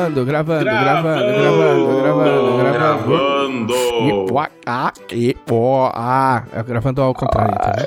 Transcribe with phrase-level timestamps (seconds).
[0.00, 2.72] Gravando, gravando, gravando, gravando, gravando, gravando.
[2.72, 3.74] Gravando!
[3.74, 6.42] E, ah, e, ó, ah.
[6.52, 7.72] É gravando ao contrário, tá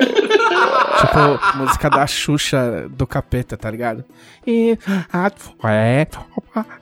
[1.02, 4.06] tipo, música da Xuxa do capeta, tá ligado?
[4.48, 4.78] E.
[5.12, 5.30] Ah,
[5.66, 6.08] é.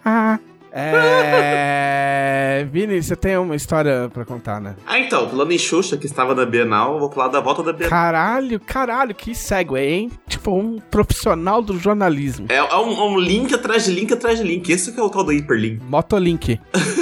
[0.06, 0.38] ah.
[0.72, 2.66] É.
[2.72, 4.76] Vini, você tem uma história pra contar, né?
[4.86, 7.90] Ah, então, falando em Xuxa, que estava na Bienal, vou falar da volta da Bienal.
[7.90, 10.12] Caralho, caralho, que segue, hein?
[10.28, 12.48] Tipo, um profissional do jornalismo.
[12.50, 14.70] É, é um, um link atrás de link atrás de link.
[14.72, 15.82] Esse que é o tal do hiperlink.
[15.84, 16.60] Motolink.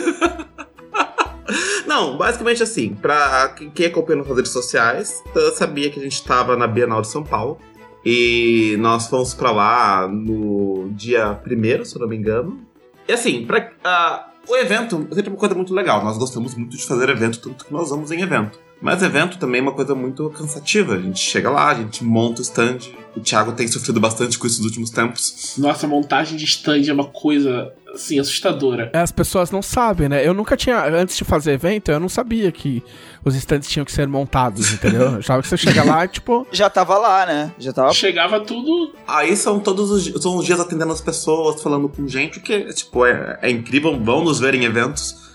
[1.86, 5.24] Não, basicamente assim, pra quem acompanha nas redes sociais,
[5.56, 7.58] sabia que a gente tava na Bienal de São Paulo.
[8.06, 12.69] E nós fomos pra lá no dia primeiro, se eu não me engano.
[13.10, 16.04] E assim, pra, ah, o evento é sempre uma coisa muito legal.
[16.04, 18.60] Nós gostamos muito de fazer evento, tanto que nós vamos em evento.
[18.80, 20.94] Mas evento também é uma coisa muito cansativa.
[20.94, 22.78] A gente chega lá, a gente monta o stand.
[23.16, 25.56] O Thiago tem sofrido bastante com isso nos últimos tempos.
[25.58, 28.92] Nossa, montagem de stand é uma coisa, assim, assustadora.
[28.94, 30.26] As pessoas não sabem, né?
[30.26, 32.84] Eu nunca tinha, antes de fazer evento, eu não sabia que
[33.26, 35.02] os stands tinham que ser montados, entendeu?
[35.02, 37.52] Eu achava que você chega lá e, tipo, Já tava lá, né?
[37.58, 37.94] Já tava.
[37.94, 38.94] Chegava tudo.
[39.08, 43.06] Aí são todos os, são os dias atendendo as pessoas, falando com gente, que tipo,
[43.06, 45.29] é, é incrível, vão nos ver em eventos.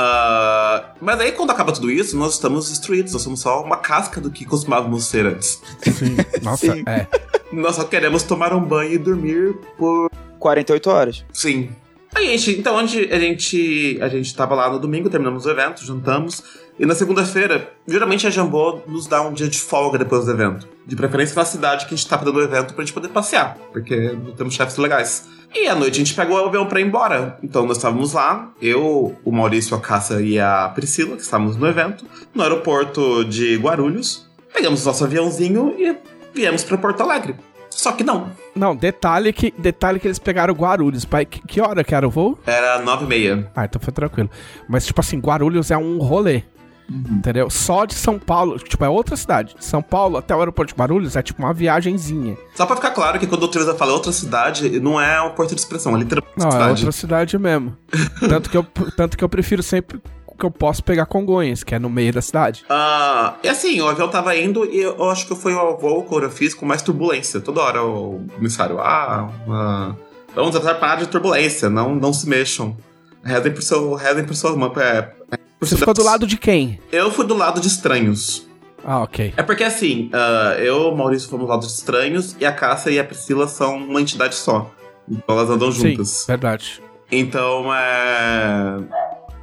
[0.00, 4.20] Ah, mas aí quando acaba tudo isso, nós estamos destruídos, nós somos só uma casca
[4.20, 5.60] do que costumávamos ser antes.
[5.82, 6.84] sim, nossa, Sim.
[6.86, 7.08] é.
[7.50, 11.24] Nós só queremos tomar um banho e dormir por 48 horas.
[11.32, 11.70] Sim.
[12.14, 15.50] Aí a gente, então onde a gente a gente tava lá no domingo, terminamos o
[15.50, 16.44] evento, jantamos,
[16.78, 20.68] e na segunda-feira, geralmente a Jambô nos dá um dia de folga depois do evento.
[20.86, 23.58] De preferência na cidade que a gente tava dando o evento pra gente poder passear,
[23.72, 25.28] porque não temos chefes legais.
[25.54, 27.38] E à noite a gente pegou o avião pra ir embora.
[27.42, 31.66] Então nós estávamos lá, eu, o Maurício, a Cássia e a Priscila, que estávamos no
[31.66, 34.28] evento, no aeroporto de Guarulhos.
[34.54, 35.96] Pegamos nosso aviãozinho e
[36.34, 37.34] viemos pra Porto Alegre.
[37.70, 38.30] Só que não.
[38.54, 41.04] Não, detalhe que, detalhe que eles pegaram Guarulhos.
[41.04, 42.38] Pai, que, que hora que era o voo?
[42.44, 43.50] Era nove e meia.
[43.54, 44.28] Ah, então foi tranquilo.
[44.68, 46.42] Mas, tipo assim, Guarulhos é um rolê.
[46.90, 47.50] Entendeu?
[47.50, 49.54] Só de São Paulo, tipo, é outra cidade.
[49.54, 52.36] De São Paulo até o aeroporto de Guarulhos é tipo uma viagenzinha.
[52.54, 55.54] Só pra ficar claro que quando o Teresa fala outra cidade, não é um porto
[55.54, 56.70] de expressão, é literalmente Não, é cidade.
[56.70, 57.76] outra cidade mesmo.
[58.28, 58.64] tanto, que eu,
[58.96, 60.00] tanto que eu prefiro sempre
[60.38, 62.64] que eu posso pegar Congonhas, que é no meio da cidade.
[62.70, 66.14] Ah, e assim, o avião tava indo e eu acho que foi o voo que
[66.14, 67.40] eu fiz com mais turbulência.
[67.40, 69.94] Toda hora o comissário, ah, ah,
[70.34, 72.76] vamos parar de turbulência, não, não se mexam.
[73.24, 74.72] Rezem por seu, rezem por seu irmão.
[74.76, 76.78] É, é, Você ficou do lado de quem?
[76.92, 78.46] Eu fui do lado de estranhos.
[78.84, 79.34] Ah, ok.
[79.36, 82.52] É porque assim, ah, eu e o Maurício fomos do lado de estranhos e a
[82.52, 84.70] Cássia e a Priscila são uma entidade só.
[85.10, 86.08] Então elas andam juntas.
[86.08, 86.82] Sim, verdade.
[87.10, 88.76] Então é.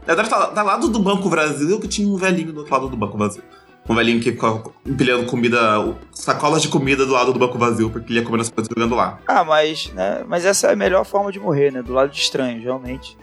[0.08, 2.88] Eu deve estar do lado do Banco Brasil que tinha um velhinho do outro lado
[2.88, 3.44] do Banco Brasil.
[3.88, 8.12] Um velhinho que ficava empilhando comida, sacolas de comida do lado do Banco Vazio, porque
[8.12, 9.20] ele ia comendo as coisas jogando lá.
[9.28, 10.24] Ah, mas, né?
[10.28, 11.84] Mas essa é a melhor forma de morrer, né?
[11.84, 13.16] Do lado de estranhos, realmente.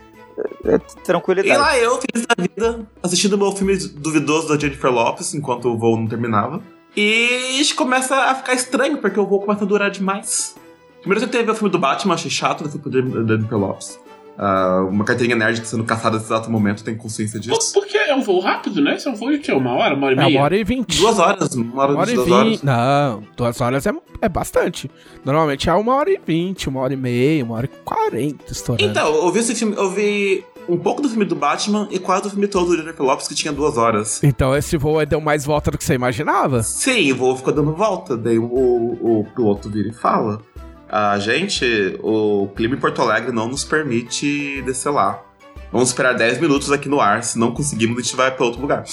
[0.65, 1.59] É, é E tranquilidade.
[1.59, 5.97] lá eu, feliz da vida, assistindo meu filme duvidoso da Jennifer Lopes, enquanto o voo
[5.97, 6.61] não terminava.
[6.95, 10.55] E isso começa a ficar estranho, porque o voo começa a durar demais.
[11.01, 13.57] Primeiro eu tentei ver o filme do Batman, achei chato, depois fui pro da Jennifer
[13.57, 13.99] Lopes.
[14.37, 17.73] Ah, uma carteirinha nerd sendo caçada nesse exato momento, tem consciência Por- disso.
[18.13, 18.95] É um voo rápido, né?
[18.95, 19.51] Esse é um voo de quê?
[19.51, 19.95] Uma hora?
[19.95, 20.37] Uma hora e É meia?
[20.37, 20.97] uma hora e vinte.
[20.99, 22.49] Duas horas, uma hora, Uma hora e duas horas.
[22.51, 22.65] vinte.
[22.65, 23.91] Não, duas horas é,
[24.21, 24.89] é bastante.
[25.25, 28.89] Normalmente é uma hora e vinte, uma hora e meia, uma hora e quarenta estourando.
[28.89, 32.27] Então, eu vi esse filme, eu vi um pouco do filme do Batman e quase
[32.27, 34.23] o filme todo do Jennifer Lopes, que tinha duas horas.
[34.23, 36.61] Então esse voo aí deu mais volta do que você imaginava?
[36.63, 38.15] Sim, o voo ficou dando volta.
[38.15, 40.39] Daí o, o, o piloto vira e fala:
[40.87, 41.65] A gente,
[42.01, 45.19] o clima em Porto Alegre não nos permite descer lá.
[45.73, 47.23] Vamos esperar 10 minutos aqui no ar.
[47.23, 48.83] Se não conseguimos, a gente vai pra outro lugar.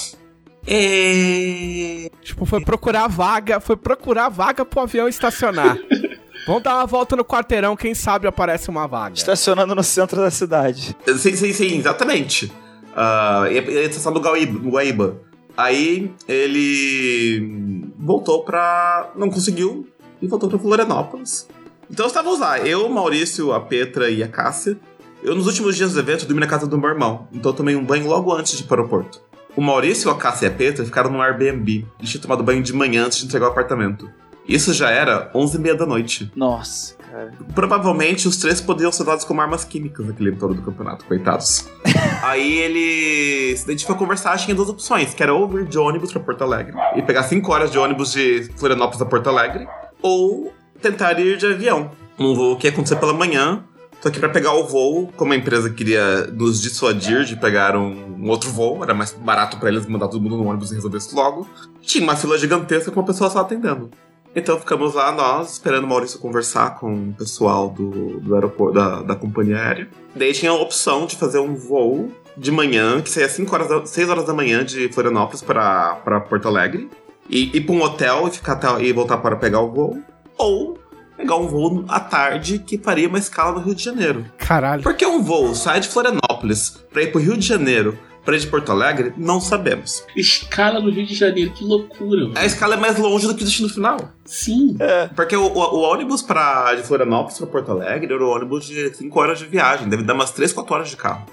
[0.67, 2.11] E...
[2.23, 5.77] Tipo, foi procurar vaga, foi procurar vaga pro avião estacionar.
[6.47, 9.15] Vamos dar uma volta no quarteirão, quem sabe aparece uma vaga.
[9.15, 10.97] Estacionando no centro da cidade.
[11.19, 12.51] Sim, sim, sim, exatamente.
[12.97, 15.21] Ah, e a e a estação do Guaíba, do Guaíba.
[15.55, 19.13] Aí ele voltou pra.
[19.15, 19.87] Não conseguiu
[20.23, 21.47] e voltou pra Florianópolis.
[21.91, 24.79] Então estávamos lá, eu, o Maurício, a Petra e a Cássia.
[25.23, 27.77] Eu, nos últimos dias do evento, dormi na casa do meu irmão, então eu tomei
[27.77, 29.21] um banho logo antes de ir para o aeroporto.
[29.55, 31.87] O Maurício, a Cássia e a Petra ficaram no Airbnb.
[31.99, 34.09] Eles tinham tomado banho de manhã antes de entregar o apartamento.
[34.49, 36.33] Isso já era 11h30 da noite.
[36.35, 37.33] Nossa, cara.
[37.55, 41.69] Provavelmente os três poderiam ser usados como armas químicas naquele todo do campeonato, coitados.
[42.23, 46.13] Aí ele se identificou a conversar, tinha duas opções, que era ou vir de ônibus
[46.13, 49.69] pra Porto Alegre e pegar cinco horas de ônibus de Florianópolis a Porto Alegre,
[50.01, 51.91] ou tentar ir de avião.
[52.19, 53.65] Um voo que ia acontecer pela manhã,
[54.01, 58.17] só que pra pegar o voo, como a empresa queria nos dissuadir de pegar um,
[58.19, 60.99] um outro voo, era mais barato pra eles mandar todo mundo no ônibus e resolver
[60.99, 61.49] isso logo,
[61.83, 63.91] tinha uma fila gigantesca com uma pessoa só atendendo.
[64.35, 69.03] Então ficamos lá, nós, esperando o Maurício conversar com o pessoal do, do aeroporto, da,
[69.03, 69.89] da companhia aérea.
[70.15, 73.85] Daí tinha a opção de fazer um voo de manhã, que saía 5 horas da,
[73.85, 76.89] 6 horas da manhã de Florianópolis para Porto Alegre.
[77.29, 79.99] E ir para um hotel e, ficar até, e voltar para pegar o voo.
[80.39, 80.79] Ou
[81.21, 84.25] pegar um voo à tarde que faria uma escala no Rio de Janeiro.
[84.39, 84.83] Caralho.
[84.83, 88.41] Porque um voo sai de Florianópolis para ir para o Rio de Janeiro para ir
[88.41, 90.05] de Porto Alegre, não sabemos.
[90.15, 92.21] Escala no Rio de Janeiro, que loucura.
[92.25, 92.35] mano.
[92.37, 93.97] A escala é mais longe do que o destino final.
[94.27, 94.77] Sim.
[95.17, 98.95] Porque o, o- o ônibus pra, de Florianópolis para Porto Alegre era um ônibus de
[98.95, 99.89] 5 horas de viagem.
[99.89, 101.25] Deve dar umas 3, 4 horas de carro.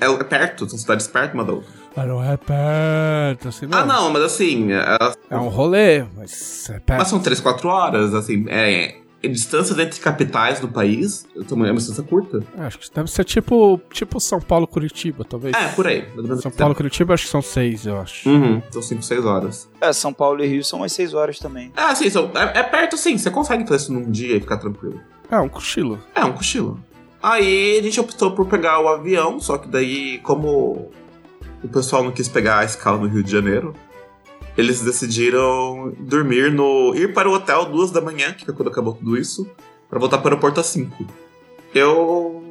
[0.00, 1.68] É, é perto, são cidades perto uma da outra.
[1.96, 3.78] Mas não é perto, assim não.
[3.78, 6.98] Ah, não, mas assim, elas, É um rolê, mas é perto.
[6.98, 8.96] mas são 3, 4 horas, assim, é, é
[9.28, 12.42] distâncias entre capitais do país é uma distância curta.
[12.58, 15.54] Acho que deve ser tipo, tipo São Paulo, Curitiba, talvez.
[15.56, 16.06] É, por aí.
[16.14, 16.74] São esse Paulo.
[16.74, 18.28] Curitiba, acho que são seis, eu acho.
[18.28, 19.70] Uhum, são 5, 6 horas.
[19.80, 21.72] É, São Paulo e Rio são umas 6 horas também.
[21.76, 24.58] Ah, sim, são, é, é perto sim, você consegue fazer isso num dia e ficar
[24.58, 25.00] tranquilo.
[25.30, 26.00] É, um cochilo.
[26.14, 26.80] É, um cochilo.
[27.22, 30.90] Aí a gente optou por pegar o avião, só que daí, como
[31.62, 33.74] o pessoal não quis pegar a escala no Rio de Janeiro,
[34.56, 36.94] eles decidiram dormir no.
[36.94, 39.48] ir para o hotel duas da manhã, que foi quando acabou tudo isso,
[39.88, 41.04] para voltar para o aeroporto às 5.
[41.74, 42.42] Eu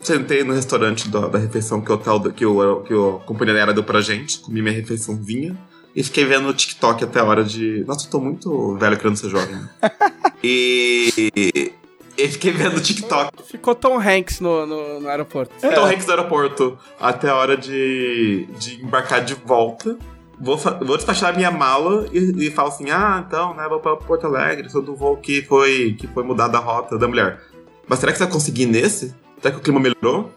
[0.00, 3.74] sentei no restaurante da, da refeição que o hotel que, o, que a companhia aérea
[3.74, 5.56] deu pra gente, comi minha refeição vinha.
[5.94, 7.82] E fiquei vendo o TikTok até a hora de.
[7.86, 9.58] Nossa, eu tô muito velho querendo ser jovem.
[10.44, 11.72] e.
[12.18, 15.54] E fiquei vendo o TikTok Ficou Tom Hanks no, no, no aeroporto.
[15.60, 19.98] Tom Hanks do aeroporto até a hora de, de embarcar de volta.
[20.38, 24.26] Vou, vou despachar minha mala e, e falo assim: ah, então, né, vou pra Porto
[24.26, 27.40] Alegre, sou do voo que foi, que foi mudada a rota da mulher.
[27.88, 29.14] Mas será que você vai conseguir nesse?
[29.40, 30.30] Será que o clima melhorou?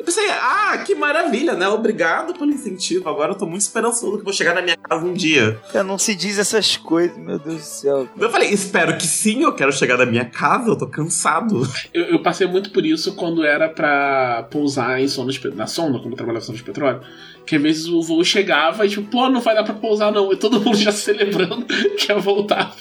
[0.00, 1.68] Eu pensei, ah, que maravilha, né?
[1.68, 3.06] Obrigado pelo incentivo.
[3.06, 5.60] Agora eu tô muito esperançoso que vou chegar na minha casa um dia.
[5.74, 8.08] É, não se diz essas coisas, meu Deus do céu.
[8.18, 11.68] Eu falei, espero que sim, eu quero chegar na minha casa, eu tô cansado.
[11.92, 15.98] Eu, eu passei muito por isso quando era pra pousar em sonda de, na sonda,
[15.98, 17.02] quando eu trabalhava em sonda de petróleo.
[17.44, 20.32] Que às vezes o voo chegava e tipo, pô, não vai dar pra pousar não.
[20.32, 21.66] E todo mundo já celebrando
[21.98, 22.74] que ia voltar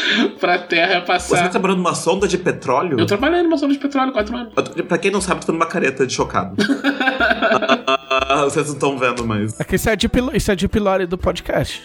[0.40, 1.42] pra terra ia Você passar.
[1.44, 2.98] tá trabalhando numa sonda de petróleo?
[2.98, 4.52] Eu trabalhei numa sonda de petróleo há quatro anos.
[4.86, 6.56] Pra quem não sabe, eu tô numa careta de chocado.
[8.10, 9.58] Ah, vocês não estão vendo, mas.
[9.58, 11.82] É que isso é de, pilo, isso é de pilore do podcast.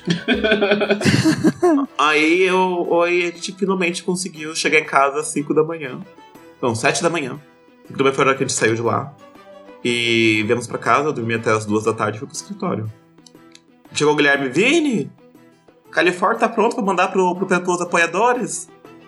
[1.97, 3.01] Aí eu.
[3.03, 5.99] Aí a gente finalmente conseguiu chegar em casa às 5 da manhã.
[6.61, 7.39] Não, 7 da manhã.
[7.87, 9.13] 5 da manhã foi a hora que a gente saiu de lá.
[9.83, 12.91] E viemos pra casa, eu dormi até as 2 da tarde e fui pro escritório.
[13.93, 15.11] Chegou o Guilherme, Vini!
[15.93, 18.67] Califórnia tá pronto pra mandar pro, pro, pros apoiadores?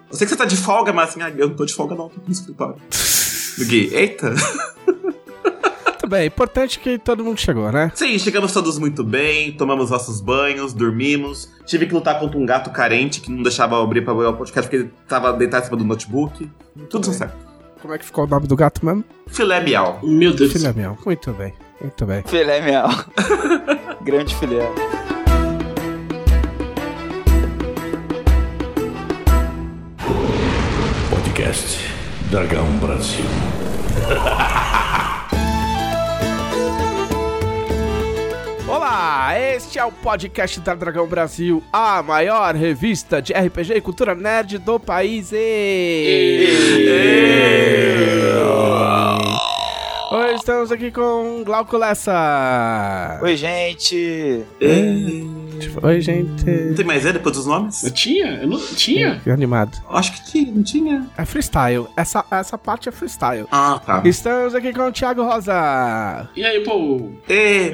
[0.09, 1.95] Eu sei que você tá de folga, mas assim, ah, eu não tô de folga
[1.95, 2.75] não, tô no escritório.
[3.67, 4.33] Gui, eita!
[5.85, 7.91] Muito bem, importante que todo mundo chegou, né?
[7.95, 11.51] Sim, chegamos todos muito bem, tomamos nossos banhos, dormimos.
[11.65, 14.33] Tive que lutar contra um gato carente que não deixava eu abrir pra ver o
[14.33, 16.47] podcast porque ele tava deitado em cima do notebook.
[16.89, 17.17] Tudo bem.
[17.17, 17.35] certo.
[17.81, 19.03] Como é que ficou o nome do gato mesmo?
[19.27, 19.99] Filé miau.
[20.03, 20.73] Meu Deus do Filé.
[20.73, 20.97] Miau.
[21.03, 22.23] Muito bem, muito bem.
[22.27, 22.89] Filé miau.
[24.03, 24.71] Grande filé.
[31.45, 31.77] Podcast
[32.31, 33.25] Dragão Brasil.
[38.68, 44.15] Olá, este é o podcast da Dragão Brasil, a maior revista de RPG e cultura
[44.15, 45.31] nerd do país.
[45.31, 45.36] E...
[50.15, 53.19] Hoje estamos aqui com Glauco Lessa.
[53.22, 54.45] Oi, gente.
[55.84, 56.45] Oi, gente.
[56.45, 57.84] Não tem mais E depois dos nomes?
[57.84, 58.39] Eu tinha?
[58.41, 59.19] Eu não tinha?
[59.22, 59.77] Que animado.
[59.89, 61.05] Acho que tinha, não tinha.
[61.17, 61.88] É freestyle.
[61.98, 63.45] Essa, essa parte é freestyle.
[63.51, 64.03] Ah, tá.
[64.05, 66.29] Estamos aqui com o Thiago Rosa.
[66.34, 67.74] E aí, pô, E...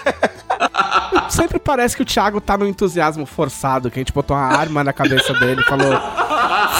[1.28, 4.82] Sempre parece que o Thiago tá no entusiasmo forçado, que a gente botou uma arma
[4.82, 5.92] na cabeça dele e falou: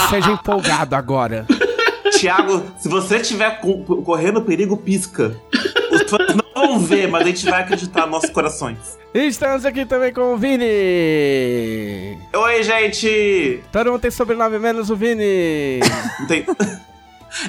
[0.09, 1.45] seja empolgado agora.
[2.17, 5.35] Tiago, se você estiver co- correndo perigo, pisca.
[5.91, 8.77] Os fãs não vão ver, mas a gente vai acreditar nos nossos corações.
[9.13, 12.17] Estamos aqui também com o Vini.
[12.33, 13.61] Oi, gente!
[13.71, 15.79] Todo mundo tem sobrenome menos o Vini.
[16.19, 16.45] Não tem...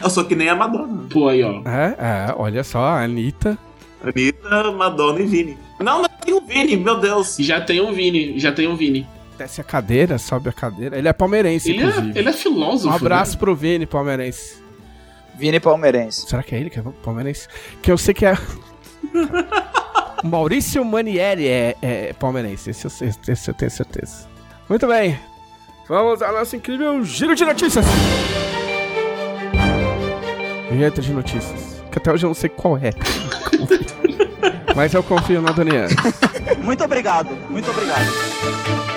[0.02, 1.04] Eu sou que nem a Madonna.
[1.08, 1.60] pô aí, ó.
[1.64, 1.94] é,
[2.30, 3.56] é, olha só, a Anitta.
[4.02, 5.56] Anitta, Madonna e Vini.
[5.78, 7.36] Não, não tem o Vini, meu Deus.
[7.38, 9.06] Já tem um Vini, já tem um Vini.
[9.38, 10.96] Desce a cadeira, sobe a cadeira.
[10.96, 12.18] Ele é palmeirense, Ele é, inclusive.
[12.18, 12.88] ele é filósofo.
[12.88, 13.38] Um abraço né?
[13.38, 14.56] pro Vini, palmeirense.
[15.38, 16.26] Vini Palmeirense.
[16.26, 17.46] Será que é ele que é palmeirense?
[17.82, 18.34] Que eu sei que é.
[20.24, 24.26] Maurício Manieri é, é palmeirense, esse eu, sei, esse eu tenho certeza.
[24.68, 25.18] Muito bem.
[25.88, 27.84] Vamos ao nosso incrível giro de notícias.
[30.70, 31.82] Vinheta de notícias.
[31.92, 32.90] Que até hoje eu não sei qual é.
[34.74, 35.88] Mas eu confio na Daniela.
[36.62, 38.95] Muito obrigado, muito obrigado.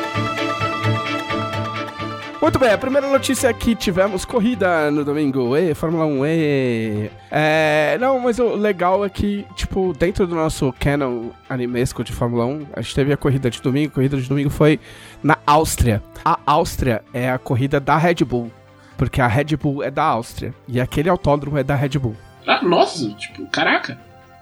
[2.41, 5.57] Muito bem, a primeira notícia é que tivemos corrida no domingo.
[5.57, 7.11] E Fórmula 1, e.
[7.29, 7.97] É.
[7.99, 12.67] Não, mas o legal é que, tipo, dentro do nosso canon animesco de Fórmula 1,
[12.71, 13.91] a gente teve a corrida de domingo.
[13.91, 14.79] A corrida de domingo foi
[15.21, 16.01] na Áustria.
[16.23, 18.49] A Áustria é a corrida da Red Bull.
[18.97, 20.53] Porque a Red Bull é da Áustria.
[20.65, 22.15] E aquele autódromo é da Red Bull.
[22.47, 23.99] Ah, nossa, tipo, caraca.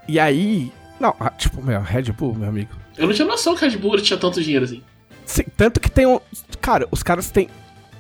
[0.08, 0.72] E aí.
[1.00, 2.76] Não, ah, tipo, meu, Red Bull, meu amigo.
[2.96, 4.84] Eu não tinha noção que a Red Bull tinha tanto dinheiro assim.
[5.26, 6.20] Sim, tanto que tem um.
[6.62, 7.50] Cara, os caras têm.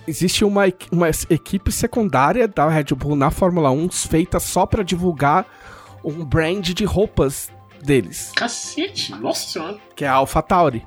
[0.07, 5.45] Existe uma, uma equipe secundária da Red Bull na Fórmula 1 feita só pra divulgar
[6.03, 7.51] um brand de roupas
[7.83, 9.77] deles, Cacete, nossa senhora.
[9.95, 10.85] que é a AlphaTauri.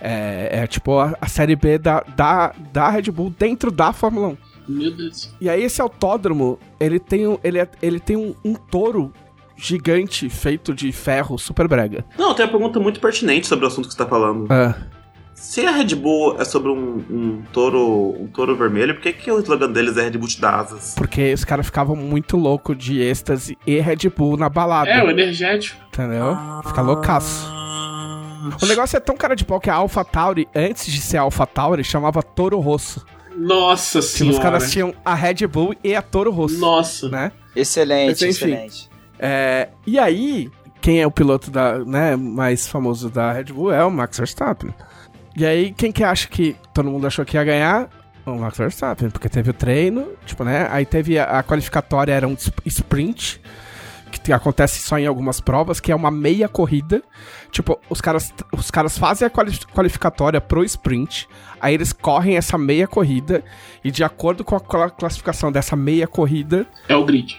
[0.00, 4.28] É, é tipo a, a série B da, da, da Red Bull dentro da Fórmula
[4.28, 4.36] 1.
[4.68, 5.32] Meu Deus.
[5.40, 9.12] E aí esse autódromo, ele tem, um- ele é- ele tem um, um touro
[9.56, 12.04] gigante feito de ferro super brega.
[12.18, 14.46] Não, tem uma pergunta muito pertinente sobre o assunto que você tá falando.
[14.52, 14.74] Ah,
[15.38, 19.30] Se a Red Bull é sobre um, um touro um touro vermelho, por que, que
[19.30, 20.94] o slogan deles é Red Bull te dá asas?
[20.96, 24.90] porque os caras ficavam muito loucos de êxtase e Red Bull na balada.
[24.90, 25.78] É, o energético.
[25.88, 26.36] Entendeu?
[26.66, 27.46] Fica loucaço.
[28.62, 31.46] O negócio é tão cara de pau que a Alpha Tauri, antes de ser Alpha
[31.46, 33.04] Tauri, chamava Toro Rosso.
[33.36, 34.36] Nossa Tipo, senhora.
[34.36, 36.58] os caras tinham a Red Bull e a Toro Rosso.
[36.58, 37.08] Nossa.
[37.10, 37.30] Né?
[37.54, 38.30] Excelente, Mas, enfim.
[38.52, 38.88] excelente.
[39.18, 40.50] É, e aí,
[40.80, 44.72] quem é o piloto da, né, mais famoso da Red Bull é o Max Verstappen.
[45.36, 47.88] E aí, quem que acha que todo mundo achou que ia ganhar?
[48.24, 50.66] O Max Verstappen, porque teve o treino, tipo, né?
[50.70, 53.40] Aí teve a, a qualificatória, era um sp- sprint,
[54.10, 57.02] que te- acontece só em algumas provas, que é uma meia corrida.
[57.52, 61.28] Tipo, os caras, os caras fazem a quali- qualificatória pro sprint,
[61.60, 63.44] aí eles correm essa meia corrida,
[63.84, 67.36] e de acordo com a cla- classificação dessa meia corrida, É o grid.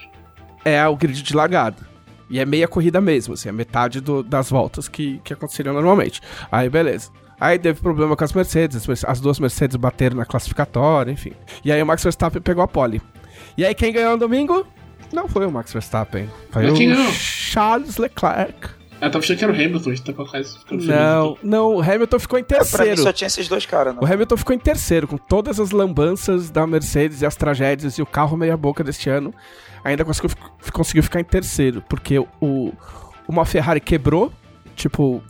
[0.63, 1.85] é o grid de largada.
[2.29, 6.21] E é meia corrida mesmo, assim, é metade do- das voltas que, que aconteceriam normalmente.
[6.51, 7.09] Aí, beleza.
[7.39, 11.33] Aí teve problema com as Mercedes, as duas Mercedes bateram na classificatória, enfim.
[11.63, 13.01] E aí o Max Verstappen pegou a pole.
[13.57, 14.65] E aí quem ganhou no domingo?
[15.13, 17.11] Não foi o Max Verstappen, foi Mas o quem ganhou?
[17.11, 18.69] Charles Leclerc.
[18.99, 21.75] Eu tava achando que era o Hamilton, a gente tá quase ficando feliz Não, não,
[21.75, 23.01] o Hamilton ficou em É, pra mim terceiro.
[23.03, 24.01] só tinha esses dois caras, não.
[24.01, 28.01] O Hamilton ficou em terceiro, com todas as lambanças da Mercedes e as tragédias e
[28.01, 29.31] o carro meia-boca deste ano.
[29.83, 30.31] Ainda conseguiu,
[30.73, 32.73] conseguiu ficar em terceiro, porque o,
[33.27, 34.33] uma Ferrari quebrou.
[34.75, 35.21] Tipo,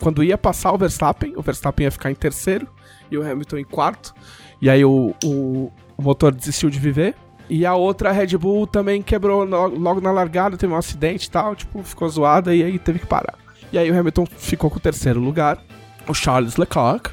[0.00, 2.68] quando ia passar o Verstappen, o Verstappen ia ficar em terceiro
[3.10, 4.14] e o Hamilton em quarto.
[4.60, 7.14] E aí o, o, o motor desistiu de viver.
[7.48, 11.30] E a outra, a Red Bull, também quebrou logo na largada, teve um acidente e
[11.30, 13.34] tal, tipo, ficou zoada e aí teve que parar.
[13.72, 15.62] E aí o Hamilton ficou com o terceiro lugar,
[16.08, 17.10] o Charles Leclerc,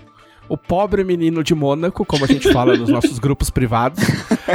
[0.50, 4.04] o pobre menino de Mônaco, como a gente fala nos nossos grupos privados.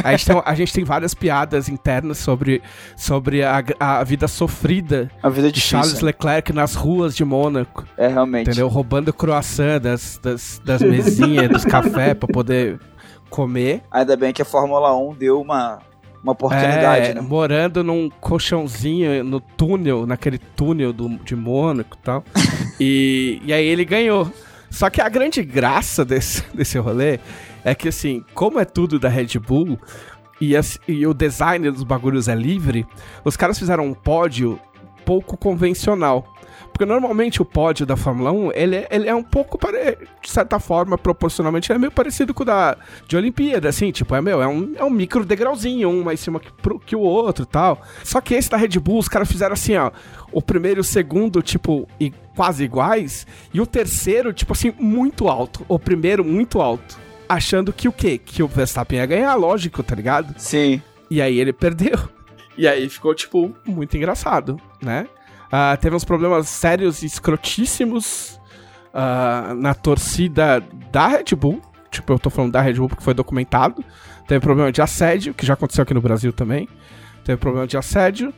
[0.05, 2.63] A gente tem, a gente tem várias piadas internas sobre,
[2.97, 5.61] sobre a, a vida sofrida A vida de.
[5.61, 8.49] Charles Leclerc nas ruas de Mônaco, É, realmente.
[8.49, 8.69] entendeu?
[8.69, 12.79] Roubando croissant das, das, das mesinhas, dos cafés pra poder
[13.31, 13.83] comer.
[13.91, 15.81] Ainda bem que a Fórmula 1 deu uma,
[16.23, 17.21] uma oportunidade, É, né?
[17.21, 22.25] morando num colchãozinho no túnel, naquele túnel do, de Mônaco e tal.
[22.81, 24.31] e, e aí ele ganhou.
[24.71, 27.19] Só que a grande graça desse, desse rolê
[27.65, 29.79] é que, assim, como é tudo da Red Bull
[30.41, 30.53] e,
[30.87, 32.87] e o design dos bagulhos é livre,
[33.25, 34.59] os caras fizeram um pódio
[35.05, 36.38] pouco convencional.
[36.79, 40.31] Porque normalmente o pódio da Fórmula 1, ele, é- ele é um pouco, pare- de
[40.31, 44.41] certa forma, proporcionalmente, é meio parecido com o da de Olimpíada, assim, tipo, é, meu,
[44.41, 47.43] é um, é um micro degrauzinho, um mais em cima que, pro- que o outro
[47.43, 47.83] e tal.
[48.05, 49.91] Só que esse da Red Bull, os caras fizeram assim, ó,
[50.31, 55.27] o primeiro e o segundo, tipo, e quase iguais, e o terceiro, tipo assim, muito
[55.27, 55.67] alto.
[55.67, 56.97] O primeiro, muito alto.
[57.29, 58.19] Achando que o quê?
[58.19, 60.33] Que o Verstappen ia ganhar, lógico, tá ligado?
[60.39, 60.81] Sim.
[61.11, 61.99] E aí ele perdeu.
[62.57, 65.09] E aí ficou, tipo, muito engraçado, né?
[65.51, 68.41] Ah, teve uns problemas sérios e escrotíssimos
[68.93, 70.63] ah, na torcida
[70.93, 71.61] da Red Bull.
[71.91, 73.83] Tipo, eu tô falando da Red Bull porque foi documentado.
[74.27, 76.69] Teve problema de assédio, que já aconteceu aqui no Brasil também.
[77.25, 78.33] Teve problema de assédio.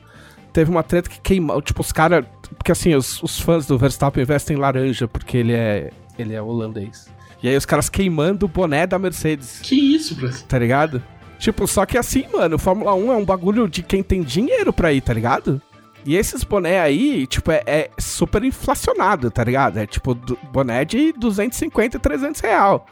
[0.52, 1.60] Teve uma treta que queimou.
[1.60, 2.24] Tipo, os caras.
[2.56, 7.08] Porque assim, os, os fãs do Verstappen vestem laranja porque ele é, ele é holandês.
[7.42, 10.46] E aí os caras queimando o boné da Mercedes Que isso, Brasil?
[10.46, 11.02] tá ligado?
[11.38, 14.92] Tipo, só que assim, mano, Fórmula 1 é um bagulho de quem tem dinheiro pra
[14.92, 15.60] ir, tá ligado?
[16.04, 19.78] E esses boné aí, tipo, é, é super inflacionado, tá ligado?
[19.78, 20.14] É tipo
[20.52, 22.86] boné de 250, 300 real.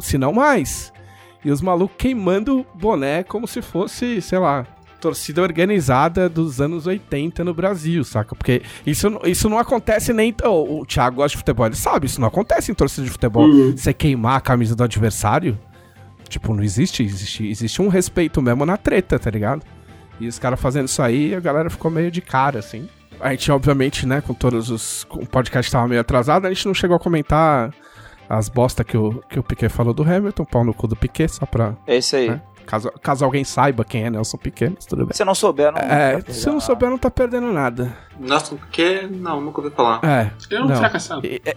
[0.00, 0.92] Se não mais.
[1.44, 4.66] E os malucos queimando boné como se fosse, sei lá,
[5.00, 8.34] torcida organizada dos anos 80 no Brasil, saca?
[8.34, 10.34] Porque isso, não- isso não acontece nem.
[10.44, 13.44] O, o Thiago gosta de futebol, ele sabe, isso não acontece em torcida de futebol.
[13.44, 13.76] Uhum.
[13.76, 15.58] Você queimar a camisa do adversário.
[16.28, 17.46] Tipo, não existe, existe.
[17.48, 19.62] Existe um respeito mesmo na treta, tá ligado?
[20.18, 22.88] E os caras fazendo isso aí, a galera ficou meio de cara, assim.
[23.20, 25.06] A gente, obviamente, né, com todos os.
[25.10, 27.72] O podcast tava meio atrasado, a gente não chegou a comentar
[28.28, 31.28] as bosta que o, que o Piquet falou do Hamilton, pau no cu do Piquet,
[31.28, 31.74] só pra.
[31.86, 32.28] É isso aí.
[32.28, 32.40] É.
[32.66, 35.14] Caso, caso alguém saiba quem é Nelson Piquet, mas tudo bem.
[35.14, 35.78] Se não souber, não.
[35.78, 37.96] É, tá se não souber, não tá perdendo nada.
[38.18, 39.08] Nossa, porque.
[39.08, 40.00] Não, nunca ouvi falar.
[40.02, 40.32] É.
[40.50, 40.76] É um não.
[40.76, 41.22] fracassado.
[41.24, 41.56] É,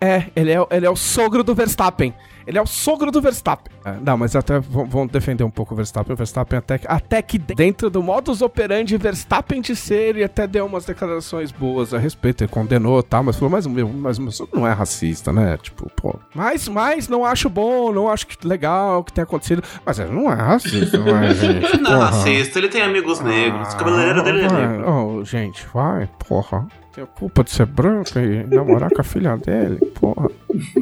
[0.00, 2.14] é, ele é, ele é o sogro do Verstappen.
[2.46, 3.72] Ele é o sogro do Verstappen.
[3.84, 6.12] É, não, mas até vão vão defender um pouco o Verstappen.
[6.12, 10.46] O Verstappen até, que- até que dentro do modus operandi Verstappen de ser, ele até
[10.46, 12.42] deu umas declarações boas a respeito.
[12.44, 15.32] Ele condenou e tal, mas falou, mas o meu, mas meu sogro não é racista,
[15.32, 15.56] né?
[15.56, 16.14] Tipo, pô.
[16.34, 19.62] Mas, mas não acho bom, não acho que legal o que tem acontecido.
[19.84, 21.76] Mas ele não é racista, não é, gente?
[21.78, 22.04] Não, Porra.
[22.06, 23.72] racista, ele tem amigos negros.
[23.72, 24.90] O cabeleireiro dele é negro.
[24.90, 26.66] Oh, gente, vai, porra.
[26.94, 30.30] Tem culpa de ser branco e namorar com a filha dele, porra.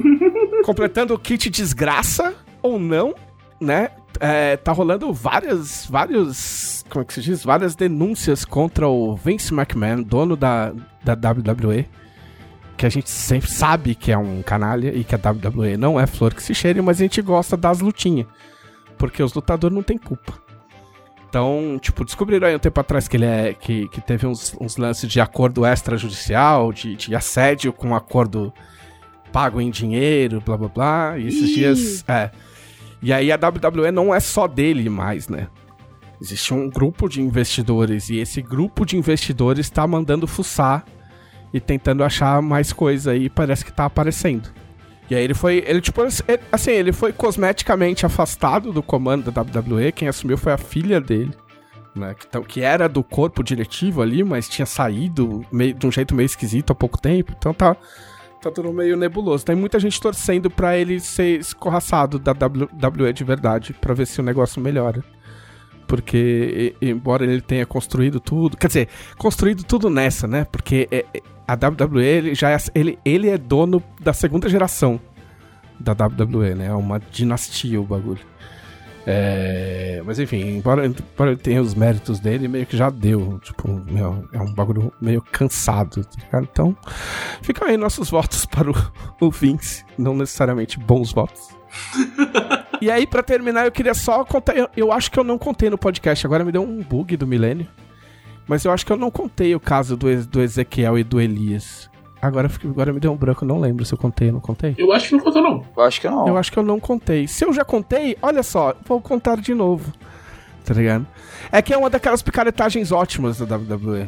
[0.64, 3.14] Completando o kit desgraça ou não,
[3.58, 3.90] né?
[4.20, 7.42] É, tá rolando várias, vários, como é que se diz?
[7.42, 11.88] Várias denúncias contra o Vince McMahon, dono da, da WWE.
[12.76, 16.06] Que a gente sempre sabe que é um canalha e que a WWE não é
[16.06, 18.26] flor que se cheire, mas a gente gosta das lutinhas.
[18.98, 20.34] Porque os lutadores não têm culpa.
[21.32, 23.54] Então, tipo, descobriram aí um tempo atrás que ele é.
[23.54, 28.52] que, que teve uns, uns lances de acordo extrajudicial, de, de assédio com acordo
[29.32, 31.18] pago em dinheiro, blá blá blá.
[31.18, 31.54] E esses Ih.
[31.54, 32.04] dias.
[32.06, 32.30] É.
[33.00, 35.48] E aí a WWE não é só dele mais, né?
[36.20, 40.84] Existe um grupo de investidores e esse grupo de investidores tá mandando fuçar
[41.50, 44.50] e tentando achar mais coisa aí, parece que tá aparecendo.
[45.10, 46.00] E aí ele foi, ele tipo,
[46.50, 51.32] assim, ele foi cosmeticamente afastado do comando da WWE, quem assumiu foi a filha dele,
[51.94, 56.14] né, que, que era do corpo diretivo ali, mas tinha saído meio, de um jeito
[56.14, 57.76] meio esquisito há pouco tempo, então tá,
[58.40, 59.44] tá tudo meio nebuloso.
[59.44, 64.18] Tem muita gente torcendo pra ele ser escorraçado da WWE de verdade, pra ver se
[64.20, 65.04] o negócio melhora.
[65.86, 70.46] Porque, e- embora ele tenha construído tudo, quer dizer, construído tudo nessa, né?
[70.50, 75.00] Porque é- é- a WWE ele já é, ele, ele é dono da segunda geração
[75.78, 76.66] da WWE, né?
[76.66, 78.20] É uma dinastia o bagulho.
[79.04, 83.40] É, mas enfim, embora, embora ele tenha os méritos dele, meio que já deu.
[83.40, 86.40] Tipo, meu, é um bagulho meio cansado, tá?
[86.40, 86.76] Então,
[87.42, 88.74] ficam aí nossos votos para o,
[89.20, 89.84] o Vince.
[89.98, 91.48] Não necessariamente bons votos.
[92.80, 94.56] e aí, pra terminar, eu queria só contar.
[94.56, 97.26] Eu, eu acho que eu não contei no podcast, agora me deu um bug do
[97.26, 97.66] milênio.
[98.52, 101.88] Mas eu acho que eu não contei o caso do, do Ezequiel e do Elias.
[102.20, 104.74] Agora, agora me deu um branco, eu não lembro se eu contei ou não contei.
[104.76, 105.64] Eu acho que não contou, não.
[105.74, 106.28] Eu acho que não.
[106.28, 107.26] Eu acho que eu não contei.
[107.26, 109.90] Se eu já contei, olha só, vou contar de novo.
[110.66, 111.06] Tá ligado?
[111.50, 114.06] É que é uma daquelas picaretagens ótimas da WWE.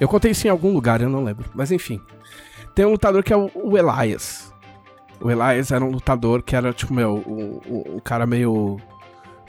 [0.00, 1.44] Eu contei isso em algum lugar, eu não lembro.
[1.54, 2.00] Mas enfim.
[2.74, 4.50] Tem um lutador que é o, o Elias.
[5.20, 8.80] O Elias era um lutador que era, tipo, meu, um, um- um cara meio.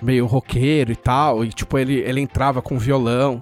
[0.01, 1.45] meio roqueiro e tal.
[1.45, 3.41] E, tipo, ele, ele entrava com violão.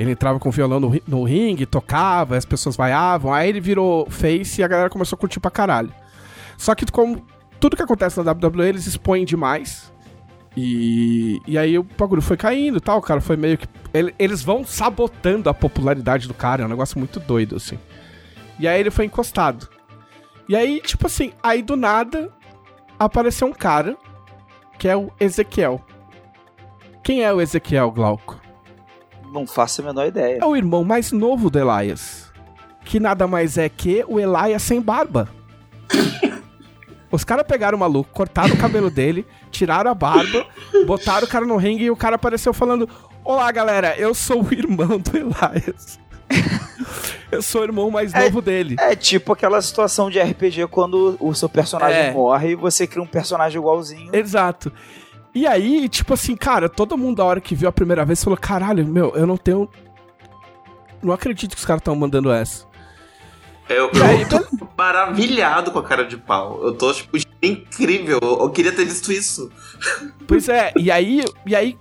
[0.00, 3.34] Ele entrava com violão no, no ringue, tocava, as pessoas vaiavam.
[3.34, 5.92] Aí ele virou face e a galera começou a curtir pra caralho.
[6.56, 7.22] Só que como
[7.60, 9.92] tudo que acontece na WWE, eles expõem demais.
[10.56, 13.68] E, e aí o bagulho foi caindo e tal, o cara foi meio que...
[13.92, 17.78] ele- eles vão sabotando a popularidade do cara, é um negócio muito doido, assim.
[18.58, 19.68] E aí ele foi encostado.
[20.48, 22.30] E aí, tipo assim, aí do nada
[22.98, 23.96] apareceu um cara
[24.78, 25.78] que é o Ezequiel.
[27.02, 28.40] Quem é o Ezequiel, Glauco?
[29.32, 30.38] Não faço a menor ideia.
[30.40, 32.30] É o irmão mais novo do Elias.
[32.84, 35.28] Que nada mais é que o Elias sem barba.
[37.10, 40.46] Os caras pegaram o maluco, cortaram o cabelo dele, tiraram a barba,
[40.86, 42.88] botaram o cara no ringue e o cara apareceu falando:
[43.24, 45.98] Olá, galera, eu sou o irmão do Elias.
[47.32, 48.76] eu sou o irmão mais É- novo dele.
[48.78, 52.12] É tipo aquela situação de RPG quando o seu personagem É.
[52.12, 54.14] morre e você cria um personagem igualzinho.
[54.14, 54.72] Exato.
[55.34, 58.36] E aí, tipo assim, cara, todo mundo, a hora que viu a primeira vez, falou:
[58.36, 59.68] caralho, meu, eu não tenho.
[61.02, 62.66] Não acredito que os caras estão mandando essa.
[63.68, 66.60] Eu, E aí, eu tô maravilhado com a cara de pau.
[66.62, 68.18] Eu tô, tipo, incrível.
[68.20, 69.50] Eu, eu queria ter visto isso.
[70.26, 71.78] Pois é, e aí, e aí.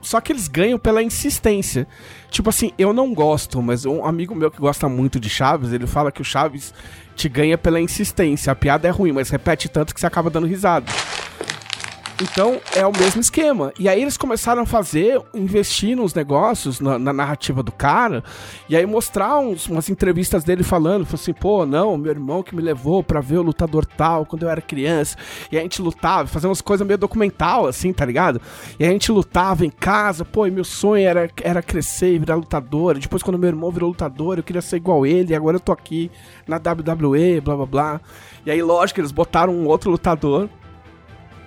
[0.00, 1.88] Só que eles ganham pela insistência.
[2.30, 5.86] Tipo assim, eu não gosto, mas um amigo meu que gosta muito de Chaves, ele
[5.86, 6.74] fala que o Chaves
[7.16, 8.52] te ganha pela insistência.
[8.52, 10.86] A piada é ruim, mas repete tanto que você acaba dando risada.
[12.22, 13.72] Então, é o mesmo esquema.
[13.76, 18.22] E aí eles começaram a fazer, investir nos negócios, na, na narrativa do cara,
[18.68, 22.54] e aí mostrar uns- umas entrevistas dele falando, falou assim, pô, não, meu irmão que
[22.54, 25.16] me levou pra ver o lutador tal quando eu era criança,
[25.50, 28.40] e a gente lutava, fazendo umas coisas meio documental, assim, tá ligado?
[28.78, 32.36] E a gente lutava em casa, pô, e meu sonho era, era crescer e virar
[32.36, 35.56] lutador, e depois quando meu irmão virou lutador, eu queria ser igual ele, e agora
[35.56, 36.12] eu tô aqui
[36.46, 38.00] na WWE, blá blá blá.
[38.46, 40.48] E aí, lógico, eles botaram um outro lutador,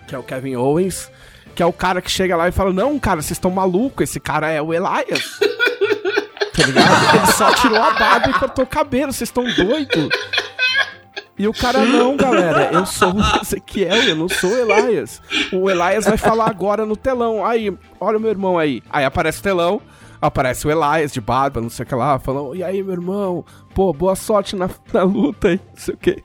[0.08, 1.12] que é o Kevin Owens,
[1.54, 4.20] que é o cara que chega lá e fala: Não, cara, vocês estão malucos, esse
[4.20, 5.40] cara é o Elias.
[6.56, 7.16] tá ligado?
[7.16, 10.10] Ele só tirou a barba e cortou o cabelo, vocês estão doidos.
[11.38, 15.22] E o cara, não, galera, eu sou o Ezequiel, eu não sou o Elias.
[15.54, 17.46] O Elias vai falar agora no telão.
[17.46, 18.82] Aí, olha o meu irmão aí.
[18.90, 19.80] Aí aparece o telão,
[20.20, 23.46] aparece o Elias de barba, não sei o que lá, falando, e aí, meu irmão,
[23.76, 26.24] pô, boa sorte na, na luta aí, não sei o que.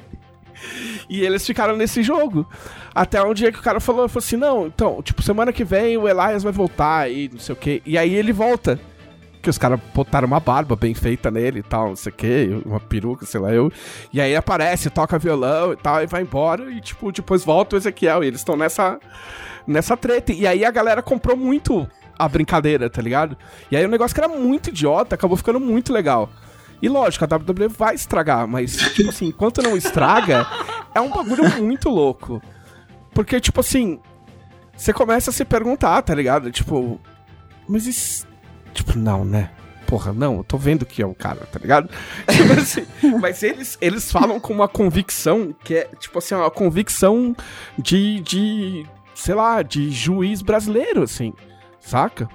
[1.09, 2.48] E eles ficaram nesse jogo.
[2.94, 5.96] Até um dia que o cara falou, falou assim, não, então, tipo, semana que vem
[5.96, 7.83] o Elias vai voltar e não sei o que.
[7.85, 8.79] E aí ele volta.
[9.40, 12.62] Que os caras botaram uma barba bem feita nele e tal, não sei o que,
[12.64, 13.72] uma peruca, sei lá eu.
[14.12, 16.70] E aí aparece, toca violão e tal, e vai embora.
[16.70, 18.22] E, tipo, depois volta o Ezequiel.
[18.22, 19.01] E eles estão nessa,
[19.66, 20.33] nessa treta.
[20.33, 23.37] E aí a galera comprou muito a brincadeira, tá ligado?
[23.68, 26.31] E aí o negócio que era muito idiota acabou ficando muito legal.
[26.83, 30.45] E lógico, a WWE vai estragar, mas, tipo assim, enquanto não estraga,
[30.92, 32.42] é um bagulho muito louco.
[33.14, 34.01] Porque, tipo assim,
[34.77, 36.51] você começa a se perguntar, tá ligado?
[36.51, 37.01] Tipo,
[37.68, 38.27] mas isso.
[38.75, 39.51] Tipo, não, né?
[39.87, 41.88] Porra, não, eu tô vendo que é o cara, tá ligado?
[42.27, 42.87] Tipo assim,
[43.21, 47.37] mas eles, eles falam com uma convicção que é, tipo assim, uma convicção
[47.79, 51.35] de, de sei lá, de juiz brasileiro, assim,
[51.79, 52.27] saca?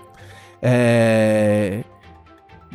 [0.62, 1.84] É.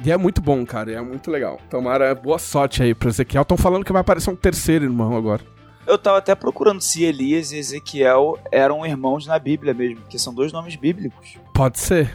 [0.05, 1.59] E é muito bom, cara, e é muito legal.
[1.70, 3.42] Tomara boa sorte aí pro Ezequiel.
[3.42, 5.42] Estão falando que vai aparecer um terceiro irmão agora.
[5.87, 10.33] Eu tava até procurando se Elias e Ezequiel eram irmãos na Bíblia mesmo, porque são
[10.33, 11.37] dois nomes bíblicos.
[11.52, 12.11] Pode ser.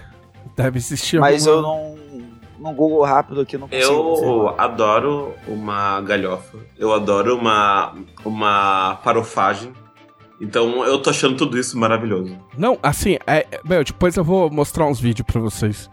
[0.56, 1.68] Deve existir Mas alguma...
[1.68, 2.08] eu não.
[2.60, 3.92] Num Google rápido aqui não consigo.
[3.94, 4.14] Eu
[4.50, 4.62] dizer.
[4.62, 6.58] adoro uma galhofa.
[6.78, 7.94] Eu adoro uma,
[8.26, 9.72] uma parofagem.
[10.42, 12.36] Então eu tô achando tudo isso maravilhoso.
[12.58, 15.88] Não, assim, é, é- meu, depois eu vou mostrar uns vídeos pra vocês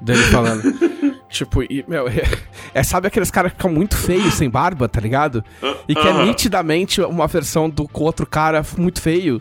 [0.00, 0.62] dele falando.
[1.36, 2.22] tipo, e, meu, é,
[2.74, 5.44] é, sabe aqueles caras que ficam muito feios sem barba, tá ligado?
[5.88, 9.40] E que é nitidamente uma versão do outro cara muito feio.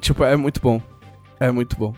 [0.00, 0.80] Tipo, é muito bom.
[1.38, 1.94] É muito bom.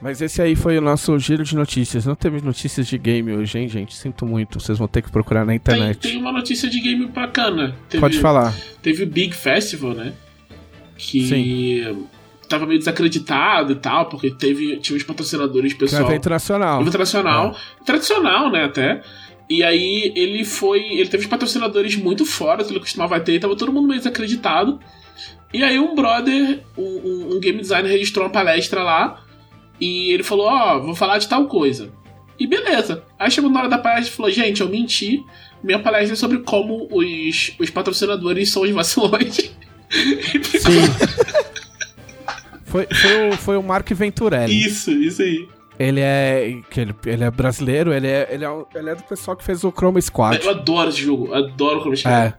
[0.00, 2.06] Mas esse aí foi o nosso giro de notícias.
[2.06, 3.96] Não teve notícias de game hoje, hein, gente?
[3.96, 4.60] Sinto muito.
[4.60, 5.98] Vocês vão ter que procurar na Tem, internet.
[5.98, 7.76] tem uma notícia de game bacana.
[7.88, 8.54] Teve, Pode falar.
[8.80, 10.12] Teve o Big Festival, né?
[10.96, 11.96] Que
[12.48, 16.08] tava meio desacreditado e tal, porque teve, tinha uns patrocinadores Que é pessoal.
[16.08, 16.80] evento nacional.
[16.80, 17.56] Evento nacional.
[17.84, 19.02] Tradicional, né, até.
[19.50, 20.80] E aí ele foi.
[20.80, 23.88] Ele teve os patrocinadores muito fora do que ele costumava ter, e tava todo mundo
[23.88, 24.78] meio desacreditado.
[25.52, 29.22] E aí um brother, um, um- game designer, registrou uma palestra lá.
[29.80, 31.90] E ele falou, ó, vou falar de tal coisa.
[32.38, 33.04] E beleza.
[33.18, 35.24] Aí chegou na hora da palestra e falou, gente, eu menti.
[35.62, 39.36] Minha palestra é sobre como os, os patrocinadores são os vacilões.
[39.88, 40.82] Sim.
[42.68, 44.66] foi, foi, o, foi o Mark Venturelli.
[44.66, 45.48] isso, isso aí.
[45.78, 46.48] Ele é.
[46.76, 49.70] Ele, ele é brasileiro, ele é, ele, é, ele é do pessoal que fez o
[49.70, 50.44] Chroma Squad.
[50.44, 52.34] Eu adoro esse jogo, adoro como ele É.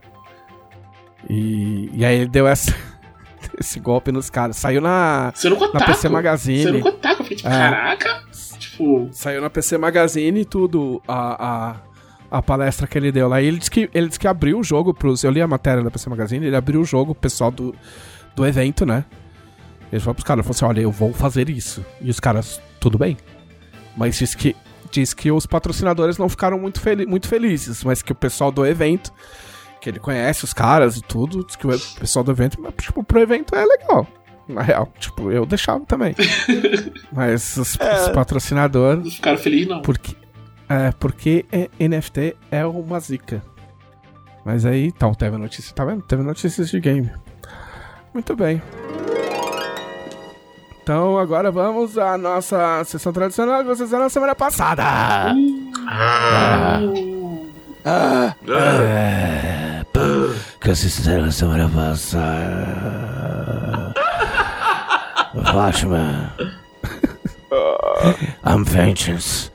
[1.28, 2.74] E, e aí ele deu essa,
[3.58, 4.56] esse golpe nos caras.
[4.56, 5.86] Saiu na, não na.
[5.86, 6.62] PC Magazine.
[6.62, 7.22] Você não Kotaku.
[7.22, 7.52] Eu fiquei tipo, É.
[7.52, 8.22] caraca.
[8.58, 11.46] Tipo, Saiu na PC Magazine e tudo a,
[12.30, 13.40] a, a palestra que ele deu lá.
[13.40, 15.24] E ele disse que, ele disse que abriu o jogo pros.
[15.24, 17.74] Eu li a matéria da PC Magazine, ele abriu o jogo pro pessoal do,
[18.36, 19.04] do evento, né?
[19.92, 21.84] Ele falou pros caras, falou assim, olha, eu vou fazer isso.
[22.00, 23.16] E os caras, tudo bem.
[23.96, 24.54] Mas disse que,
[24.90, 28.64] disse que os patrocinadores não ficaram muito, fel muito felizes, mas que o pessoal do
[28.64, 29.12] evento,
[29.80, 33.02] que ele conhece os caras e tudo, disse que o pessoal do evento, mas, tipo,
[33.02, 34.06] pro evento é legal.
[34.48, 36.14] Na real, tipo, eu deixava também.
[37.12, 39.04] mas os, os patrocinadores.
[39.04, 39.82] não ficaram felizes, não.
[39.82, 40.16] Porque,
[40.68, 43.42] é, porque é- NFT é uma zica.
[44.44, 46.02] Mas aí, então, teve notícia, tá vendo?
[46.02, 47.10] Teve notícias de game.
[48.12, 48.60] Muito bem.
[50.82, 54.82] Então, agora vamos à nossa sessão tradicional que vocês fizeram na semana passada.
[55.86, 56.80] Ah.
[57.84, 59.84] Ah, É,
[60.60, 62.74] que vocês fizeram na semana passada?
[65.52, 66.32] Batman.
[68.44, 69.50] I'm vengeance.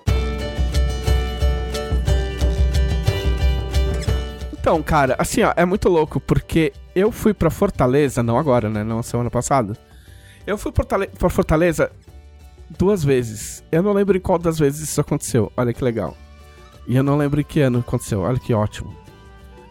[4.53, 8.83] Então, cara, assim, ó, é muito louco, porque eu fui pra Fortaleza, não agora, né?
[8.83, 9.73] Não semana passada.
[10.45, 11.91] Eu fui pra Fortaleza
[12.77, 13.63] duas vezes.
[13.71, 15.51] Eu não lembro em qual das vezes isso aconteceu.
[15.57, 16.15] Olha que legal.
[16.87, 18.21] E eu não lembro em que ano aconteceu.
[18.21, 18.95] Olha que ótimo.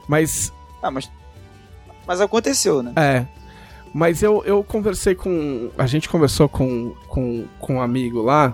[0.08, 1.10] Mas, ah, mas.
[2.06, 2.92] Mas aconteceu, né?
[2.96, 3.26] é.
[3.96, 5.70] Mas eu, eu conversei com.
[5.78, 8.52] A gente conversou com, com, com um amigo lá,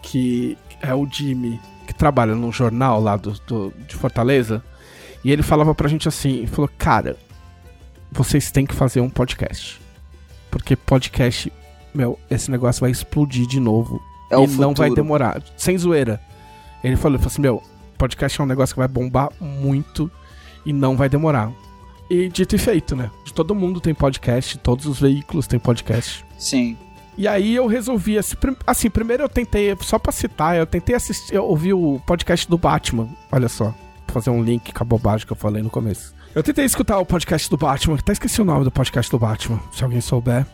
[0.00, 4.64] que é o Jimmy, que trabalha num jornal lá do, do- de Fortaleza.
[5.22, 7.18] E ele falava pra gente assim: falou, cara,
[8.10, 9.78] vocês têm que fazer um podcast.
[10.50, 11.52] Porque podcast,
[11.98, 14.00] meu, esse negócio vai explodir de novo.
[14.30, 14.94] É e o não vai futuro.
[14.94, 15.42] demorar.
[15.56, 16.20] Sem zoeira.
[16.82, 17.62] Ele falou, ele falou assim: meu,
[17.98, 20.10] podcast é um negócio que vai bombar muito
[20.64, 21.50] e não vai demorar.
[22.10, 23.10] E dito e feito, né?
[23.24, 26.24] De todo mundo tem podcast, todos os veículos têm podcast.
[26.38, 26.76] Sim.
[27.18, 28.56] E aí eu resolvi, assim, prim-
[28.92, 33.08] primeiro eu tentei, só pra citar, eu tentei assistir, eu ouvi o podcast do Batman,
[33.32, 33.74] olha só,
[34.06, 36.14] fazer um link com a bobagem que eu falei no começo.
[36.32, 39.58] Eu tentei escutar o podcast do Batman, até esqueci o nome do podcast do Batman,
[39.72, 40.46] se alguém souber.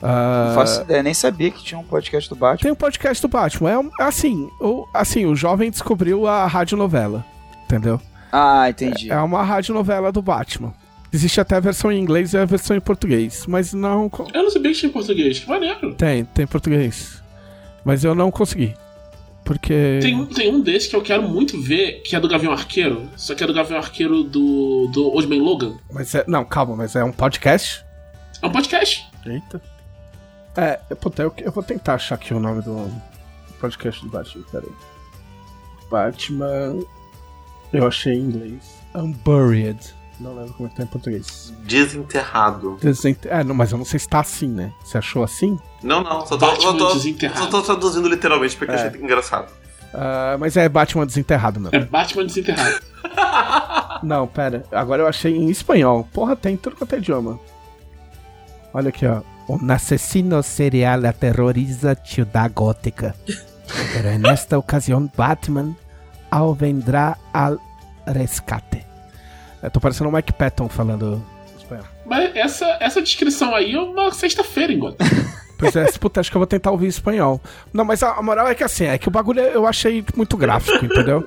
[0.00, 2.62] Não faço ideia, nem sabia que tinha um podcast do Batman.
[2.62, 3.70] Tem um podcast do Batman.
[3.70, 7.24] É um- assim, o, assim, o jovem descobriu a radionovela.
[7.64, 8.00] Entendeu?
[8.32, 9.10] Ah, entendi.
[9.10, 10.72] É uma radionovela do Batman.
[11.12, 13.44] Existe até a versão em inglês e a versão em português.
[13.48, 14.10] Mas não.
[14.32, 15.38] Eu não sabia que tinha em português.
[15.38, 15.94] Que maneiro.
[15.94, 17.22] Tem, tem em português.
[17.84, 18.74] Mas eu não consegui.
[19.44, 19.98] Porque.
[20.02, 23.08] Tem, um- tem um desses que eu quero muito ver, que é do Gavião Arqueiro.
[23.16, 25.78] Só que é do Gavião Arqueiro do, do Old Man Logan.
[25.90, 27.82] Mas é, não, calma, mas é um podcast?
[28.42, 29.06] É um podcast.
[29.24, 29.60] Eita.
[30.58, 32.90] É, eu- puta, eu, eu vou tentar achar aqui o nome do
[33.60, 34.44] podcast do Batman.
[34.50, 34.72] Peraí.
[35.90, 36.80] Batman.
[37.72, 38.62] Eu achei em inglês.
[38.94, 39.78] Unburied.
[40.20, 41.52] Não lembro como é que tá em português.
[41.60, 42.76] Desenterrado.
[42.80, 44.72] Desente- É, não, mas eu não sei se tá assim, né?
[44.82, 45.56] Você achou assim?
[45.82, 47.38] Não, não, só tô, Batman tô, desenterrado.
[47.40, 48.74] só tô traduzindo literalmente porque É.
[48.82, 49.52] eu achei engraçado.
[49.94, 51.76] Ah, mas é Batman desenterrado mesmo.
[51.76, 52.80] É Batman desenterrado.
[54.02, 54.64] Não, pera.
[54.72, 56.06] Agora eu achei em espanhol.
[56.12, 57.38] Porra, tem tudo quanto é idioma.
[58.74, 59.22] Olha aqui, ó.
[59.48, 63.14] Un asesino serial aterroriza ciudad gótica.
[63.94, 65.76] Pero en esta ocasión Batman
[66.30, 67.58] ao vendrá al
[68.06, 68.84] rescate.
[69.62, 71.22] Eu tô parecendo o Mike Patton falando
[71.56, 71.86] espanhol.
[72.06, 74.94] Mas essa, essa descrição aí é uma sexta-feira, igual.
[75.58, 77.40] Pois é, puta, acho que eu vou tentar ouvir espanhol.
[77.72, 80.36] Não, mas a, a moral é que assim, é que o bagulho eu achei muito
[80.36, 81.26] gráfico, entendeu?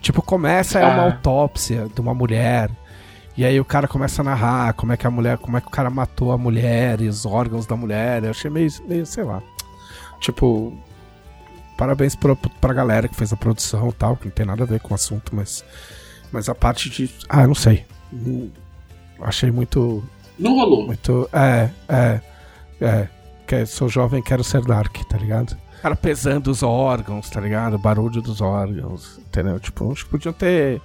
[0.00, 1.04] Tipo, começa é uma Ah.
[1.06, 2.70] autópsia de uma mulher.
[3.36, 5.66] E aí o cara começa a narrar como é que a mulher, como é que
[5.66, 8.24] o cara matou a mulher e os órgãos da mulher.
[8.24, 9.42] Eu achei meio, meio sei lá.
[10.20, 10.72] Tipo,
[11.78, 14.66] parabéns pra, pra galera que fez a produção e tal, que não tem nada a
[14.66, 15.64] ver com o assunto, mas.
[16.30, 17.10] Mas a parte de.
[17.28, 17.84] Ah, eu não sei.
[19.20, 20.04] Achei muito.
[20.38, 20.86] Não rolou.
[20.86, 21.28] Muito.
[21.32, 22.20] É, é.
[22.80, 23.08] É.
[23.46, 25.56] Que sou jovem, quero ser dark, tá ligado?
[25.80, 27.74] Cara pesando os órgãos, tá ligado?
[27.74, 29.58] O barulho dos órgãos, entendeu?
[29.58, 30.80] Tipo, acho que podiam ter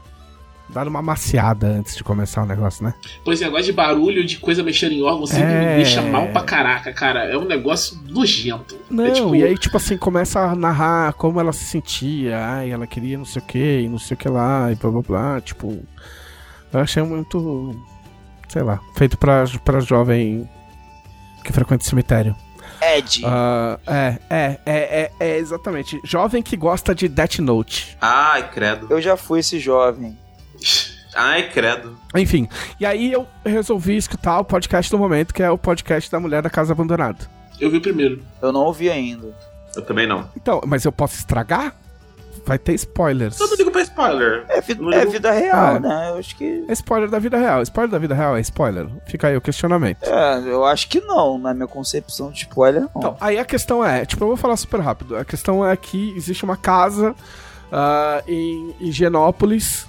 [0.70, 2.94] dado uma maciada antes de começar o negócio, né?
[3.24, 5.70] Pois é, negócio de barulho, de coisa mexendo em órgão, sempre É.
[5.70, 7.26] me deixa mal pra caraca, cara.
[7.26, 8.78] É um negócio nojento.
[8.90, 12.72] Não, é tipo, e aí, tipo assim, começa a narrar como ela se sentia, ai,
[12.72, 15.02] ela queria não sei o que, e não sei o que lá, e blá blá
[15.02, 15.84] blá, tipo.
[16.74, 17.80] Eu achei muito.
[18.50, 20.50] Sei lá, feito pra, pra jovem
[21.44, 22.36] que frequenta o cemitério.
[22.82, 23.24] Ed.
[23.26, 26.00] É, é, é, é, é, exatamente.
[26.04, 27.98] Jovem que gosta de Death Note.
[28.00, 28.88] Ai, credo.
[28.90, 30.18] Eu já fui esse jovem.
[31.16, 31.98] Ai, credo.
[32.16, 32.48] Enfim,
[32.80, 36.42] e aí eu resolvi escutar o podcast do momento, que é o podcast da Mulher
[36.44, 37.18] da Casa Abandonada.
[37.60, 38.22] Eu vi o primeiro.
[38.42, 39.34] Eu não ouvi ainda.
[39.76, 40.30] Eu também não.
[40.36, 41.74] Então, mas eu posso estragar?
[42.46, 43.40] Vai ter spoilers.
[43.40, 44.46] Eu não ligo pra spoiler.
[44.48, 45.80] É, vi- é vida real, Ah.
[45.80, 46.10] né?
[46.12, 46.64] Eu acho que.
[46.68, 47.62] É spoiler da vida real.
[47.64, 48.88] Spoiler da vida real é spoiler.
[49.08, 50.04] Fica aí o questionamento.
[50.04, 51.38] É, eu acho que não.
[51.40, 52.90] Na minha concepção de spoiler, não.
[52.96, 55.18] Então, aí a questão é, tipo, eu vou falar super rápido.
[55.18, 57.14] A questão é que existe uma casa
[57.72, 59.88] ah, em Higienópolis,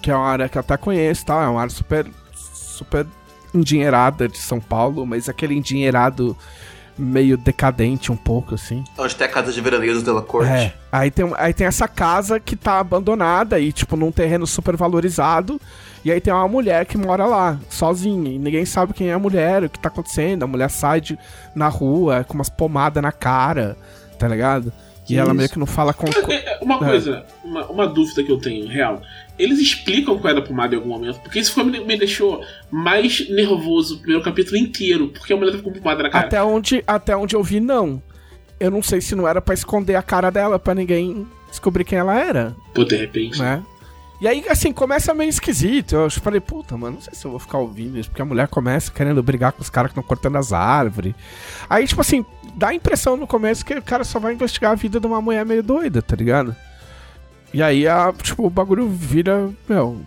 [0.00, 1.44] que é uma área que eu até conheço, tá?
[1.44, 3.06] É uma área super, super
[3.54, 6.36] endinheirada de São Paulo, mas aquele endinheirado
[7.00, 8.84] meio decadente um pouco, assim.
[8.98, 10.50] Onde tem a casa de veraneiros dela corte.
[10.50, 10.74] É.
[10.92, 15.60] Aí tem, aí tem essa casa que tá abandonada e, tipo, num terreno super valorizado.
[16.04, 18.30] E aí tem uma mulher que mora lá, sozinha.
[18.30, 20.42] E ninguém sabe quem é a mulher, o que tá acontecendo.
[20.42, 21.18] A mulher sai de,
[21.54, 23.76] na rua com umas pomadas na cara,
[24.18, 24.72] tá ligado?
[25.08, 25.34] E ela Isso.
[25.34, 26.06] meio que não fala com.
[26.30, 29.02] É, é, Uma coisa, uma, uma dúvida que eu tenho, real.
[29.40, 32.44] Eles explicam qual é da pomada em algum momento, porque isso foi, me, me deixou
[32.70, 36.26] mais nervoso o primeiro capítulo inteiro, porque a mulher tava com pomada na cara.
[36.26, 38.02] Até onde, até onde eu vi, não.
[38.58, 41.98] Eu não sei se não era pra esconder a cara dela, pra ninguém descobrir quem
[41.98, 42.54] ela era.
[42.74, 43.38] Pô, de repente.
[43.40, 43.62] né?
[44.20, 45.96] E aí, assim, começa meio esquisito.
[45.96, 48.48] Eu falei, puta, mano, não sei se eu vou ficar ouvindo isso, porque a mulher
[48.48, 51.14] começa querendo brigar com os caras que estão cortando as árvores.
[51.70, 52.22] Aí, tipo assim,
[52.54, 55.22] dá a impressão no começo que o cara só vai investigar a vida de uma
[55.22, 56.54] mulher meio doida, tá ligado?
[57.52, 60.00] E aí, a, tipo, o bagulho vira, meu,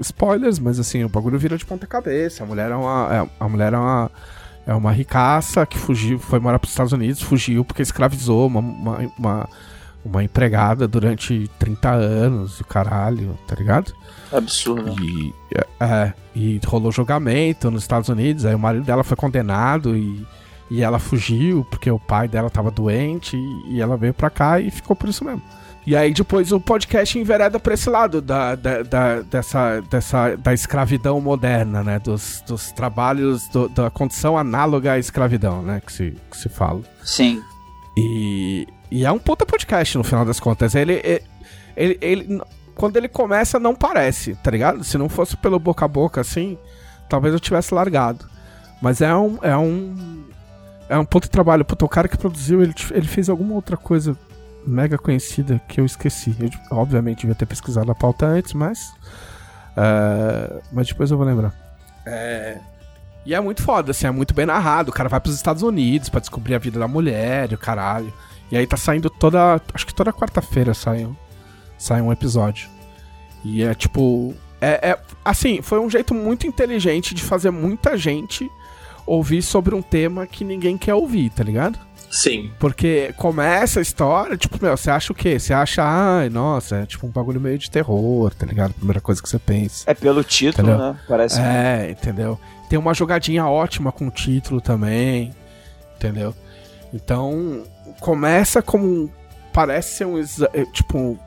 [0.00, 2.44] spoilers, mas assim, o bagulho vira de ponta cabeça.
[2.44, 3.08] A mulher é uma.
[3.14, 4.10] é- a mulher é uma.
[4.66, 9.12] É uma ricaça que fugiu, foi morar pros Estados Unidos, fugiu porque escravizou uma, uma,
[9.16, 9.48] uma,
[10.04, 13.94] uma empregada durante 30 anos, o caralho, tá ligado?
[14.32, 14.92] Absurdo.
[15.00, 19.96] E, é, é, e rolou julgamento nos Estados Unidos, aí o marido dela foi condenado
[19.96, 20.26] e,
[20.68, 24.58] e ela fugiu porque o pai dela tava doente e, e ela veio pra cá
[24.58, 25.42] e ficou por isso mesmo.
[25.86, 30.52] E aí depois o podcast envereda pra esse lado da, da, da- dessa, dessa, da
[30.52, 31.98] escravidão moderna, né?
[32.00, 35.80] Dos, dos trabalhos, do- da condição análoga à escravidão, né?
[35.84, 36.80] Que se, que se fala.
[37.04, 37.40] Sim.
[37.96, 40.74] E, e é um puta podcast no final das contas.
[40.74, 41.22] Ele, ele,
[41.76, 42.40] ele, ele-
[42.74, 44.82] quando ele começa, não parece, tá ligado?
[44.82, 46.58] Se não fosse pelo boca a boca assim,
[47.08, 48.26] talvez eu tivesse largado.
[48.82, 49.38] Mas é um.
[49.40, 50.24] É um.
[50.88, 51.64] É um puta trabalho.
[51.64, 54.16] Puta, o cara que produziu, ele, ele fez alguma outra coisa
[54.66, 56.34] mega conhecida que eu esqueci.
[56.40, 58.92] Eu, obviamente, devia ter pesquisado a pauta antes, mas.
[59.76, 61.52] É, mas depois eu vou lembrar.
[62.04, 62.58] É,
[63.24, 64.90] e é muito foda, assim, é muito bem narrado.
[64.90, 68.12] O cara vai pros Estados Unidos pra descobrir a vida da mulher e o caralho.
[68.50, 69.60] E aí tá saindo toda.
[69.74, 71.16] Acho que toda quarta-feira sai, um-
[71.76, 72.68] sai um episódio.
[73.44, 74.34] E é tipo.
[74.60, 78.48] É, é- Assim, foi um jeito muito inteligente de fazer muita gente
[79.06, 81.78] ouvir sobre um tema que ninguém quer ouvir, tá ligado?
[82.10, 82.50] Sim.
[82.58, 85.38] Porque começa a história, tipo, meu, você acha o quê?
[85.38, 88.74] Você acha, ai, nossa, é tipo um bagulho meio de terror, tá ligado?
[88.74, 89.90] Primeira coisa que você pensa.
[89.90, 90.92] É pelo título, Entendeu?
[90.92, 91.00] né?
[91.08, 91.40] Parece.
[91.40, 92.38] É, entendeu?
[92.68, 95.34] Tem uma jogadinha ótima com o título também,
[95.96, 96.34] entendeu?
[96.92, 97.64] Então,
[98.00, 99.10] começa como.
[99.52, 101.18] Parece ser um é, tipo um,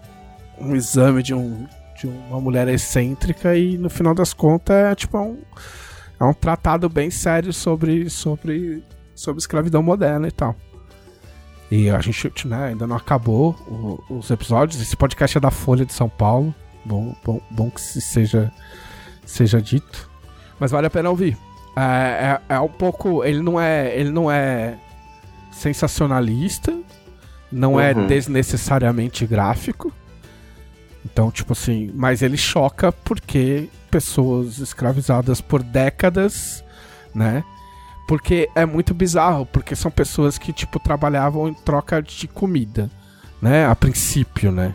[0.59, 1.65] um exame de, um,
[1.99, 5.37] de uma mulher excêntrica e no final das contas é tipo um,
[6.19, 8.84] é um tratado bem sério sobre, sobre,
[9.15, 10.55] sobre escravidão moderna e tal.
[11.71, 14.82] E a gente né, ainda não acabou o- os episódios.
[14.82, 16.53] Esse podcast é da Folha de São Paulo.
[16.84, 18.51] Bom, bom, bom que se seja,
[19.25, 20.10] seja dito.
[20.60, 21.38] Mas vale a pena ouvir.
[21.75, 23.23] É, é, é um pouco.
[23.23, 23.95] Ele não é.
[23.95, 24.77] Ele não é
[25.51, 26.75] sensacionalista.
[27.51, 28.08] Não é Uhum.
[28.08, 29.91] desnecessariamente gráfico.
[31.05, 36.63] Então, tipo assim, mas ele choca porque pessoas escravizadas por décadas,
[37.13, 37.43] né?
[38.08, 42.89] Porque é muito bizarro, porque são pessoas que, tipo, trabalhavam em troca de comida,
[43.41, 43.65] né?
[43.65, 44.73] A princípio, né?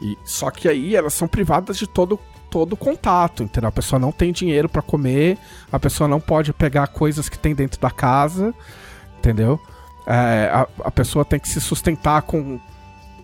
[0.00, 2.18] E, só que aí elas são privadas de todo
[2.50, 3.68] todo contato, entendeu?
[3.68, 5.36] A pessoa não tem dinheiro pra comer,
[5.72, 8.54] a pessoa não pode pegar coisas que tem dentro da casa,
[9.18, 9.58] entendeu?
[10.06, 12.60] É, a, a pessoa tem que se sustentar com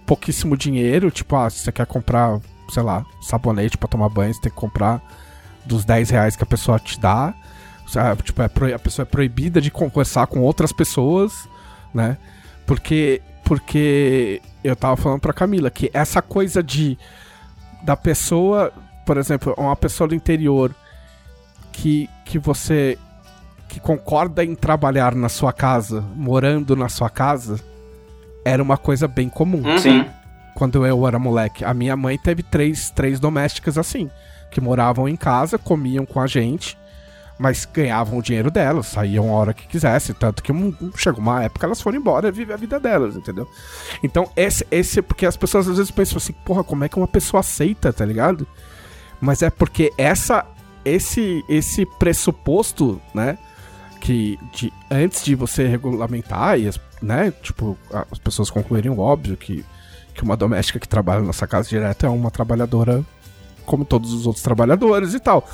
[0.05, 4.40] pouquíssimo dinheiro, tipo, ah, se você quer comprar, sei lá, sabonete pra tomar banho, você
[4.40, 5.02] tem que comprar
[5.64, 7.35] dos 10 reais que a pessoa te dá.
[7.87, 8.22] Sabe?
[8.22, 11.48] Tipo, é a pessoa é proibida de conversar com outras pessoas,
[11.92, 12.16] né?
[12.64, 16.96] Porque, porque eu tava falando pra Camila que essa coisa de
[17.83, 18.72] da pessoa,
[19.04, 20.72] por exemplo, uma pessoa do interior
[21.72, 22.96] que, que você
[23.68, 27.59] que concorda em trabalhar na sua casa, morando na sua casa,
[28.44, 29.78] era uma coisa bem comum Uhum.
[29.78, 30.06] Sim.
[30.61, 31.64] Quando eu era moleque.
[31.64, 34.11] A minha mãe teve três, três domésticas assim,
[34.51, 36.77] que moravam em casa, comiam com a gente,
[37.38, 40.53] mas ganhavam o dinheiro delas, saíam a hora que quisesse, tanto que
[40.99, 43.49] chegou uma época elas foram embora e viver a vida delas, entendeu?
[44.03, 47.09] Então, esse, esse, porque as pessoas às vezes pensam assim, porra, como é que uma
[47.09, 48.46] pessoa aceita, tá ligado?
[49.18, 50.44] Mas é porque essa,
[50.85, 53.38] esse, esse pressuposto, né,
[53.99, 56.70] que de, antes de você regulamentar e,
[57.01, 57.79] né, tipo,
[58.12, 59.64] as pessoas concluírem o óbvio que
[60.20, 63.02] que uma doméstica que trabalha na nossa casa direto é uma trabalhadora
[63.64, 65.46] como todos os outros trabalhadores e tal.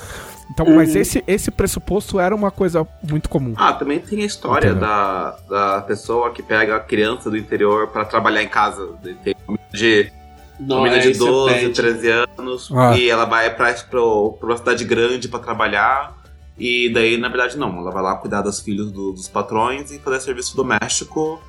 [0.50, 3.54] Então, mas esse, esse pressuposto era uma coisa muito comum.
[3.56, 4.88] Ah, também tem a história Entendeu?
[4.88, 8.88] da, da pessoa que pega a criança do interior pra trabalhar em casa.
[9.24, 10.12] Tem uma menina de,
[10.60, 11.72] Não, menina de esse é 12, bad.
[11.74, 12.96] 13 anos Ah.
[12.96, 16.16] e ela vai pra, pra uma cidade grande pra trabalhar.
[16.58, 17.76] E daí, na verdade, não.
[17.80, 21.40] Ela vai lá cuidar dos filhos do- dos patrões e fazer serviço doméstico.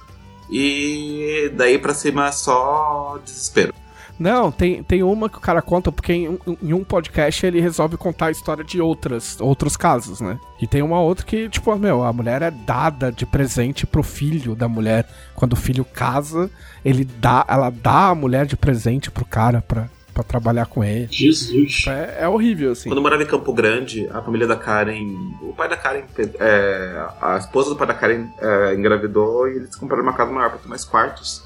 [0.50, 3.74] E daí pra cima é só desespero.
[4.20, 7.62] Não, tem, tem uma que o cara conta, porque em, um- em um podcast ele
[7.62, 10.40] resolve contar a história de outras, outros casos, né?
[10.60, 14.56] E tem uma outra que, tipo, meu, a mulher é dada de presente pro filho
[14.56, 15.08] da mulher.
[15.36, 16.50] Quando o filho casa,
[16.84, 21.08] ele dá, ela dá a mulher de presente pro cara pra, pra trabalhar com ele.
[21.12, 21.86] Jesus.
[21.88, 22.90] É, é horrível, assim.
[22.90, 25.06] Quando eu morava em Campo Grande, a família da Karen.
[25.42, 26.04] O pai da Karen.
[26.40, 30.50] é, a esposa do pai da Karen é, engravidou e eles compraram uma casa maior
[30.50, 31.44] pra ter mais quartos.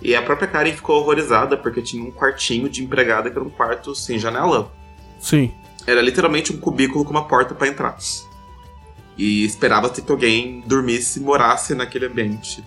[0.00, 3.50] E a própria Karen ficou horrorizada porque tinha um quartinho de empregada que era um
[3.50, 4.70] quarto sem janela.
[5.18, 5.52] Sim.
[5.84, 7.96] Era literalmente um cubículo com uma porta pra entrar.
[9.18, 12.62] E esperava-se que alguém dormisse e morasse naquele ambiente.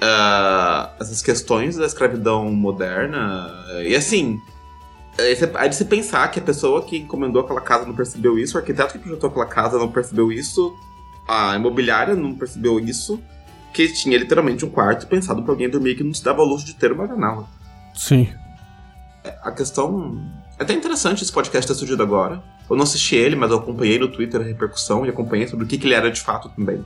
[0.00, 3.50] Ah, essas questões da escravidão moderna.
[3.84, 4.40] E assim.
[5.18, 8.54] É de- é se pensar que a pessoa que encomendou aquela casa não percebeu isso,
[8.54, 10.76] o arquiteto que projetou aquela casa não percebeu isso,
[11.26, 13.18] a imobiliária não percebeu isso,
[13.72, 16.66] que tinha literalmente um quarto pensado pra alguém dormir que não se dava ao luxo
[16.66, 17.48] de ter uma janela
[17.94, 18.28] Sim.
[19.42, 20.22] a questão.
[20.58, 22.42] É até interessante esse podcast ter surgido agora.
[22.68, 25.68] Eu não assisti ele, mas eu acompanhei no Twitter a repercussão e acompanhei sobre o
[25.68, 26.84] que, que ele era de fato também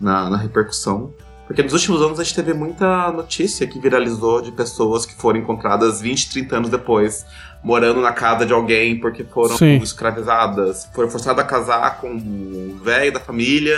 [0.00, 1.12] na, na repercussão.
[1.46, 5.38] Porque nos últimos anos a gente teve muita notícia que viralizou de pessoas que foram
[5.40, 7.26] encontradas 20, 30 anos depois,
[7.62, 9.76] morando na casa de alguém porque foram Sim.
[9.76, 13.76] escravizadas, foram forçadas a casar com o velho da família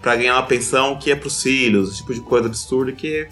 [0.00, 3.28] pra ganhar uma pensão que é pros filhos, esse tipo de coisa absurda que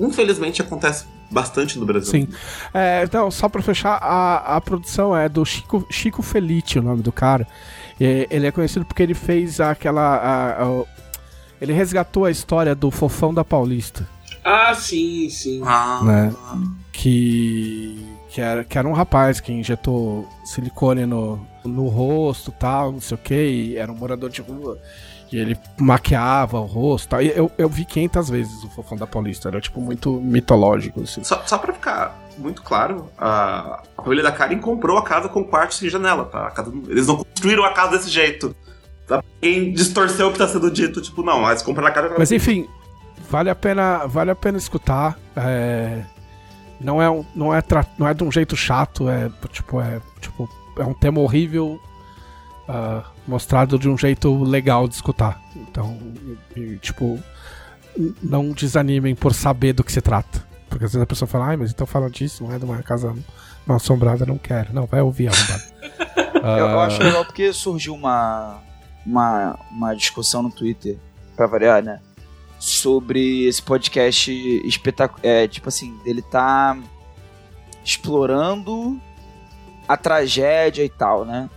[0.00, 2.10] infelizmente acontece bastante no Brasil.
[2.10, 2.28] Sim.
[2.74, 7.02] É, então, só pra fechar, a, a produção é do Chico, Chico Felite, o nome
[7.02, 7.46] do cara.
[7.98, 10.02] Ele é conhecido porque ele fez aquela.
[10.16, 11.01] a- a-
[11.62, 14.04] ele resgatou a história do Fofão da Paulista,
[14.44, 15.62] Ah, sim, sim.
[15.64, 16.34] Ah, né?
[16.92, 18.04] Que.
[18.28, 23.14] que era, que era um rapaz que injetou silicone no, no rosto tal, não sei
[23.14, 24.76] o que, e era um morador de rua.
[25.30, 27.22] E ele maquiava o rosto tal.
[27.22, 29.48] E eu, eu vi 500 vezes o Fofão da Paulista.
[29.48, 31.22] Era, tipo, muito mitológico, assim.
[31.22, 35.44] Só, só pra ficar muito claro, a, a família da Karen comprou a casa com
[35.44, 36.48] quarto sem janela, tá?
[36.48, 38.54] A casa, eles não construíram a casa desse jeito.
[39.06, 39.22] Tá?
[39.40, 42.14] Quem distorceu o que tá sendo dito, tipo, não, mas compraram a casa...
[42.18, 42.68] Mas enfim,
[43.30, 45.18] vale a pena, vale a pena escutar.
[45.36, 46.02] É,
[46.80, 50.00] não, é um, não, é tra- não é de um jeito chato, é tipo, é,
[50.20, 50.48] tipo,
[50.78, 51.80] é um tema horrível
[52.68, 55.40] ah, mostrado de um jeito legal de escutar.
[55.56, 55.98] Então,
[56.56, 57.18] e- e, tipo,
[58.22, 60.42] não desanimem por saber do que se trata.
[60.68, 62.82] Porque às vezes a pessoa fala, ai, mas então fala disso, não é de uma
[62.82, 63.14] casa
[63.66, 64.72] mal assombrada, não quero.
[64.72, 65.72] Não, vai ouvir arrombado.
[66.42, 68.58] Eu, eu Ah, acho legal porque surgiu uma,
[69.06, 70.98] uma, uma discussão no Twitter,
[71.36, 72.00] pra variar, né?
[72.58, 74.30] Sobre esse podcast
[74.66, 75.20] espetacular.
[75.24, 76.76] É, tipo assim, ele tá
[77.84, 79.00] explorando
[79.88, 81.50] a tragédia e tal, né?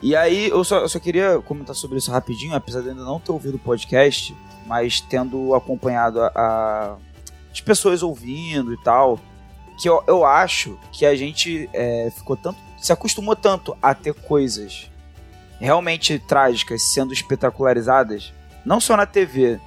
[0.00, 3.20] E aí, eu só, eu só queria comentar sobre isso rapidinho, apesar de ainda não
[3.20, 4.34] ter ouvido o podcast,
[4.66, 6.96] mas tendo acompanhado a, a-
[7.52, 9.20] as pessoas ouvindo e tal,
[9.80, 12.58] que eu, eu acho que a gente é, ficou tanto.
[12.78, 14.90] se acostumou tanto a ter coisas
[15.62, 18.32] realmente trágicas sendo espetacularizadas,
[18.64, 19.60] não só na TV,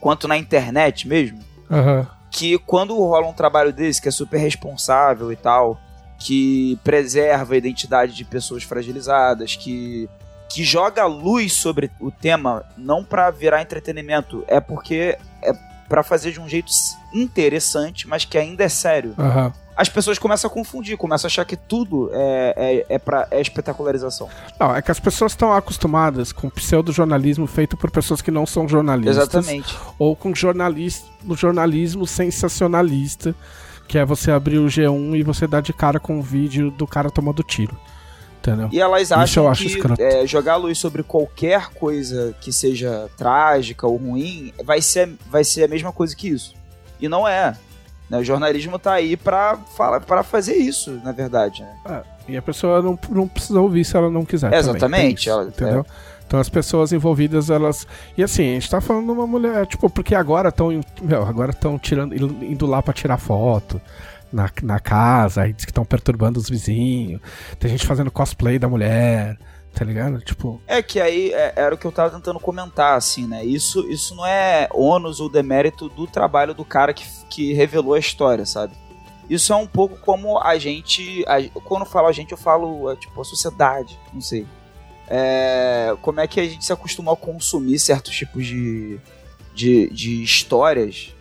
[0.00, 1.38] quanto na internet mesmo,
[1.70, 2.06] aham.
[2.30, 5.78] que quando rola um trabalho desse, que é super responsável e tal,
[6.18, 10.08] que preserva a identidade de pessoas fragilizadas, que,
[10.48, 15.52] que joga luz sobre o tema, não pra virar entretenimento, é porque é
[15.88, 16.72] pra fazer de um jeito
[17.12, 19.14] interessante, mas que ainda é sério.
[19.18, 19.52] Aham.
[19.82, 23.40] As pessoas começam a confundir, começam a achar que tudo é, é, é, pra, é
[23.40, 24.28] espetacularização.
[24.60, 28.68] Não, é que as pessoas estão acostumadas com pseudo-jornalismo feito por pessoas que não são
[28.68, 29.16] jornalistas.
[29.16, 29.76] Exatamente.
[29.98, 33.34] Ou com jornalis- no jornalismo sensacionalista,
[33.88, 36.86] que é você abrir o G1 e você dar de cara com um vídeo do
[36.86, 37.76] cara tomando tiro.
[38.38, 38.68] Entendeu?
[38.70, 44.52] E elas acham que é, jogar luz sobre qualquer coisa que seja trágica ou ruim
[44.64, 46.54] vai ser, vai ser a mesma coisa que isso.
[47.00, 47.56] E não é.
[48.12, 48.18] Né?
[48.18, 49.58] O jornalismo tá aí pra
[50.22, 51.62] fazer isso, na verdade.
[51.84, 52.02] né?
[52.28, 54.50] E a pessoa não, não precisa ouvir se ela não quiser.
[54.50, 55.48] também, Exatamente, tem isso, ela- é.
[55.48, 55.86] entendeu?
[56.26, 57.86] Então as pessoas envolvidas, elas.
[58.16, 60.68] E assim, a gente tá falando de uma mulher, tipo, porque agora estão.
[61.28, 62.14] Agora estão tirando.
[62.14, 63.80] indo lá pra tirar foto.
[64.32, 67.20] Na, na casa, aí diz que estão perturbando os vizinhos.
[67.58, 69.36] Tem gente fazendo cosplay da mulher,
[69.74, 70.20] tá ligado?
[70.20, 73.44] Tipo, É que aí é, era o que eu tava tentando comentar, assim, né?
[73.44, 77.98] Isso, isso não é ônus ou demérito do trabalho do cara que, que revelou a
[77.98, 78.74] história, sabe?
[79.30, 81.24] Isso é um pouco como a gente.
[81.26, 84.46] a- quando eu falo a gente, eu falo, é, tipo, a sociedade, não sei.
[85.08, 88.98] É, como é que a gente se acostumou a consumir certos tipos de,
[89.54, 91.14] de, de histórias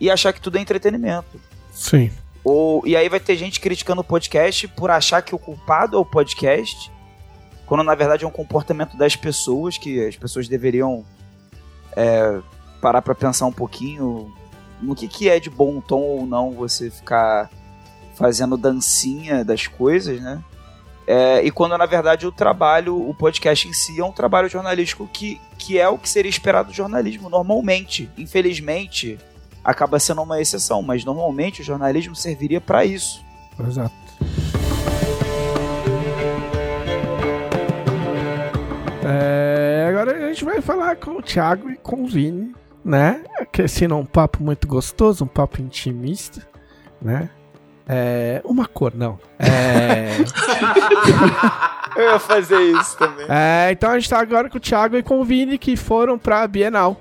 [0.00, 1.40] e achar que tudo é entretenimento.
[1.72, 2.10] sim.
[2.42, 5.98] Ou, e aí vai ter gente criticando o podcast por achar que o culpado é
[6.00, 6.92] o podcast,
[7.66, 11.04] quando na verdade é um comportamento das pessoas, que as pessoas deveriam
[11.96, 12.40] é,
[12.80, 14.32] parar pra pensar um pouquinho
[14.80, 17.50] no que, que é de bom tom ou não você ficar
[18.14, 20.42] fazendo dancinha das coisas, né?
[21.06, 25.08] É, e quando na verdade o trabalho, o podcast em si é um trabalho jornalístico
[25.12, 28.10] que, que é o que seria esperado do jornalismo normalmente.
[28.16, 29.18] Infelizmente,
[29.62, 33.22] acaba sendo uma exceção, mas normalmente o jornalismo serviria pra isso.
[33.66, 33.94] Exato.
[39.04, 43.22] É, agora a gente vai falar com o Thiago e com o Vini, né?
[43.52, 46.46] Que sendo um papo muito gostoso, um papo intimista,
[47.00, 47.28] né?
[47.86, 49.18] É, uma cor, não.
[49.38, 50.16] É,
[51.96, 53.26] Eu ia fazer isso também.
[53.28, 56.18] é, então a gente tá agora com o Thiago e com o Vini que foram
[56.18, 57.00] pra Bienal,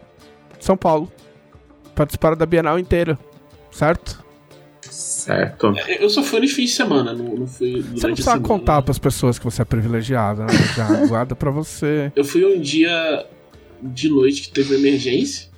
[0.60, 1.12] São Paulo.
[1.95, 3.18] Participaram da Bienal inteira,
[3.72, 4.23] certo?
[5.24, 5.74] Certo.
[6.00, 9.00] Eu só fui nos fins de semana, não, não fui Você não precisa contar pras
[9.00, 10.48] pessoas que você é privilegiado, né?
[10.76, 12.12] Já guarda pra você.
[12.16, 13.26] Eu fui um dia
[13.82, 15.50] de noite que teve uma emergência,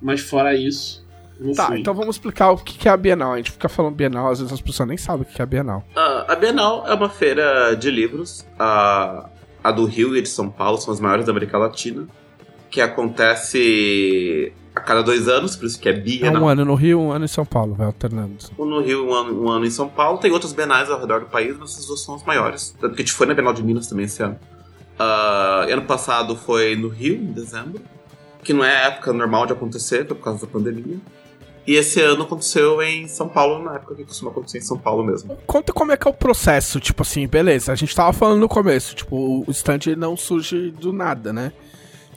[0.00, 1.04] mas fora isso,
[1.40, 1.80] não Tá, fui.
[1.80, 3.32] então vamos explicar o que que é a Bienal.
[3.34, 5.44] A gente fica falando Bienal, às vezes as pessoas nem sabem o que que é
[5.44, 5.84] a Bienal.
[5.96, 8.46] Ah, a Bienal é uma feira de livros.
[8.58, 9.28] A,
[9.62, 12.06] a do Rio e de São Paulo são as maiores da América Latina.
[12.70, 16.42] Que acontece a cada dois anos, por isso que é É Bienal.
[16.42, 18.36] um ano no Rio, um ano em São Paulo, vai alternando.
[18.58, 20.18] Um no Rio, um ano, um ano em São Paulo.
[20.18, 22.74] Tem outros bienais ao redor do país, mas essas duas são as maiores.
[22.80, 24.38] Tanto que a gente foi na Bienal de Minas também esse ano.
[24.98, 27.80] Ah, ano passado foi no Rio, em dezembro.
[28.42, 30.96] Que não é a época normal de acontecer, por causa da pandemia.
[31.64, 35.04] E esse ano aconteceu em São Paulo, na época que costuma acontecer em São Paulo
[35.04, 35.36] mesmo.
[35.46, 38.48] Conta como é que é o processo, tipo assim, beleza, a gente tava falando no
[38.48, 41.52] começo, tipo, o stand não surge do nada, né?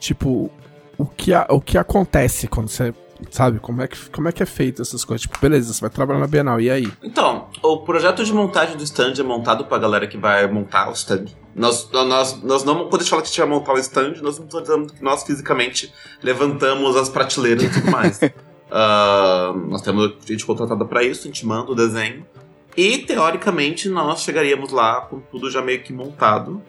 [0.00, 0.50] Tipo,
[0.98, 2.92] o que, a- o que acontece quando você
[3.30, 3.58] Sabe?
[3.60, 5.22] Como é, que, como é que é feito essas coisas?
[5.22, 6.92] Tipo, beleza, você vai trabalhar na Bienal, e aí?
[7.02, 10.92] Então, o projeto de montagem do stand é montado pra galera que vai montar o
[10.92, 11.24] stand.
[11.54, 14.16] Nós, nós, nós não, quando a gente fala que a gente vai montar o stand,
[14.20, 15.90] nós não estamos que nós fisicamente
[16.22, 18.20] levantamos as prateleiras e tudo mais.
[18.70, 22.26] Ah, nós temos gente contratada pra isso, a gente manda o desenho.
[22.76, 26.60] E, teoricamente, nós chegaríamos lá com tudo já meio que montado.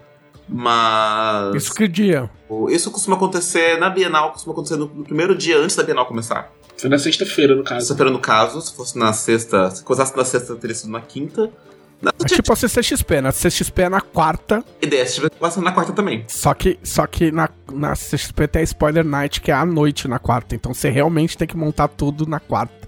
[0.47, 1.55] Mas.
[1.55, 2.29] Isso que dia?
[2.69, 6.51] Isso costuma acontecer na Bienal, costuma acontecer no, primeiro dia antes da Bienal começar.
[6.77, 7.81] Foi na sexta-feira, no caso.
[7.81, 11.51] Sexta-feira, no caso, se fosse na sexta, se começasse na sexta, teria sido na quinta.
[11.99, 15.91] Na É tipo a CCXP, na CCXP é na quarta, se tivesse passando na quarta
[15.91, 16.23] também.
[16.27, 20.07] só que, só que na, na CCXP tem a Spoiler Night, que é à noite
[20.07, 20.53] na quarta.
[20.53, 22.87] Então você realmente tem que montar tudo na quarta.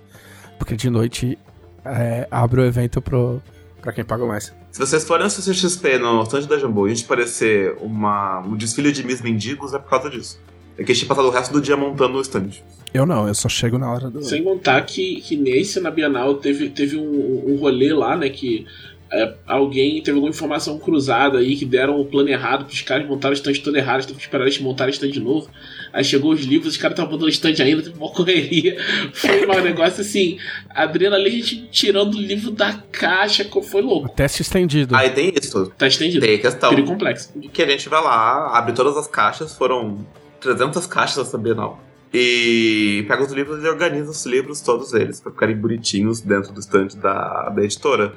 [0.60, 1.40] Porque de noite
[1.84, 3.42] é, abre o evento pro,
[3.82, 4.54] pra quem paga mais.
[4.80, 8.56] Se vocês forem no CCXP no stand da Jumbo e a gente parecer uma, um
[8.56, 10.40] desfile de Miss Mendigos, é por causa disso.
[10.78, 12.52] É que a gente tinha passado o resto do dia montando o stand.
[12.94, 14.24] Eu não, eu só chego na hora do.
[14.24, 18.66] Sem contar que, que nesse, na Bienal, teve, teve um, um rolê lá, né, que
[19.12, 23.34] é, alguém teve alguma informação cruzada aí que deram o plano errado pros caras montaram
[23.34, 25.50] o stand todo errado, teve que esperar eles montarem o stand de novo.
[25.92, 28.78] Aí chegou os livros, os caras estavam montando o stand ainda, teve uma correria.
[29.14, 30.38] Foi um negócio assim,
[30.74, 34.10] ali, a gente tirando o livro da caixa, foi louco.
[34.10, 34.96] Teste estendido.
[34.96, 35.72] Aí tem isso.
[35.78, 36.26] Tá estendido.
[36.26, 37.32] Tem questão Perigo complexo.
[37.36, 40.06] de que a gente vai lá, abre todas as caixas, foram
[40.40, 41.82] 300 caixas essa Bienal.
[42.14, 46.60] E pega os livros e organiza os livros, todos eles, pra ficarem bonitinhos dentro do
[46.60, 48.14] stand da, da editora.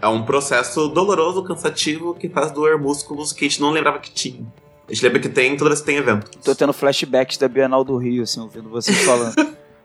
[0.00, 4.10] É um processo doloroso, cansativo, que faz doer músculos que a gente não lembrava que
[4.10, 4.40] tinha.
[4.88, 6.30] A gente lembra que tem toda vez que tem evento.
[6.44, 9.34] Tô tendo flashbacks da Bienal do Rio, assim, ouvindo vocês falando.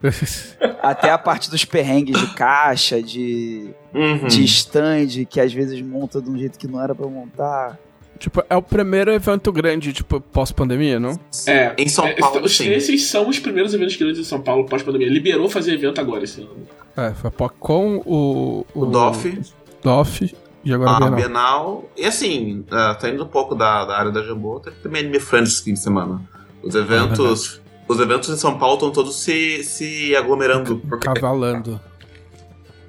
[0.81, 4.27] Até a parte dos perrengues de caixa, de, Uhum.
[4.27, 7.77] de stand, que às vezes monta de um jeito que não era pra montar.
[8.19, 11.19] tipo, é o primeiro evento grande, tipo, pós-pandemia, não?
[11.47, 12.69] É, Em São é, Paulo, os- sim.
[12.69, 15.09] Esses são os primeiros eventos grandes em São Paulo pós-pandemia.
[15.09, 16.67] Liberou fazer evento agora esse ano.
[16.95, 18.65] É, foi a PocCon, o.
[18.75, 19.39] O DOF,
[19.83, 21.15] DOF e agora a a Bienal.
[21.15, 21.89] Bienal.
[21.97, 25.19] E assim, uh, tá indo um pouco da, da área da Jambô, teve também Anime
[25.19, 26.21] Friends esse fim de semana.
[26.63, 27.61] Os eventos.
[27.87, 30.81] os eventos em São Paulo estão todos se, se aglomerando.
[31.01, 31.79] Cavalando.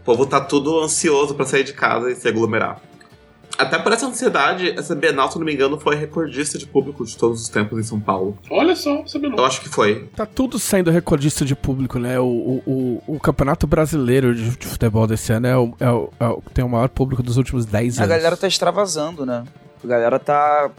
[0.00, 2.80] o povo tá tudo ansioso pra sair de casa e se aglomerar.
[3.62, 7.04] Até por essa ansiedade, essa Bienal, se eu não me engano, foi recordista de público
[7.04, 8.36] de todos os tempos em São Paulo.
[8.50, 9.36] Olha só, sabe não.
[9.38, 10.08] Eu acho que foi.
[10.16, 12.18] Tá tudo sendo recordista de público, né?
[12.18, 12.62] O, o,
[13.06, 16.40] o, o Campeonato Brasileiro de, de Futebol desse ano é o, é, o, é o
[16.42, 18.16] que tem o maior público dos últimos 10 A anos.
[18.16, 19.44] galera tá extravasando, né?
[19.82, 20.70] A galera tá,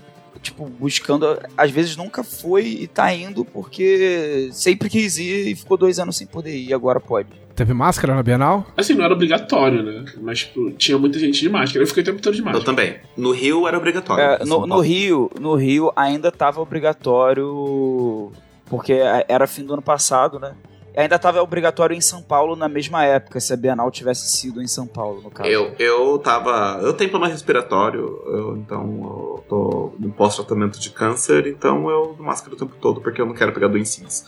[0.41, 1.39] tipo, buscando.
[1.57, 6.17] Às vezes nunca foi e tá indo porque sempre quis ir e ficou dois anos
[6.17, 7.29] sem poder ir, agora pode.
[7.55, 8.65] Teve máscara na Bienal?
[8.75, 10.05] Assim, não era obrigatório, né?
[10.19, 11.83] Mas tipo, tinha muita gente de máscara.
[11.83, 12.65] Eu fiquei o tempo todo de Eu máscara.
[12.65, 12.95] também.
[13.15, 14.23] No Rio era obrigatório.
[14.23, 14.79] É, no, no.
[14.79, 18.31] Rio, no Rio ainda tava obrigatório.
[18.65, 18.93] Porque
[19.27, 20.55] era fim do ano passado, né?
[20.95, 24.61] E ainda tava obrigatório em São Paulo na mesma época, se a Bienal tivesse sido
[24.61, 25.49] em São Paulo, no caso.
[25.49, 26.79] Eu, eu tava.
[26.83, 32.55] Eu tenho problema respiratório, eu, então eu tô no pós-tratamento de câncer, então eu máscara
[32.55, 34.23] o tempo todo, porque eu não quero pegar doencinhas.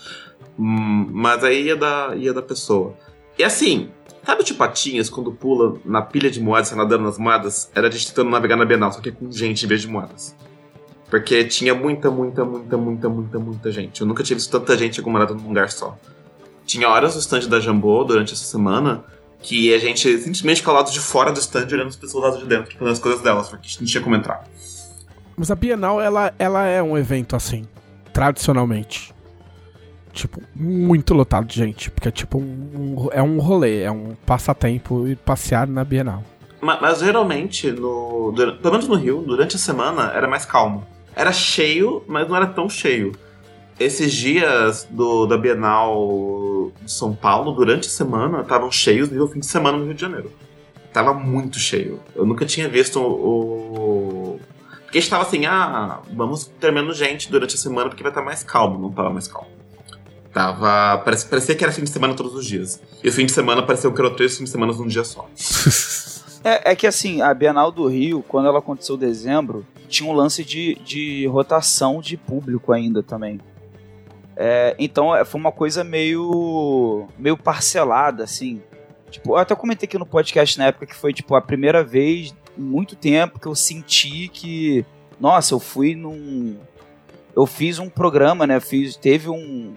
[0.57, 2.95] Hum, mas aí ia da, ia da pessoa.
[3.38, 3.89] E assim,
[4.25, 7.69] sabe o tio Patinhas quando pula na pilha de moedas, você nadando nas moedas?
[7.75, 10.36] Era a gente tentando navegar na Bienal, só que com gente em vez de moedas.
[11.09, 14.01] Porque tinha muita, muita, muita, muita, muita, muita gente.
[14.01, 15.97] Eu nunca tinha visto tanta gente aglomerada num lugar só.
[16.65, 19.03] Tinha horas no stand da Jambô durante essa semana
[19.39, 22.45] que a gente simplesmente ficava lá de fora do stand olhando as pessoas lá de
[22.47, 24.43] dentro, fazendo as coisas delas, porque a gente não tinha como entrar.
[25.38, 27.65] Mas a Bienal, ela, ela é um evento assim,
[28.11, 29.14] tradicionalmente.
[30.16, 31.91] Tipo, muito lotado de gente.
[31.91, 36.24] Porque é tipo um, é um rolê, é um passatempo ir passear na Bienal.
[36.61, 40.86] Mas, mas geralmente, no, dura- pelo menos no Rio, durante a semana era mais calmo.
[41.16, 43.11] Era cheio, mas não era tão cheio.
[43.80, 49.39] Esses dias do, da Bienal de São Paulo, durante a semana, estavam cheios nível fim
[49.41, 50.32] de semana no Rio de Janeiro.
[50.93, 51.99] Tava muito cheio.
[52.16, 54.39] Eu nunca tinha visto o.
[54.84, 58.11] Porque a gente tava assim, ah, vamos ter menos gente durante a semana porque vai
[58.13, 58.80] estar mais calmo.
[58.80, 59.49] Não tava mais calmo.
[60.36, 60.97] Tava.
[60.97, 62.81] Parecia, parecia que era fim de semana todos os dias.
[63.01, 65.27] E o fim de semana parecia que eram três fins de semana num dia só.
[66.47, 70.13] É, é que assim, a Bienal do Rio, quando ela aconteceu em dezembro, tinha um
[70.13, 73.41] lance de, de rotação de público ainda também.
[74.36, 78.61] É, então é, foi uma coisa meio, meio parcelada, assim.
[79.09, 82.36] Tipo, eu até comentei aqui no podcast na época que foi tipo a primeira vez
[82.55, 84.86] em muito tempo que eu senti que,
[85.19, 86.59] nossa, eu fui num,
[87.36, 88.59] eu fiz um programa, né?
[88.59, 89.73] Fiz, teve um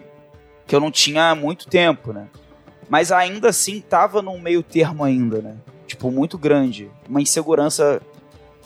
[0.69, 2.29] que eu não tinha há muito tempo, né?
[2.89, 5.57] Mas ainda assim tava num meio termo ainda, né?
[5.87, 6.91] Tipo, muito grande.
[7.09, 8.01] Uma insegurança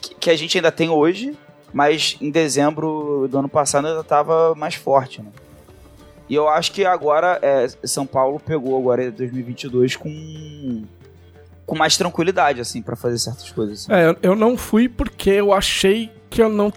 [0.01, 1.39] que, que a gente ainda tem hoje,
[1.73, 5.31] mas em dezembro do ano passado ainda tava mais forte, né?
[6.29, 10.83] E eu acho que agora é, São Paulo pegou agora em 2022 com
[11.65, 13.89] com mais tranquilidade assim pra fazer certas coisas.
[13.89, 13.93] assim.
[13.93, 16.73] É, eu não fui porque eu achei que eu não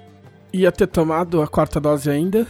[0.54, 2.48] ia ter tomado a quarta dose ainda.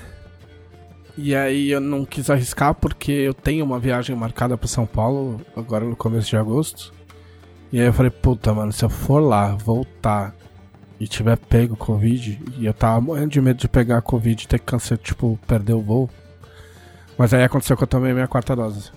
[1.18, 5.40] E aí eu não quis arriscar porque eu tenho uma viagem marcada pra São Paulo
[5.56, 6.94] agora no começo de agosto.
[7.72, 10.36] E aí eu falei, puta, mano, se eu for lá, voltar
[11.00, 14.60] e tiver pego Covid, e eu tava morrendo de medo de pegar Covid e ter
[14.60, 16.10] que cancelar, tipo, perder o voo.
[17.18, 18.92] Mas aí aconteceu que eu tomei minha quarta dose.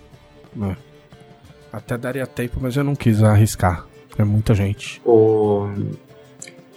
[0.54, 0.76] né?
[1.72, 3.84] Até daria tempo, mas eu não quis arriscar.
[4.16, 5.00] É muita gente.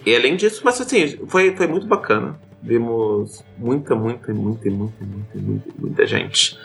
[0.04, 2.38] E além disso, mas assim, foi, foi muito bacana.
[2.62, 6.56] Vimos muita, muita, muita, muita, muita, muita, muita gente.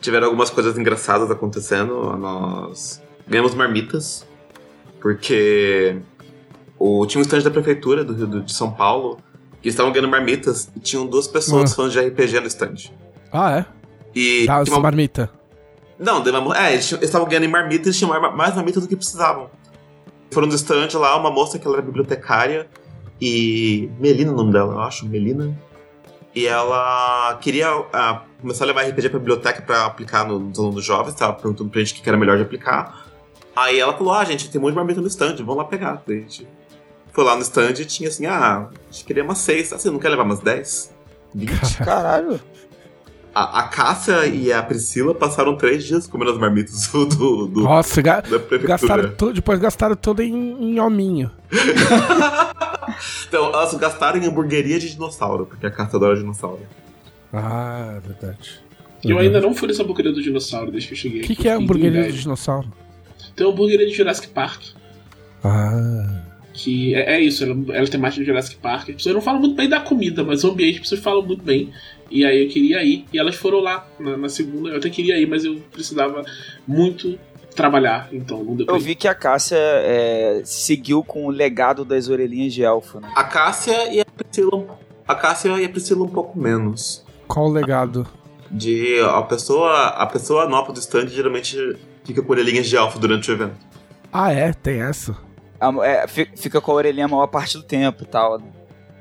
[0.00, 2.16] Tiveram algumas coisas engraçadas acontecendo.
[2.16, 4.26] Nós ganhamos marmitas,
[5.00, 5.96] porque
[6.78, 9.18] o, tinha um stand da prefeitura do Rio de São Paulo
[9.62, 11.74] que estavam ganhando marmitas e tinham duas pessoas Ah.
[11.76, 12.90] fãs de RPG no stand.
[13.32, 13.66] Ah, é?
[14.14, 15.30] E Tá, uma- marmita.
[15.98, 18.96] não, deu uma- é, eles estavam ganhando em marmita, eles tinham mais marmitas do que
[18.96, 19.48] precisavam.
[20.32, 22.68] Foram no stand lá, uma moça que ela era bibliotecária,
[23.20, 23.90] e.
[23.98, 25.56] Melina é o nome dela, eu acho, Melina.
[26.34, 30.84] E ela queria ah, começar a levar RPG pra biblioteca pra aplicar no- nos alunos
[30.84, 33.06] jovens, tava perguntando pra gente o que era melhor de aplicar.
[33.54, 36.02] Aí ela falou: Ah, gente, tem um monte de marmita no stand, vamos lá pegar.
[36.06, 36.46] Daí a gente
[37.12, 39.72] foi lá no stand e tinha assim: Ah, a gente queria umas seis.
[39.72, 40.94] Assim, não quer levar umas dez?
[41.34, 41.78] Vinte?
[41.82, 42.38] Caralho.
[43.34, 47.60] A, a Cássia e a Priscila passaram três dias comendo as marmitas do, do, do-
[47.62, 48.66] Nossa, ga- da prefeitura.
[48.68, 50.32] gastaram tudo, depois gastaram tudo em,
[50.74, 51.30] em hominho.
[53.28, 56.60] Então, elas gastaram em hamburgueria de dinossauro, porque a Cássia adora dinossauro.
[57.32, 58.60] Ah, verdade.
[59.04, 61.20] Eu ainda não fui nessa hamburgueria do dinossauro desde que eu cheguei.
[61.20, 62.72] O que, que é hamburgueria de dinossauro?
[63.34, 64.62] Tem uma hamburgueria de Jurassic Park.
[65.44, 66.22] Ah.
[66.52, 68.88] Que é, é isso, ela, ela é temática de Jurassic Park.
[68.88, 71.44] As pessoas não falam muito bem da comida, mas o ambiente as pessoas falam muito
[71.44, 71.70] bem.
[72.10, 73.04] E aí eu queria ir.
[73.12, 74.70] E elas foram lá na, na segunda.
[74.70, 76.24] Eu até queria ir, mas eu precisava
[76.66, 77.18] muito
[77.56, 81.84] trabalhar, então não deu pra Eu vi que a Cássia é, seguiu com o legado
[81.84, 83.10] das orelhinhas de elfo, né?
[83.16, 84.78] A Cássia e a Priscila.
[85.08, 87.04] A Cássia e a Priscila um pouco menos.
[87.26, 88.06] Qual o legado?
[88.50, 89.88] De a pessoa.
[89.88, 91.56] A pessoa nova do stand geralmente
[92.04, 93.56] fica com orelhinhas de elfo durante o evento.
[94.12, 94.52] Ah, é?
[94.52, 95.16] Tem essa?
[95.60, 98.38] A- é, fi- fica com a orelhinha a maior parte do tempo e tal.
[98.38, 98.44] né?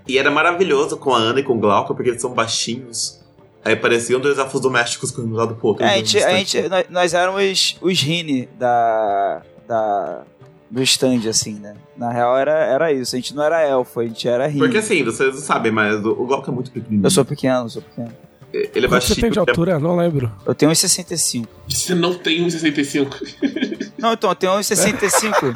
[0.07, 3.23] E era maravilhoso com a Ana e com o Glauco, porque eles são baixinhos.
[3.65, 5.83] Aí pareciam dois elfos domésticos de um lado pro outro.
[5.83, 10.21] É, a gente, a gente, nós, nós éramos os Rini da, da,
[10.69, 11.73] do stand, assim, né?
[11.97, 13.15] Na real era, era isso.
[13.15, 14.59] A gente não era elfo, a gente era Rini.
[14.59, 17.07] Porque assim, vocês não sabem, mas o, o Glauco é muito pequenininho.
[17.07, 18.13] Eu sou pequeno, eu sou pequeno.
[18.53, 19.15] Ele é Quanto baixinho.
[19.15, 19.79] você tem de é- altura?
[19.79, 20.31] Não lembro.
[20.45, 21.47] Eu tenho 1,65.
[21.67, 23.17] Você não tem um 65.
[23.97, 25.55] Não, então, eu tenho 1,65.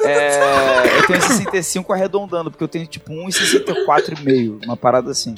[0.06, 4.64] é, eu tenho 1,65 arredondando, porque eu tenho tipo 1,64,5.
[4.64, 5.34] Uma parada assim.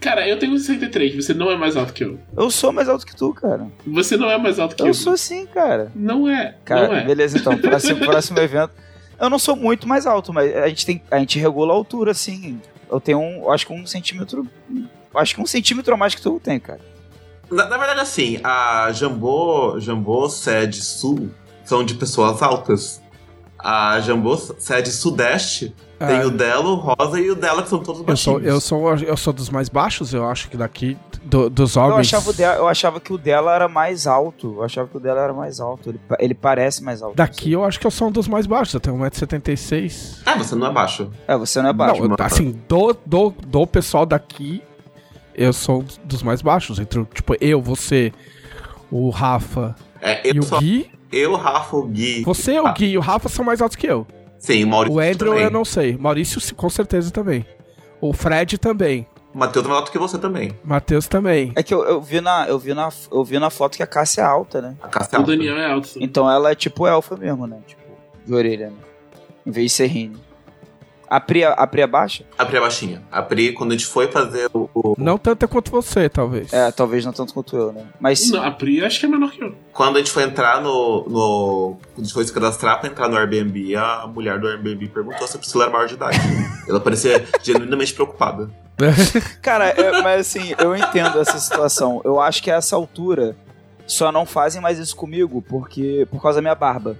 [0.00, 2.18] Cara, eu tenho um 63, você não é mais alto que eu.
[2.36, 3.66] Eu sou mais alto que tu, cara.
[3.86, 4.86] Você não é mais alto que eu.
[4.86, 5.90] Eu sou sim, cara.
[5.94, 6.54] Não é.
[6.64, 7.04] Cara, não é.
[7.04, 7.56] beleza, então.
[7.58, 8.72] Próximo, próximo evento.
[9.20, 11.02] Eu não sou muito mais alto, mas a gente tem.
[11.10, 12.60] A gente regula a altura, assim.
[12.90, 13.50] Eu tenho um.
[13.50, 14.46] Acho que um centímetro.
[15.14, 16.80] Acho que um centímetro a mais que tu tem, cara.
[17.50, 21.30] Na, na verdade, assim, a Jambô, Jambô sede sul
[21.64, 23.02] são de pessoas altas.
[23.58, 27.80] A Jambô sede sudeste tem Ah, o Delo, o Rosa e o Dela, que são
[27.82, 31.50] todos eu, sou, eu, sou, eu sou dos mais baixos, eu acho que daqui, do-
[31.50, 32.06] dos Eu homens.
[32.06, 34.54] achava, o dela, eu achava que o dela era mais alto.
[34.58, 35.90] Eu achava que o dela era mais alto.
[35.90, 37.16] Ele, ele parece mais alto.
[37.16, 40.18] Daqui eu acho que eu sou um dos mais baixos, eu tenho 1,76m.
[40.24, 41.10] Ah, você não é baixo.
[41.26, 42.00] É, você não é baixo.
[42.02, 44.62] Não, eu- assim, do, do, do pessoal daqui,
[45.34, 46.78] eu sou um dos mais baixos.
[46.78, 48.12] Entre, tipo, eu, você,
[48.90, 50.90] o Rafa É, e eu o sou Gui.
[51.12, 52.22] Eu, Rafa, o Gui.
[52.24, 54.06] Você, o Ah, Gui e o Rafa são mais altos que eu.
[54.38, 55.44] Sim, o Maurício O Andrew também.
[55.44, 55.96] eu não sei.
[55.96, 57.44] Maurício com certeza também.
[58.00, 59.06] O Fred também.
[59.34, 60.52] O Matheus é mais alto que você também.
[60.64, 61.52] Matheus também.
[61.56, 63.86] É que eu, eu, vi na, eu, vi na, eu vi na foto que a
[63.86, 64.74] Cássia é alta, né?
[64.82, 65.32] A Cássia é O alta.
[65.32, 65.90] Daniel é alto.
[66.00, 67.58] Então ela é tipo elfa mesmo, né?
[67.66, 67.82] Tipo,
[68.24, 68.76] de orelha, né?
[69.44, 70.16] Em vez de ser Rini.
[71.10, 72.24] A Pri, a Pri é baixa?
[72.38, 73.02] A Pri é baixinha.
[73.10, 74.68] A Pri, quando a gente foi fazer o...
[74.74, 76.52] o- Não tanta quanto você, talvez.
[76.52, 77.86] É, talvez não tanto quanto eu, né?
[77.98, 79.54] Mas Não, a Pri acho que é menor que eu.
[79.72, 81.76] Quando a gente foi entrar no, no...
[81.94, 85.26] Quando a gente foi se cadastrar pra entrar no Airbnb, a mulher do Airbnb perguntou
[85.26, 86.18] se a Priscila era maior de idade.
[86.68, 88.50] Ela parecia genuinamente preocupada.
[89.42, 92.00] Cara, é- mas assim, eu entendo essa situação.
[92.04, 93.34] Eu acho que a essa altura
[93.86, 96.96] só não fazem mais isso comigo porque por causa da minha barba.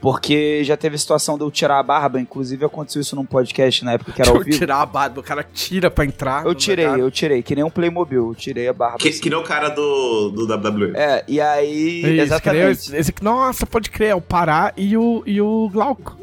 [0.00, 3.92] Porque já teve situação de eu tirar a barba, inclusive aconteceu isso num podcast na
[3.94, 4.56] época que era ao eu vivo.
[4.56, 6.46] tirar a barba, o cara tira pra entrar.
[6.46, 7.00] Eu tirei, lugar.
[7.00, 8.98] eu tirei, que nem um Playmobil, eu tirei a barba.
[8.98, 9.20] Que, assim.
[9.20, 10.92] que nem o cara do, do WWE.
[10.94, 11.98] É, e aí.
[12.02, 12.96] Isso, exatamente.
[12.96, 16.16] esse- nossa, pode crer, é o Pará e o, e o Glauco.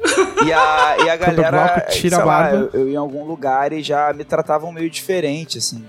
[0.45, 2.69] E a, e a Quando o galera, Glauco tira sei a lá, barba.
[2.73, 5.83] eu, eu ia em algum lugar e já me tratavam meio diferente, assim.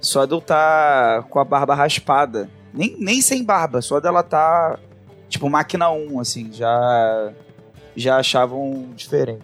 [0.00, 2.48] Só de eu estar com a barba raspada.
[2.74, 4.78] Nem, nem sem barba, só dela tá.
[5.28, 7.32] Tipo, máquina 1, assim, já.
[7.96, 9.42] Já achavam diferente.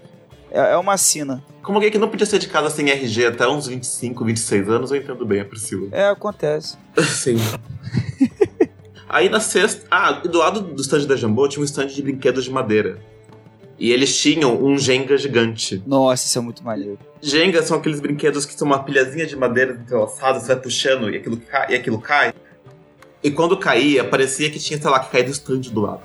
[0.51, 1.43] É, é uma sina.
[1.63, 4.91] Como alguém que não podia ser de casa sem RG até uns 25, 26 anos,
[4.93, 5.89] eu entendo bem a Priscila.
[5.91, 6.77] É, acontece.
[7.03, 7.37] Sim.
[9.09, 9.87] Aí na sexta.
[9.91, 12.99] Ah, do lado do stand da Jambô tinha um stand de brinquedos de madeira.
[13.79, 15.83] E eles tinham um Jenga gigante.
[15.85, 16.99] Nossa, isso é muito maneiro.
[17.21, 21.17] Jenga são aqueles brinquedos que são uma pilhazinha de madeira entrelaçada, você vai puxando e
[21.17, 22.33] aquilo, cai, e aquilo cai.
[23.25, 26.03] E quando caía, parecia que tinha, sei lá, que caído o stand do lado.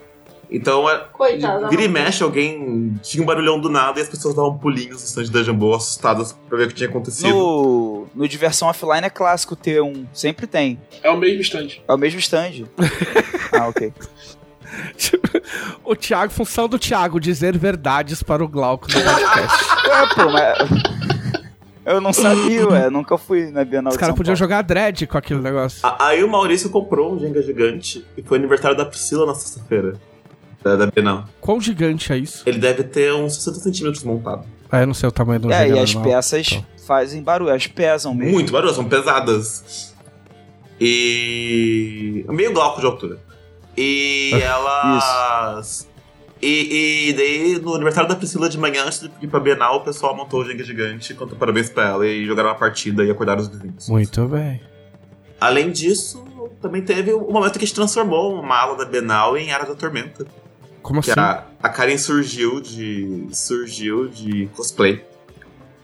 [0.49, 1.67] Então, é, Coitada.
[1.67, 5.05] vira e mexe, alguém tinha um barulhão do nada e as pessoas davam pulinhos no
[5.05, 7.30] stand da Jambô, assustadas pra ver o que tinha acontecido.
[7.30, 10.07] No, no Diversão Offline é clássico ter um.
[10.13, 10.80] Sempre tem.
[11.03, 11.84] É o mesmo instante.
[11.86, 12.63] É o mesmo stand.
[13.51, 13.93] ah, ok.
[15.84, 19.65] o Thiago, função do Thiago, dizer verdades para o Glauco no podcast.
[19.88, 20.88] Ué, pô, mas.
[21.89, 22.89] Eu não sabia, ué.
[22.89, 25.79] Nunca fui na Bienal Os caras podiam jogar dread com aquele negócio.
[25.99, 29.93] Aí o Maurício comprou um Jenga gigante e foi aniversário da Priscila na sexta-feira.
[30.63, 31.25] Da, da Bienal.
[31.41, 32.43] Quão gigante é isso?
[32.45, 34.45] Ele deve ter uns 60 centímetros montado.
[34.71, 36.13] Ah, eu não sei o tamanho do É, Jenga e as normal.
[36.13, 36.65] peças Então.
[36.85, 38.33] fazem barulho, elas pesam mesmo.
[38.33, 39.95] Muito barulho, são pesadas.
[40.79, 42.23] E.
[42.29, 43.17] meio glauco de altura.
[43.75, 45.87] E elas.
[46.41, 49.81] E, e daí, no aniversário da Priscila de manhã, antes de ir pra Bienal, o
[49.81, 53.41] pessoal montou o Jenga gigante, cantou parabéns pra ela e jogaram uma partida e acordaram
[53.41, 53.89] os vizinhos.
[53.89, 54.61] Muito bem.
[55.41, 56.23] Além disso,
[56.61, 59.75] também teve o momento que a gente transformou uma ala da Bienal em Era da
[59.75, 60.25] Tormenta.
[60.81, 61.19] Como Que assim?
[61.19, 63.27] a, a Karen surgiu de.
[63.33, 65.03] surgiu de cosplay.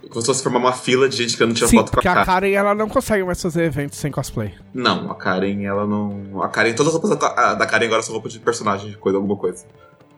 [0.09, 2.01] Começou a se formar uma fila de gente que não tinha Sim, foto com a
[2.01, 2.25] porque a Karen.
[2.25, 4.53] Karen ela não consegue mais fazer eventos sem cosplay.
[4.73, 6.41] Não, a Karen, ela não.
[6.41, 9.17] A Karen, todas as roupas da, da Karen agora são roupas de personagem, de coisa,
[9.17, 9.65] alguma coisa.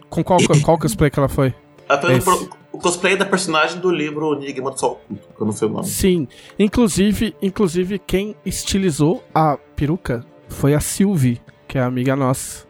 [0.09, 1.53] Com qual, qual cosplay que ela foi?
[1.89, 2.49] Ela fez Esse.
[2.71, 5.71] o cosplay da personagem do livro Enigma do Sol Oculto, que eu não sei o
[5.71, 5.85] nome.
[5.87, 6.27] Sim.
[6.57, 12.65] Inclusive, inclusive, quem estilizou a peruca foi a Sylvie, que é amiga nossa.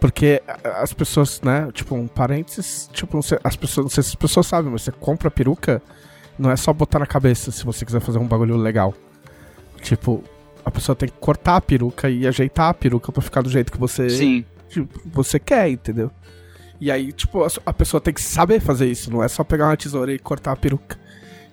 [0.00, 0.42] Porque
[0.82, 4.14] as pessoas, né, tipo, um parênteses, tipo, não sei- as pessoas, não sei se as
[4.14, 5.80] pessoas sabem, mas você compra a peruca,
[6.38, 8.92] não é só botar na cabeça se você quiser fazer um bagulho legal.
[9.82, 10.22] Tipo,
[10.64, 13.70] a pessoa tem que cortar a peruca e ajeitar a peruca pra ficar do jeito
[13.72, 14.44] que você Sim.
[14.68, 16.10] tipo, você quer, entendeu?
[16.80, 19.76] E aí, tipo, a, pessoa tem que saber fazer isso, não é só pegar uma
[19.76, 20.98] tesoura e cortar a peruca.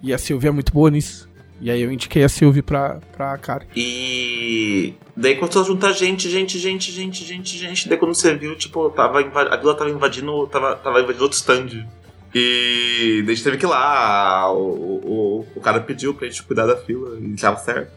[0.02, 1.30] E a Silvia é muito boa nisso.
[1.62, 3.68] E aí eu indiquei a Silvia pra, pra Karen.
[3.76, 7.88] E daí começou a juntar gente, gente, gente, gente, gente, gente.
[7.88, 10.48] Daí quando você viu, tipo, tava a vila tava invadindo.
[10.48, 11.86] Tava, tava invadindo outro stand.
[12.34, 14.52] E daí a gente teve que ir lá.
[14.52, 17.92] O, o, o cara pediu pra gente cuidar da fila e tava certo.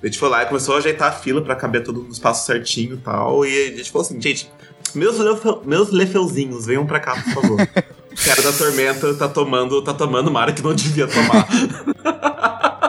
[0.00, 2.46] A gente foi lá e começou a ajeitar a fila pra caber tudo no espaço
[2.46, 3.44] certinho e tal.
[3.44, 4.48] E a gente falou assim, gente,
[4.94, 7.58] meus, lefe- meus lefeuzinhos, venham pra cá, por favor.
[8.18, 11.46] O cara da tormenta tá tomando, tá tomando uma área que não devia tomar.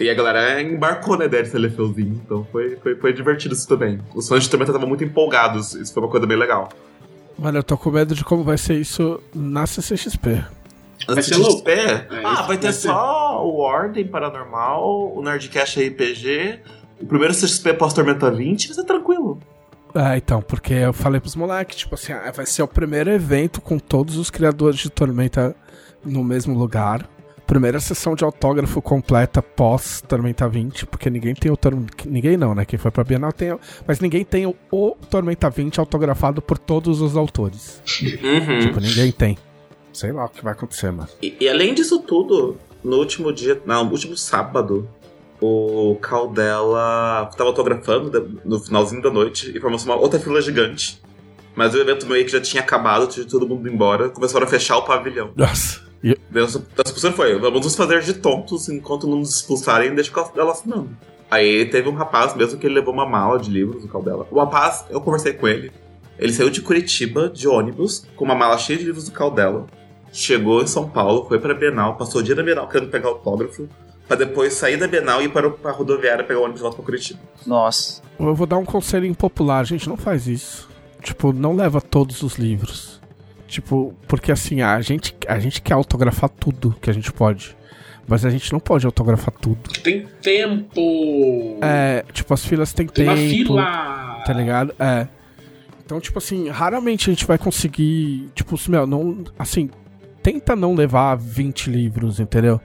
[0.00, 2.20] E a galera embarcou, né, desse Lefeuzinho.
[2.24, 4.00] Então foi, foi, foi divertido isso também.
[4.14, 5.74] Os fãs de Tormenta estavam muito empolgados.
[5.74, 6.68] Isso foi uma coisa bem legal.
[7.38, 10.30] Mano, eu tô com medo de como vai ser isso na CCXP.
[10.34, 10.46] Vai
[11.08, 11.68] Antes ser de louco.
[11.70, 12.88] É, ah, vai ter vai ser.
[12.88, 16.60] só o Ordem Paranormal, o Nerdcast RPG,
[17.00, 19.38] o primeiro CXP pós-Tormenta 20, vai ser tranquilo.
[19.94, 23.60] Ah, então, porque eu falei pros moleques, tipo assim, ah, vai ser o primeiro evento
[23.60, 25.54] com todos os criadores de Tormenta
[26.04, 27.08] no mesmo lugar.
[27.46, 31.92] Primeira sessão de autógrafo completa pós Tormenta 20, porque ninguém tem o Tormenta.
[32.06, 32.64] Ninguém não, né?
[32.64, 33.56] Quem foi pra Bienal tem.
[33.86, 37.82] Mas ninguém tem o, o Tormenta 20 autografado por todos os autores.
[38.02, 38.60] Uhum.
[38.60, 39.38] Tipo, ninguém tem.
[39.92, 41.08] Sei lá o que vai acontecer, mano.
[41.22, 44.88] E, e além disso tudo, no último dia, não, no último sábado,
[45.44, 51.02] o Caldela tava autografando no finalzinho da noite e formou uma outra fila gigante.
[51.54, 54.76] Mas o evento meio que já tinha acabado, tinha todo mundo embora, começaram a fechar
[54.76, 55.30] o pavilhão.
[55.36, 55.82] Nossa.
[56.02, 60.14] E, a discussão foi: vamos nos fazer de tontos enquanto não nos expulsarem, deixa o
[60.14, 60.90] Caldela assinando.
[61.30, 64.26] Aí teve um rapaz mesmo que ele levou uma mala de livros do Caldela.
[64.30, 65.72] O rapaz, eu conversei com ele.
[66.18, 69.66] Ele saiu de Curitiba de ônibus com uma mala cheia de livros do Caldela.
[70.12, 73.68] Chegou em São Paulo, foi pra Bienal, passou o dia na Bienal querendo pegar autógrafo,
[74.06, 76.76] pra depois sair da Bienal e ir para a rodoviária pegar o ônibus de volta
[76.76, 77.20] pra Curitiba.
[77.46, 78.02] Nossa.
[78.18, 80.68] eu vou dar um conselho impopular, gente, não faz isso.
[81.02, 83.00] Tipo, não leva todos os livros.
[83.46, 87.56] Tipo, porque assim, a gente, a gente quer autografar tudo que a gente pode.
[88.06, 89.70] Mas a gente não pode autografar tudo.
[89.82, 91.58] Tem tempo.
[91.62, 93.30] É, tipo, as filas têm Tem uma tempo.
[93.30, 94.22] fila.
[94.26, 94.74] Tá ligado?
[94.78, 95.08] É.
[95.84, 98.30] Então, tipo assim, raramente a gente vai conseguir.
[98.34, 99.24] Tipo, meu, não.
[99.38, 99.70] Assim,
[100.22, 102.60] tenta não levar 20 livros, entendeu?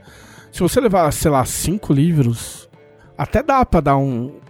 [0.50, 2.68] Se você levar, sei lá, 5 livros,
[3.16, 4.40] até dá pra dar um,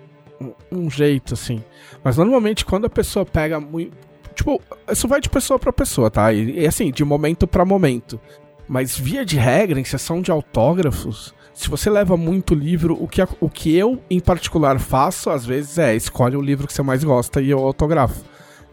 [0.41, 1.63] um, um jeito, assim.
[2.03, 3.97] Mas normalmente quando a pessoa pega muito.
[4.35, 6.33] Tipo, isso vai de pessoa pra pessoa, tá?
[6.33, 8.19] E, e assim, de momento pra momento.
[8.67, 13.21] Mas via de regra, em sessão de autógrafos, se você leva muito livro, o que,
[13.41, 17.05] o que eu, em particular, faço, às vezes, é escolhe o livro que você mais
[17.05, 18.25] gosta e eu autografo.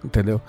[0.06, 0.40] Entendeu?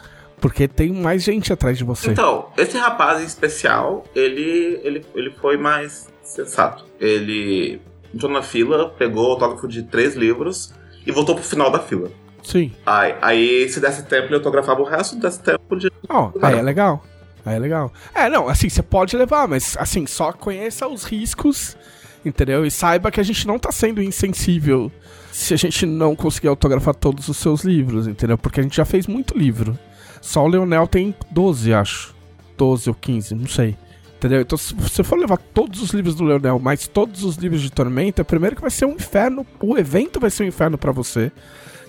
[0.41, 2.11] Porque tem mais gente atrás de você.
[2.11, 6.85] Então, esse rapaz em especial, ele, ele, ele foi mais sensato.
[7.01, 7.81] Ele
[8.14, 10.72] entrou na fila, pegou o autógrafo de três livros
[11.07, 12.11] e voltou pro final da fila.
[12.43, 12.72] Sim.
[12.87, 15.91] Aí, aí se desse tempo, ele autografava o resto, se desse tempo, podia...
[16.09, 17.05] Ó, aí é legal.
[17.45, 17.93] Aí é legal.
[18.14, 21.76] É, não, assim, você pode levar, mas assim, só conheça os riscos,
[22.24, 22.64] entendeu?
[22.64, 24.91] E saiba que a gente não tá sendo insensível
[25.33, 28.37] se a gente não conseguir autografar todos os seus livros, entendeu?
[28.37, 29.79] Porque a gente já fez muito livro.
[30.20, 32.14] Só o Leonel tem 12, acho.
[32.57, 33.76] 12 ou 15, não sei.
[34.19, 34.41] Entendeu?
[34.41, 37.71] Então, se você for levar todos os livros do Leonel, mais todos os livros de
[37.71, 41.31] Tormenta, primeiro que vai ser um inferno, o evento vai ser um inferno pra você.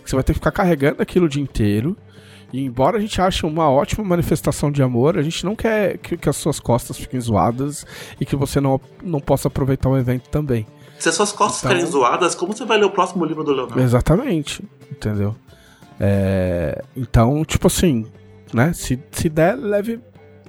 [0.06, 1.98] Você vai ter que ficar carregando aquilo o dia inteiro.
[2.54, 6.18] E embora a gente ache uma ótima manifestação de amor, a gente não quer que,
[6.18, 7.84] que as suas costas fiquem zoadas
[8.22, 10.68] e que você não, não possa aproveitar o evento também.
[11.00, 13.52] Se as suas costas Então- ficarem zoadas, como você vai ler o próximo livro do
[13.54, 13.82] Leonardo?
[13.82, 15.36] Exatamente, entendeu?
[16.00, 18.06] É, então, tipo assim,
[18.54, 18.72] né?
[18.74, 20.00] Se, se der, leve.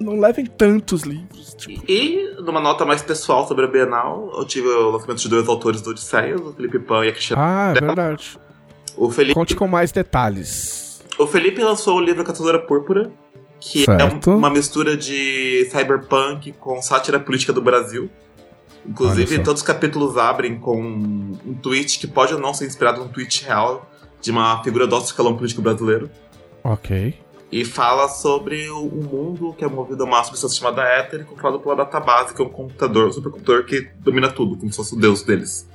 [0.01, 1.55] Não levem tantos livros.
[1.55, 5.47] Tipo, E, numa nota mais pessoal sobre a Bienal, eu tive o lançamento de dois
[5.49, 7.43] autores do Odisseias, o Felipe Pan e a Cristiana.
[7.43, 8.39] ah, é verdade.
[8.97, 11.03] O Felipe, Conte com mais detalhes.
[11.19, 13.11] o Felipe lançou o livro Caçadora Púrpura,
[13.61, 14.31] que Certo.
[14.31, 18.09] é um- uma mistura de cyberpunk com sátira política do Brasil.
[18.87, 23.09] Inclusive, todos os capítulos abrem com um tweet que pode ou não ser inspirado num
[23.09, 23.87] tweet real
[24.23, 26.11] de uma figura do escalão político brasileiro.
[26.65, 27.15] Ok.
[27.53, 31.77] E fala sobre o mundo que é movido a uma substância chamada éter, controlado pela
[31.77, 35.23] database, que é um computador, um supercomputador que domina tudo, como se fosse o deus
[35.23, 35.69] deles.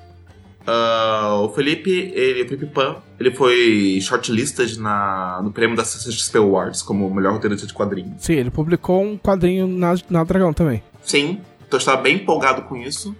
[0.67, 6.37] Ah, o Felipe, ele, o Felipe Pan, ele foi shortlisted na, no prêmio da CCXP
[6.39, 8.23] Awards como melhor roteirista de quadrinhos.
[8.23, 10.81] Sim, ele publicou um quadrinho na, na Dragão também.
[11.03, 13.15] Sim, então eu estava bem empolgado com isso.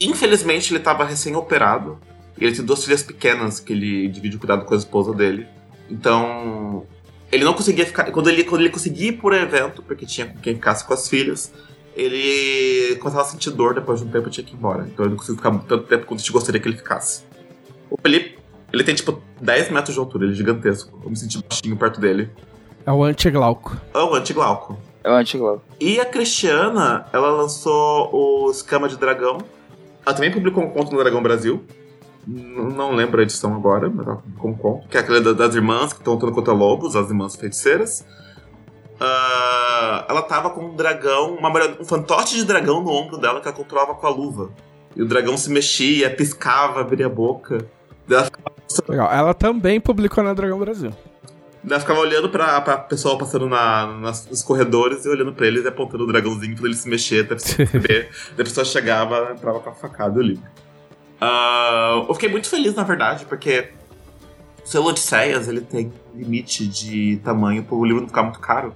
[0.00, 1.98] Infelizmente, ele estava recém-operado.
[2.36, 5.46] E ele tem duas filhas pequenas que ele divide o cuidado com a esposa dele.
[5.88, 6.84] Então,
[7.34, 8.10] ele não conseguia ficar.
[8.10, 11.08] Quando ele, quando ele conseguia ir por evento, porque tinha com quem ficasse com as
[11.08, 11.52] filhas,
[11.96, 14.86] ele começava a sentir dor depois de um tempo e tinha que ir embora.
[14.86, 17.24] Então, ele não conseguiu ficar tanto tempo quanto a gente gostaria que ele ficasse.
[17.90, 18.38] O Felipe,
[18.72, 20.98] ele tem tipo 10 metros de altura, ele é gigantesco.
[21.02, 22.30] Eu me senti baixinho perto dele.
[22.86, 23.76] É o Anti-Glauco.
[23.94, 24.78] É o anti-glauco.
[25.02, 25.62] É o antigo.
[25.80, 29.38] E a Cristiana, ela lançou o Escama de Dragão.
[30.04, 31.64] Ela também publicou um conto no Dragão Brasil.
[32.26, 34.06] Não lembro a edição agora, mas
[34.42, 34.88] um conto.
[34.88, 38.04] Que é aquele da- das irmãs que estão lutando contra lobos, as irmãs feiticeiras.
[39.00, 41.50] Ah, ela tava com um dragão, uma
[41.80, 44.50] um fantoche de dragão no ombro dela que ela controlava com a luva.
[44.96, 47.66] E o dragão se mexia, piscava, abria a boca.
[48.08, 48.52] Ela ficava,
[48.88, 49.12] Legal.
[49.12, 50.92] Ela também publicou na Dragão Brasil.
[51.68, 55.64] ela ficava olhando pra, pra pessoa passando na, nas- nos corredores e olhando pra eles
[55.64, 57.34] e apontando o dragãozinho pra ele se mexer, até
[57.78, 58.10] ver.
[58.36, 60.38] Daí a pessoa chegava, entrava com a facada ali.
[61.20, 63.70] Ah, eu fiquei muito feliz, na verdade, porque
[64.64, 68.74] o selo Odisseias, ele tem limite de tamanho pro livro não ficar muito caro.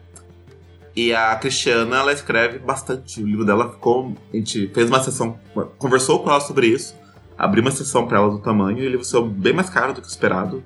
[0.97, 3.23] E a Cristiana, ela escreve bastante.
[3.23, 4.15] O livro dela ficou...
[4.33, 5.39] A gente fez uma sessão,
[5.79, 6.97] conversou com ela sobre isso,
[7.37, 10.01] abriu uma sessão pra ela do tamanho, e o livro saiu bem mais caro do
[10.01, 10.63] que o esperado.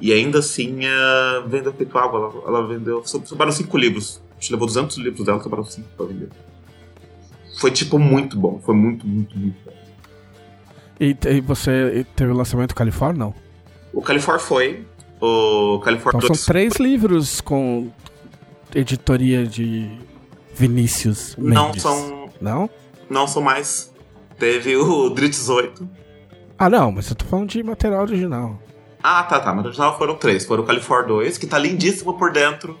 [0.00, 2.18] E ainda assim, eh, vendeu feito água.
[2.44, 3.02] Ela, ela vendeu...
[3.04, 4.20] so- Sobraram cinco livros.
[4.36, 6.28] A gente levou 200 livros dela, sobraram cinco pra vender.
[7.60, 8.60] Foi, tipo, muito bom.
[8.64, 9.61] Foi muito, muito, muito.
[11.02, 13.18] E, e você teve o lançamento Califórnia?
[13.24, 13.34] Não.
[13.92, 14.86] O Califor foi.
[15.20, 17.90] O Califor Então são 2 três livros com
[18.74, 19.90] editoria de
[20.54, 21.82] Vinícius não Mendes.
[21.82, 22.70] são, Não?
[23.10, 23.92] não são mais.
[24.38, 25.88] Teve o Dritz 8.
[26.58, 28.58] Ah, não, mas eu tô falando de material original.
[29.02, 29.52] Ah, tá, tá.
[29.52, 30.44] Mas original foram três.
[30.44, 32.78] Foram o Califor 2, que tá lindíssimo por dentro.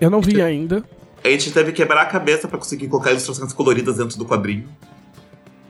[0.00, 0.82] Eu não vi ainda.
[1.22, 4.66] A gente teve que quebrar a cabeça pra conseguir colocar ilustrações coloridas dentro do quadrinho.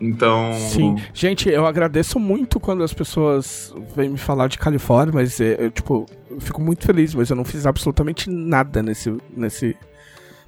[0.03, 0.53] Então.
[0.55, 0.96] Sim.
[1.14, 5.70] Gente, eu agradeço muito quando as pessoas vêm me falar de Califórnia, mas é, eu,
[5.70, 9.76] tipo, eu fico muito feliz, mas eu não fiz absolutamente nada nesse, nesse,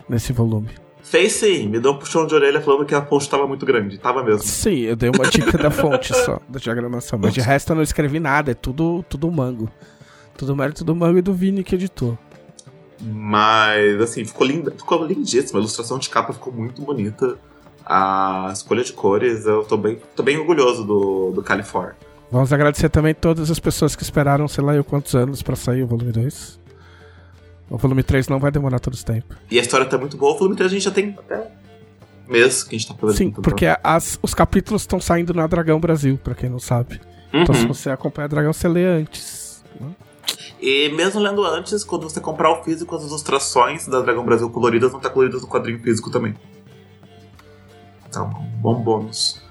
[0.09, 0.70] nesse volume.
[1.02, 3.96] Fez sim, me deu um puxão de orelha falando que a ponte tava muito grande.
[3.98, 4.42] Tava mesmo.
[4.42, 7.82] Sim, eu dei uma dica da fonte só, da diagramação, mas de resto eu não
[7.82, 9.70] escrevi nada, é tudo, tudo mango.
[10.36, 12.18] Tudo mérito do mango e do Vini que editou.
[13.00, 14.72] Mas, assim, ficou linda.
[14.72, 15.61] Ficou lindíssima.
[15.61, 17.38] A ilustração de capa ficou muito bonita.
[17.87, 21.95] A escolha de cores, eu tô bem, tô bem orgulhoso do, do Califor.
[22.30, 25.82] Vamos agradecer também todas as pessoas que esperaram, sei lá, eu quantos anos pra sair
[25.82, 26.59] o volume 2.
[27.70, 29.35] O volume 3 não vai demorar todo esse tempo.
[29.51, 30.35] E a história tá muito boa.
[30.35, 31.51] O volume 3 a gente já tem até
[32.28, 33.16] mês que a gente tá fazendo.
[33.16, 37.01] Sim, porque as- os capítulos estão saindo na Dragão Brasil, pra quem não sabe.
[37.32, 37.68] Então se Uhum.
[37.68, 39.62] você acompanha a Dragão, você lê antes.
[39.80, 39.89] né?
[40.61, 44.91] E mesmo lendo antes, quando você comprar o físico, as ilustrações da Dragão Brasil coloridas
[44.91, 46.35] vão estar coloridas no quadrinho físico também.
[48.14, 49.42] Então, bom bônus.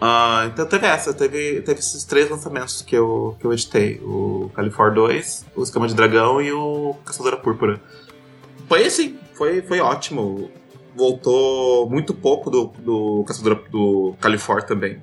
[0.00, 4.50] Ah, então teve essa, teve, teve esses três lançamentos que eu, que eu editei: o
[4.54, 7.80] Califor 2, o Escama de Dragão e o Caçadora Púrpura.
[8.68, 10.50] Foi assim, foi, foi ótimo.
[10.94, 15.02] Voltou muito pouco do, do Caçadora do Califor também.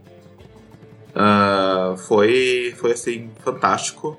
[1.14, 4.18] Ah, foi, foi assim, fantástico.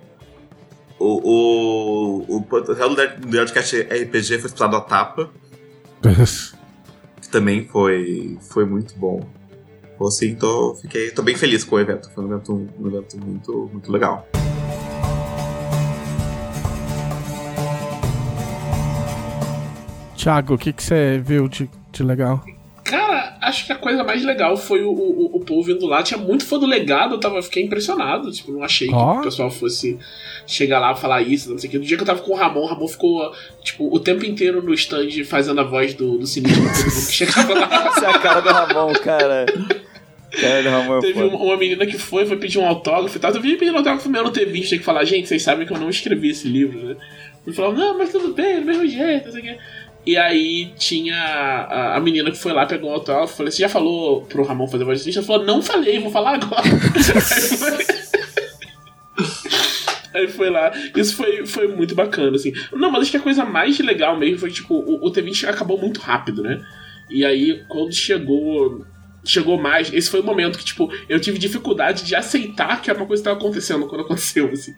[0.98, 2.96] O, o, o potencial do
[3.26, 5.30] Nerdcast RPG foi disputado a tapa,
[7.30, 9.26] também foi, foi muito bom.
[10.06, 12.10] Assim, tô, fiquei, tô bem feliz com o evento.
[12.14, 14.26] Foi um evento, um evento muito, muito legal.
[20.16, 22.44] Thiago, o que que você viu de, de legal?
[23.40, 26.02] Acho que a coisa mais legal foi o, o, o povo vindo lá.
[26.02, 28.30] Tinha muito fã do legado, eu tava, fiquei impressionado.
[28.30, 29.14] Tipo, não achei Ó.
[29.14, 29.98] que o pessoal fosse
[30.46, 31.78] chegar lá e falar isso, não sei o que.
[31.78, 33.32] No dia que eu tava com o Ramon, o Ramon ficou,
[33.62, 37.06] tipo, o tempo inteiro no stand fazendo a voz do, do sinistro pra todo mundo
[37.06, 37.68] que chegava lá.
[37.96, 39.46] Essa é a cara do Ramon, cara.
[40.38, 43.20] Cara do Ramon é Teve uma, uma menina que foi, foi pedir um autógrafo e
[43.20, 43.32] tal.
[43.32, 45.78] Eu vi pedindo autógrafo meu no T20, tem que falar, gente, vocês sabem que eu
[45.78, 46.96] não escrevi esse livro, né?
[47.46, 49.58] Ele falou, não, mas tudo bem, do mesmo jeito, não sei o quê.
[50.10, 53.68] E aí tinha a, a menina que foi lá, pegou um autógrafo, falei, você já
[53.68, 55.20] falou pro Ramon fazer voz sinistro?
[55.20, 56.62] Ela falou, não falei, vou falar agora.
[56.64, 57.86] Aí foi-
[60.12, 60.72] Aí foi lá.
[60.96, 62.52] Isso foi, foi muito bacana, assim.
[62.72, 65.78] Não, mas acho que a coisa mais legal mesmo foi, tipo, o, o T20 acabou
[65.78, 66.60] muito rápido, né?
[67.08, 68.84] E aí, quando chegou.
[69.30, 69.92] Chegou mais.
[69.92, 73.22] Esse foi o momento que, tipo, eu tive dificuldade de aceitar que era uma coisa
[73.22, 74.74] que estava acontecendo quando aconteceu, assim.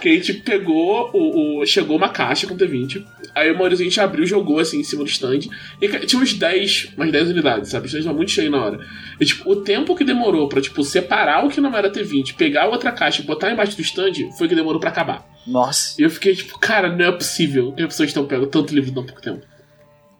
[0.00, 1.60] Que a gente pegou o.
[1.62, 3.04] o- chegou uma caixa com T20.
[3.34, 5.40] Aí o Maurício a gente abriu, jogou assim em cima do stand.
[5.82, 7.86] E tinha uns 10, umas 10 unidades, sabe?
[7.86, 8.78] O stand tava muito cheio na hora.
[9.20, 12.64] E, tipo, o tempo que demorou pra, tipo, separar o que não era T20, pegar
[12.64, 15.26] a outra caixa e botar embaixo do stand, foi o que demorou pra acabar.
[15.46, 16.00] Nossa.
[16.00, 18.90] E eu fiquei, tipo, cara, não é possível que as pessoas estão pegando tanto livro
[18.90, 19.44] em tão pouco tempo.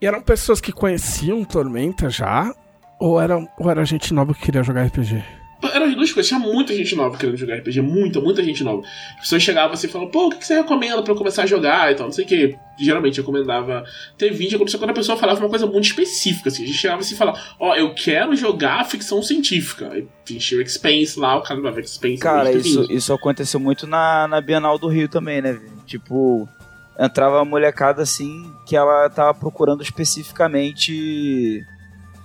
[0.01, 2.53] E eram pessoas que conheciam Tormenta já?
[2.99, 5.23] Ou era, ou era gente nova que queria jogar RPG?
[5.73, 8.81] Eram as duas coisas, tinha muita gente nova querendo jogar RPG, muita, muita gente nova.
[9.15, 11.45] As pessoas chegavam assim e falavam, pô, o que você recomenda pra eu começar a
[11.45, 12.57] jogar e tal, não sei o que.
[12.79, 13.83] Geralmente eu recomendava
[14.17, 16.63] T20, aconteceu quando a pessoa falava uma coisa muito específica, assim.
[16.63, 19.89] A gente chegava assim e falava, ó, eu quero jogar ficção científica.
[19.91, 22.21] Aí enchia o Expense lá, o cara dava Expense.
[22.21, 22.59] Cara, T20.
[22.59, 25.59] isso, isso aconteceu muito na, na Bienal do Rio também, né?
[25.85, 26.47] Tipo,
[26.97, 31.65] entrava uma molecada assim que ela tava procurando especificamente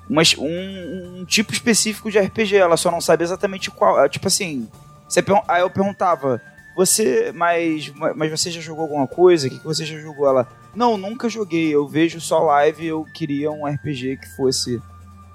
[0.09, 2.57] umas, um, um tipo específico de RPG.
[2.57, 4.03] Ela só não sabia exatamente qual.
[4.03, 4.69] é, Tipo assim,
[5.09, 6.41] você aí eu perguntava,
[6.77, 9.47] você, mas, mas você já jogou alguma coisa?
[9.47, 10.27] O que, que você já jogou?
[10.29, 11.75] Ela, não, nunca joguei.
[11.75, 12.87] Eu vejo só live.
[12.87, 14.83] Eu queria um RPG que fosse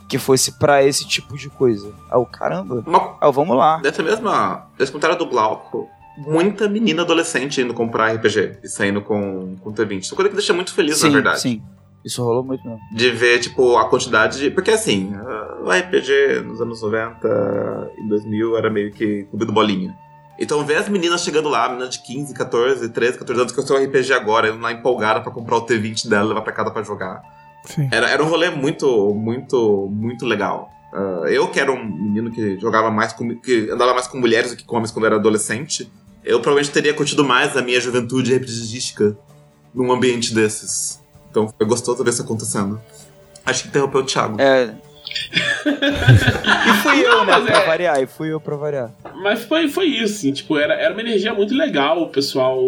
[0.07, 1.93] que fosse pra esse tipo de coisa.
[2.09, 2.83] Ah, o caramba.
[2.85, 3.77] Uma, Ah, vamos lá.
[3.77, 4.67] dessa mesma.
[4.75, 9.99] Desse comentário do Glauco, muita menina adolescente indo comprar RPG e saindo com, com T20.
[10.01, 11.41] Isso é coisa que deixa muito feliz, sim, na verdade.
[11.41, 11.61] sim.
[12.03, 12.79] Isso rolou muito mesmo.
[12.91, 14.51] De ver, tipo, a quantidade de.
[14.51, 15.11] Porque assim,
[15.63, 19.95] o RPG nos anos 90 e 2000 era meio que clube do bolinha.
[20.39, 23.67] Então, ver as meninas chegando lá, meninas de 15, 14, 13, 14 anos, que eu
[23.67, 26.71] sou RPG agora, indo lá empolgada pra comprar o T20 dela e levar pra casa
[26.71, 27.21] pra jogar.
[27.65, 27.89] Sim.
[27.91, 30.71] Era, era um rolê muito, muito, muito legal.
[30.93, 33.35] Ah, eu que era um menino que jogava mais com.
[33.35, 35.91] que andava mais com mulheres do que com homens quando era adolescente,
[36.23, 39.17] eu provavelmente teria curtido mais a minha juventude RPGística
[39.73, 40.98] num ambiente desses.
[41.29, 42.81] Então foi gostoso ver isso acontecendo.
[43.45, 44.39] Acho que interrompeu o Thiago.
[44.41, 44.73] É.
[45.35, 48.01] e fui eu, né, Mas pra é- variar.
[48.01, 48.91] E fui eu pra variar.
[49.15, 52.59] Mas foi, foi isso, assim, tipo, era, era uma energia muito legal, o pessoal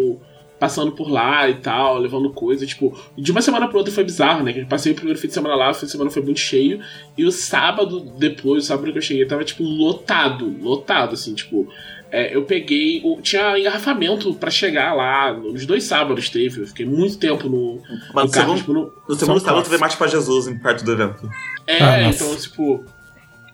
[0.58, 4.44] passando por lá e tal, levando coisa, tipo, de uma semana pra outra foi bizarro,
[4.44, 4.52] né?
[4.52, 6.38] Que eu passei o primeiro fim de semana lá, o fim de semana foi muito
[6.38, 6.80] cheio,
[7.18, 11.66] e o sábado depois, o sábado que eu cheguei, tava, tipo, lotado, lotado, assim, tipo,
[12.12, 16.84] é, eu peguei, o- tinha engarrafamento pra chegar lá, nos dois sábados teve, eu fiquei
[16.86, 19.96] muito tempo no, Mas no no carro, segundo, tipo, no, no segundo sábado teve Mate
[19.96, 21.28] pra Jesus em perto do evento.
[21.66, 22.22] é, Ah, nossa.
[22.24, 22.84] então, tipo,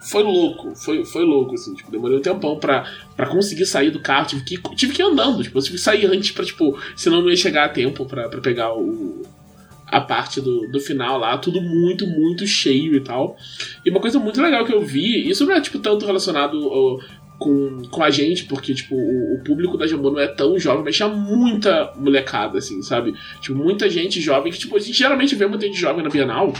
[0.00, 2.84] foi louco, foi, foi louco, assim, tipo, demorei um tempão pra,
[3.16, 5.82] pra conseguir sair do carro, tive que, tive que ir andando, tipo, eu tive que
[5.82, 9.22] sair antes pra, tipo, senão não ia chegar a tempo pra, pra pegar o,
[9.90, 13.36] a parte do, do final lá, tudo muito, muito cheio e tal.
[13.84, 16.98] E uma coisa muito legal que eu vi, isso não é, tipo, tanto relacionado ó,
[17.38, 20.82] com, com a gente, porque, tipo, o, o público da Jambô não é tão jovem,
[20.84, 23.14] mas tinha muita molecada, assim, sabe?
[23.40, 26.52] Tipo, muita gente jovem, que, tipo, a gente geralmente vê muita gente jovem na Bienal,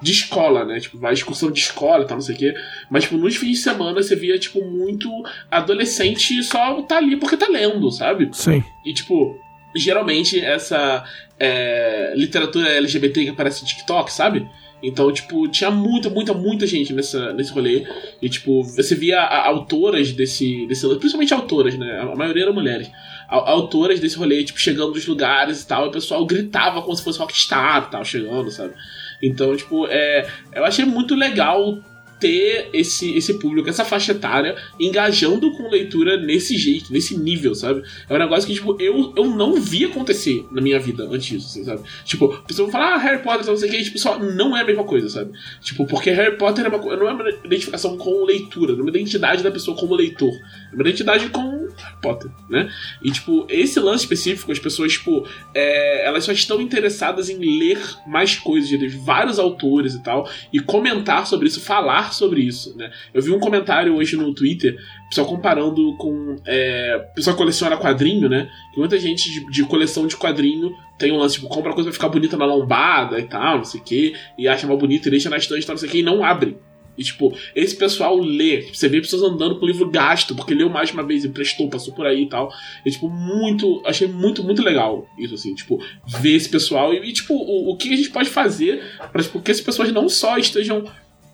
[0.00, 0.78] de escola, né?
[0.78, 2.54] Tipo, vai excursão de escola e tal, não sei o quê.
[2.90, 5.10] Mas, tipo, nos fins de semana você via, tipo, muito
[5.50, 8.28] adolescente só tá ali porque tá lendo, sabe?
[8.32, 8.62] Sim.
[8.84, 9.38] E, tipo,
[9.78, 11.04] geralmente essa
[11.38, 14.46] é, literatura LGBT que aparece no TikTok, sabe?
[14.82, 17.86] Então, tipo, tinha muita, muita, muita gente nessa, nesse rolê.
[18.20, 20.86] E, tipo, você via a- autoras desse, desse.
[20.96, 22.00] Principalmente autoras, né?
[22.00, 22.88] A maioria eram mulheres.
[23.26, 25.86] A- Autoras desse rolê, tipo, chegando nos lugares e tal.
[25.86, 28.74] E o pessoal gritava como se fosse rockstar e tal, chegando, sabe?
[29.22, 31.78] Então, tipo, é, eu achei muito legal
[32.18, 37.82] ter esse, esse público, essa faixa etária, engajando com leitura nesse jeito, nesse nível, sabe?
[38.08, 41.46] É um negócio que, tipo, eu, eu não vi acontecer na minha vida antes disso,
[41.48, 41.82] assim, sabe?
[42.04, 44.62] Tipo, a pessoa fala, ah, Harry Potter, não sei o que, tipo, só não é
[44.62, 45.32] a mesma coisa, sabe?
[45.60, 48.90] Tipo, porque Harry Potter é uma, não é uma identificação com leitura, não é uma
[48.90, 50.32] identidade da pessoa como leitor,
[50.72, 52.70] é uma identidade com Harry Potter, né?
[53.02, 57.78] E, tipo, esse lance específico, as pessoas, tipo, é, elas só estão interessadas em ler
[58.06, 62.90] mais coisas de vários autores e tal, e comentar sobre isso, falar sobre isso, né?
[63.12, 64.76] Eu vi um comentário hoje no Twitter,
[65.08, 66.36] pessoal comparando com.
[66.46, 68.50] É, pessoal coleciona quadrinho, né?
[68.72, 71.94] Que muita gente de, de coleção de quadrinho tem um lance, tipo, compra coisa pra
[71.94, 75.10] ficar bonita na lombada e tal, não sei o quê, e acha mal bonito e
[75.10, 76.56] deixa na estante e tal, não sei o quê, e não abre.
[76.96, 78.62] E, tipo, esse pessoal lê.
[78.72, 81.92] Você vê pessoas andando com o livro gasto, porque leu mais uma vez, emprestou, passou
[81.94, 82.50] por aí e tal.
[82.84, 83.82] E, tipo, muito.
[83.84, 85.54] Achei muito, muito legal isso, assim.
[85.54, 88.82] Tipo, ver esse pessoal e, e, tipo, o, o que a gente pode fazer
[89.12, 90.84] para tipo, que essas pessoas não só estejam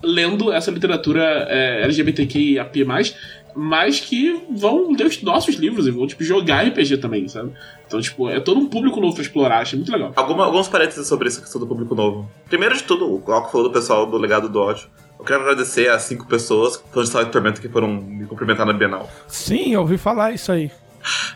[0.03, 2.85] lendo essa literatura é, LGBTQIAP+,
[3.55, 7.53] mas que vão ler os nossos livros e vão, tipo, jogar RPG também, sabe?
[7.87, 10.13] Então, tipo, é todo um público novo pra explorar, achei muito legal.
[10.17, 12.31] Alguma, alguns parênteses sobre essa questão do público novo.
[12.49, 14.89] Primeiro de tudo, o Glauco falou do pessoal do Legado do Ódio.
[15.19, 18.27] Eu quero agradecer as cinco pessoas que foram de Sala de Tormenta que foram me
[18.27, 19.09] cumprimentar na Bienal.
[19.29, 20.71] Sim, eu ouvi falar isso aí.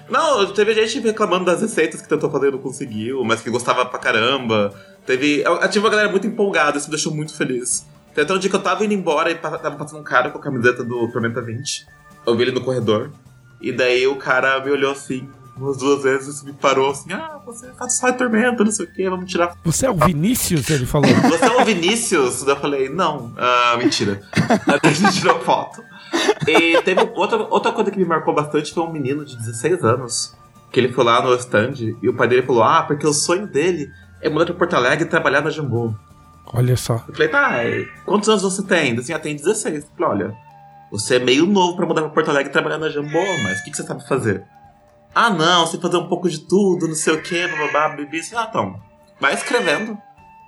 [0.08, 3.84] Não, teve gente reclamando das receitas que tentou fazer e não conseguiu, mas que gostava
[3.84, 4.72] pra caramba.
[5.04, 5.42] Teve.
[5.42, 7.86] Eu, eu tive uma galera muito empolgada, isso me deixou muito feliz.
[8.16, 10.38] Tem até um dia que eu tava indo embora e tava passando um cara com
[10.38, 11.86] a camiseta do Tormenta 20.
[12.26, 13.10] Eu vi ele no corredor.
[13.60, 17.70] E daí o cara me olhou assim, umas duas vezes, me parou assim: Ah, você
[17.74, 19.54] faz só de tormenta, não sei o que, vamos tirar.
[19.62, 21.10] Você é o Vinícius, ele falou.
[21.28, 22.42] Você é o Vinícius?
[22.42, 24.22] Daí eu falei: Não, ah, mentira.
[24.66, 25.84] Daí a gente tirou foto.
[26.48, 30.34] E teve outra, outra coisa que me marcou bastante foi um menino de 16 anos.
[30.72, 33.46] Que ele foi lá no stand e o pai dele falou: Ah, porque o sonho
[33.46, 33.90] dele
[34.22, 35.94] é mudar pra Porto Alegre e trabalhar na Jambô.
[36.52, 37.04] Olha só.
[37.08, 38.96] Eu falei: Tá, e quantos anos você tem?
[38.98, 39.74] Assim, ah, tem 16.
[39.84, 40.36] Eu falei: Olha,
[40.90, 43.64] você é meio novo pra mudar pra Porto Alegre e trabalhar na Jambô, mas o
[43.64, 44.44] que, que você sabe fazer?
[45.14, 48.20] Ah, não, você fazer um pouco de tudo, não sei o que, bababá, bebê.
[48.34, 48.80] Ah, então,
[49.20, 49.96] vai escrevendo.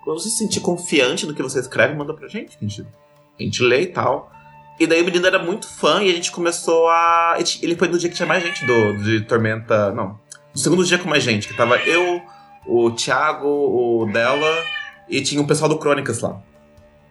[0.05, 2.57] Quando você se sentir confiante no que você escreve, manda pra gente.
[2.57, 4.31] A gente, a gente lê e tal.
[4.79, 7.37] E daí o menino era muito fã e a gente começou a.
[7.63, 9.93] Ele foi no dia que tinha mais gente do, de Tormenta.
[9.93, 10.21] Não.
[10.55, 12.23] No segundo dia com mais gente, que tava eu,
[12.67, 14.65] o Thiago, o Della
[15.09, 16.41] e tinha o pessoal do Crônicas lá.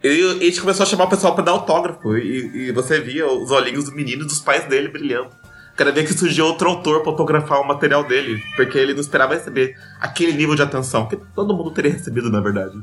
[0.04, 2.16] E e a gente começou a chamar o pessoal pra dar autógrafo.
[2.18, 5.30] E, e você via os olhinhos do menino e dos pais dele brilhando.
[5.76, 9.36] Cada vez que surgia outro autor pra autografar o material dele, porque ele não esperava
[9.36, 12.80] receber aquele nível de atenção que todo mundo teria recebido, na verdade.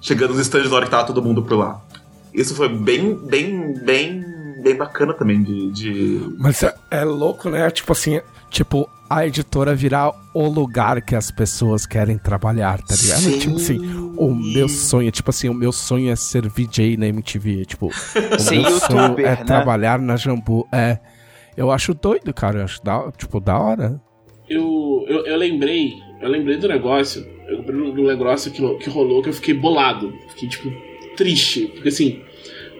[0.00, 1.82] Chegando nos stands na hora que tava todo mundo por lá.
[2.32, 4.24] Isso foi bem, bem, bem,
[4.62, 5.70] bem bacana também de.
[5.72, 6.34] de...
[6.38, 7.70] Mas é, é louco, né?
[7.70, 8.22] Tipo assim,
[8.52, 13.20] tipo, a editora virar o lugar que as pessoas querem trabalhar, tá ligado?
[13.20, 13.38] Sim.
[13.38, 13.78] Tipo assim,
[14.16, 18.38] o meu sonho, tipo assim, o meu sonho é ser VJ na MTV, tipo, o
[18.38, 19.44] Ser meu sonho youtuber, é né?
[19.44, 20.98] trabalhar na Jambu, é.
[21.56, 24.00] Eu acho doido, cara, eu acho da, tipo, da hora.
[24.48, 29.22] Eu, eu, eu lembrei, eu lembrei do negócio, eu lembrei do negócio que, que rolou
[29.22, 30.12] que eu fiquei bolado.
[30.30, 30.70] Fiquei, tipo,
[31.16, 31.66] triste.
[31.74, 32.22] Porque assim,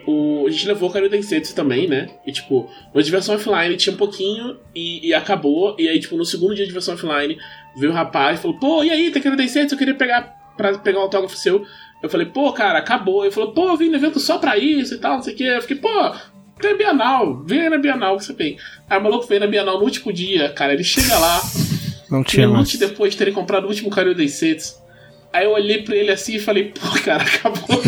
[0.06, 2.08] o, a gente levou o Cario Densetsu também, né?
[2.26, 5.76] E tipo, uma diversão offline tinha um pouquinho e, e acabou.
[5.78, 7.38] E aí, tipo, no segundo dia de diversão offline,
[7.76, 9.74] veio o rapaz e falou, pô, e aí, tem Cario Densetsu?
[9.74, 11.64] Eu queria pegar pra pegar um autógrafo seu.
[12.02, 13.24] Eu falei, pô, cara, acabou.
[13.24, 15.36] Ele falou, pô, eu vim no evento só pra isso e tal, não sei o
[15.36, 15.44] que.
[15.44, 15.88] Eu fiquei, pô,
[16.60, 18.56] tem a Bienal, vem na Bienal que você vem.
[18.88, 20.72] Aí o maluco veio na Bienal no último dia, cara.
[20.74, 21.40] Ele chega lá,
[22.10, 22.52] Não tinha mais.
[22.68, 24.82] minutos depois de terem comprado o último Cario Densetsu.
[25.32, 27.80] Aí eu olhei pra ele assim e falei, pô, cara, acabou.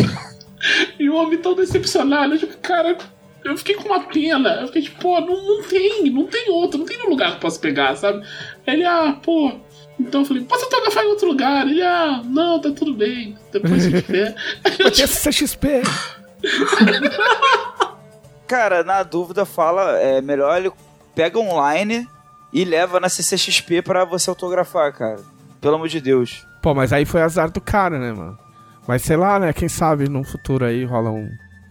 [0.99, 2.97] e o homem tão decepcionado, eu tipo, cara,
[3.43, 4.61] eu fiquei com uma pena.
[4.61, 7.35] Eu fiquei tipo, pô, não, não tem, não tem outro, não tem um lugar que
[7.35, 8.25] eu possa pegar, sabe?
[8.65, 9.51] Ele, ah, pô.
[9.99, 11.67] Então eu falei, posso autografar em outro lugar?
[11.67, 13.37] Ele, ah, não, tá tudo bem.
[13.51, 14.35] Depois se tiver.
[14.61, 15.83] Vai ter CXP.
[18.47, 20.71] Cara, na dúvida, fala, é melhor ele
[21.15, 22.07] pega online
[22.53, 25.19] e leva na CCXP pra você autografar, cara.
[25.59, 26.45] Pelo amor de Deus.
[26.61, 28.37] Pô, mas aí foi azar do cara, né, mano?
[28.87, 29.53] Mas sei lá, né?
[29.53, 31.29] Quem sabe no futuro aí rolam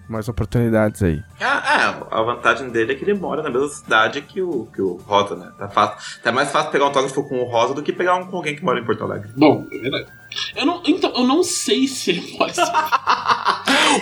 [0.09, 1.23] mais oportunidades aí.
[1.41, 4.83] Ah, é, a vantagem dele é que ele mora na mesma cidade que o, que
[4.83, 5.51] o Rosa, né?
[5.59, 8.27] Tá, fácil, tá mais fácil pegar um autógrafo com o Rosa do que pegar um
[8.27, 9.31] com alguém que mora em Porto Alegre.
[9.37, 10.07] Bom, é verdade.
[10.57, 12.65] Eu não, então, eu não sei se ele pode ser.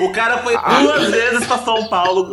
[0.00, 2.32] O cara foi duas vezes pra São Paulo,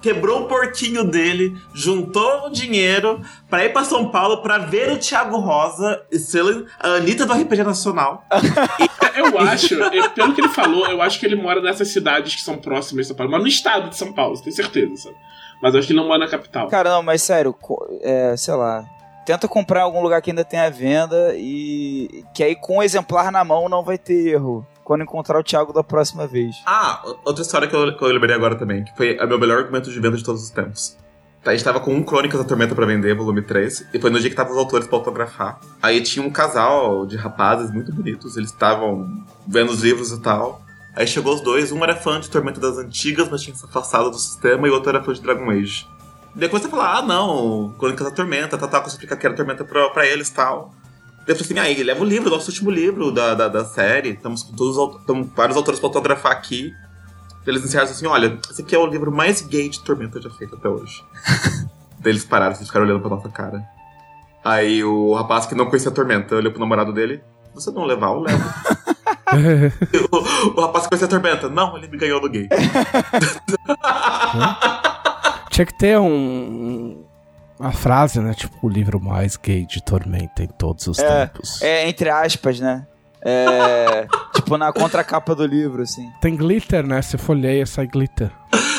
[0.00, 3.20] quebrou o porquinho dele, juntou o dinheiro
[3.50, 6.42] pra ir pra São Paulo pra ver o Thiago Rosa e ser
[6.78, 8.24] a Anitta do RPG Nacional.
[9.16, 12.40] Eu acho, eu- pelo que ele falou, eu acho que ele mora nessas cidades que
[12.42, 15.16] são próximas de São Paulo, mas no estado de São Paulo, tenho certeza, sabe?
[15.60, 16.68] Mas eu acho que ele não mora na capital.
[16.68, 17.54] Cara, não, mas sério,
[18.00, 18.84] é, sei lá.
[19.24, 23.30] Tenta comprar em algum lugar que ainda tenha venda e que aí com o exemplar
[23.30, 24.66] na mão não vai ter erro.
[24.84, 26.56] quando encontrar o Thiago da próxima vez.
[26.66, 29.58] Ah, outra história que eu, que eu lembrei agora também, que foi o meu melhor
[29.60, 30.98] argumento de venda de todos os tempos.
[31.42, 34.10] Tá, A gente tava com um Crônicas da Tormenta pra vender, volume 3, e foi
[34.10, 35.60] no dia que tava os autores pra autografar.
[35.80, 39.08] Aí tinha um casal de rapazes muito bonitos, eles estavam
[39.46, 40.60] vendo os livros e tal.
[40.94, 44.10] Aí chegou os dois, um era fã de Tormenta das Antigas, mas tinha se afastado
[44.10, 45.86] do sistema, e o outro era fã de Dragon Age.
[46.34, 49.64] Depois você fala, ah não, Crônicas da Tormenta, tal, que eu explicar que era Tormenta
[49.64, 50.72] pra, pra eles e tal.
[51.26, 54.10] Daí eu falei assim, aí, leva o livro, nosso último livro da, da, da série,
[54.10, 56.72] estamos com todos os au- tamo com vários autores pra autografar aqui.
[57.46, 60.54] Eles encerraram assim, olha, esse aqui é o livro mais gay de Tormenta já feito
[60.56, 61.04] até hoje.
[62.00, 63.62] Daí eles pararam, assim, ficaram olhando pra nossa cara.
[64.44, 67.22] Aí o rapaz que não conhecia a Tormenta olhou pro namorado dele,
[67.54, 68.42] você não levar, eu levo.
[70.12, 72.48] o, o rapaz que conhecia a Tormenta, não, ele me ganhou no gay.
[75.52, 77.04] Tinha que ter um.
[77.60, 78.34] Uma frase, né?
[78.34, 81.62] Tipo, o livro mais gay de Tormenta em todos os É, tempos.
[81.62, 82.86] É, entre aspas, né?
[83.24, 86.08] É, tipo na contracapa do livro, assim.
[86.20, 87.00] Tem glitter, né?
[87.00, 88.32] Você folheia, sai glitter.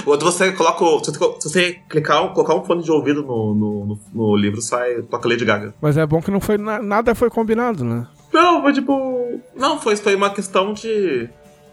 [0.06, 0.84] O outro você coloca.
[0.84, 1.14] o- Se
[1.50, 5.45] você, clicar, colocar um fone de ouvido no, no, no, no livro, sai, toca Lady
[5.45, 5.74] Gaga.
[5.80, 8.06] Mas é bom que não foi na- nada foi combinado, né?
[8.34, 9.40] Não, foi tipo.
[9.56, 11.30] Não, foi, foi uma questão de.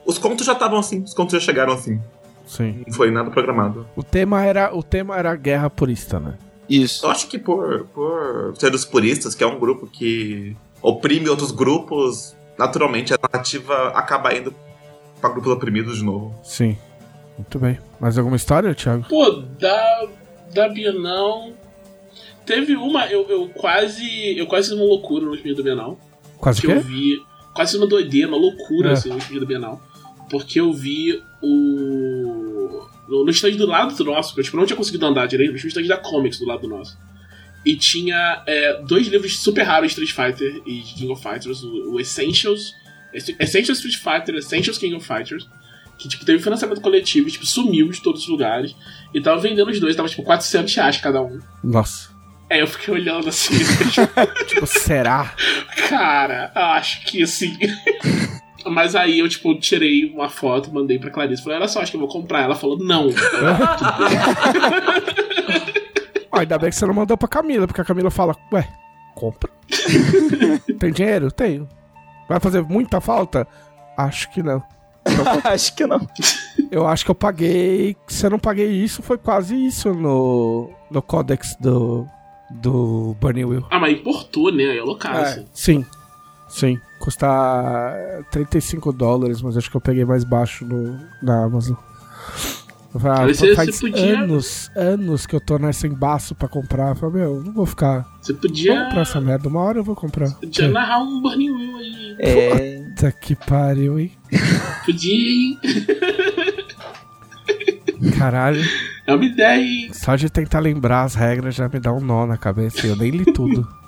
[0.07, 2.01] Os contos já estavam assim, os contos já chegaram assim.
[2.51, 2.83] Sim.
[2.87, 3.87] Não foi nada programado.
[3.95, 6.35] O tema era, o tema era guerra purista, né?
[6.69, 7.07] Isso.
[7.07, 11.53] Eu acho que por, por ser dos puristas, que é um grupo que oprime outros
[11.53, 14.53] grupos, naturalmente a narrativa acaba indo
[15.21, 16.35] pra grupos oprimidos de novo.
[16.43, 16.77] Sim.
[17.39, 17.79] Muito bem.
[18.01, 19.07] Mais alguma história, Thiago?
[19.09, 20.09] Pô, da,
[20.53, 21.51] da Bienal.
[22.45, 24.37] Teve uma, eu, eu quase.
[24.37, 25.99] Eu quase fiz uma loucura no filme da Bienal.
[26.37, 27.17] Quase que eu vi.
[27.55, 28.93] Quase uma doideira, uma loucura, É.
[28.95, 29.81] assim, no filme da Bienal.
[30.31, 32.30] Porque eu vi o.
[33.11, 35.51] No, no stand do lado do nosso, que eu tipo, não tinha conseguido andar direito,
[35.51, 36.97] mas tinha um stand da Comics do lado do nosso.
[37.67, 41.63] E tinha é, dois livros super raros de Street Fighter e de King of Fighters,
[41.63, 42.73] o, o Essentials.
[43.13, 45.47] Essentials Street Fighter, Essentials King of Fighters.
[45.99, 48.75] Que tipo, teve financiamento coletivo tipo, sumiu de todos os lugares.
[49.13, 51.41] E tava vendendo os dois, tava tipo 400 reais cada um.
[51.63, 52.09] Nossa.
[52.49, 53.55] Aí eu fiquei olhando assim,
[54.47, 55.35] Tipo, será?
[55.89, 57.57] Cara, eu acho que assim.
[58.67, 61.43] Mas aí eu, tipo, tirei uma foto, mandei pra Clarice.
[61.43, 62.43] Falei, olha só, acho que eu vou comprar.
[62.43, 63.09] Ela falou, não.
[66.33, 68.69] Ah, ainda bem que você não mandou pra Camila, porque a Camila fala, ué,
[69.17, 69.51] compra.
[70.79, 71.31] Tem dinheiro?
[71.33, 71.69] Tenho.
[72.29, 73.47] Vai fazer muita falta?
[73.97, 74.63] Acho que não.
[75.45, 76.07] acho que não.
[76.71, 77.97] Eu acho que eu paguei.
[78.07, 82.07] Se eu não paguei isso, foi quase isso no, no Codex do,
[82.49, 83.67] do Bunny Will.
[83.69, 84.65] ah, mas importou, né?
[84.65, 85.41] Aí é loucaço.
[85.41, 85.85] É, sim.
[86.49, 86.79] Sim.
[87.01, 91.75] Custa 35 dólares, mas acho que eu peguei mais baixo no, na Amazon.
[92.93, 96.49] Eu falei, ah, você- faz você podia- anos, anos que eu tô nessa embaço pra
[96.49, 96.91] comprar.
[96.91, 98.07] Eu falei, meu, não vou ficar.
[98.21, 100.31] Você Vou podia, comprar essa merda, uma hora eu vou comprar.
[100.33, 102.17] podia narrar um Burning Wheel aí.
[102.19, 102.81] É.
[102.91, 104.13] Puta que pariu, hein?
[104.85, 105.59] Podia, hein?
[108.19, 108.63] Caralho.
[109.07, 109.91] É uma ideia, hein?
[109.93, 112.87] Só de tentar lembrar as regras já me dá um nó na cabeça.
[112.87, 113.67] e Eu nem li tudo.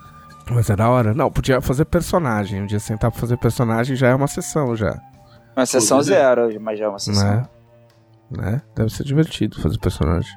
[0.50, 1.14] Mas é da hora.
[1.14, 2.62] Não, podia fazer personagem.
[2.62, 4.98] Um dia sentar pra fazer personagem já é uma sessão já.
[5.56, 7.24] Uma sessão Pô, zero, mas já é uma sessão.
[7.28, 7.48] Né?
[8.30, 8.62] Né?
[8.74, 10.30] Deve ser divertido fazer personagem.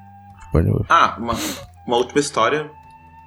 [0.89, 1.33] Ah, uma,
[1.87, 2.69] uma última história.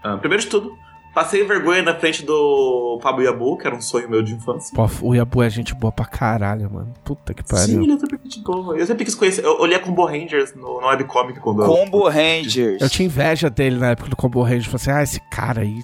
[0.03, 0.73] Ah, primeiro de tudo,
[1.15, 4.75] passei vergonha na frente do Pablo Yabu, que era um sonho meu de infância.
[4.75, 6.93] Pô, o Yabu é gente boa pra caralho, mano.
[7.05, 7.67] Puta que pariu.
[7.67, 8.77] Sim, ele é super gente boa.
[8.79, 9.45] Eu sempre quis conhecer.
[9.45, 12.81] Eu olhei a Combo Rangers no, no webcomic quando eu- Combo Rangers.
[12.81, 14.67] Eu tinha inveja dele na época do Combo Rangers.
[14.67, 15.83] Falei assim, ah, esse cara aí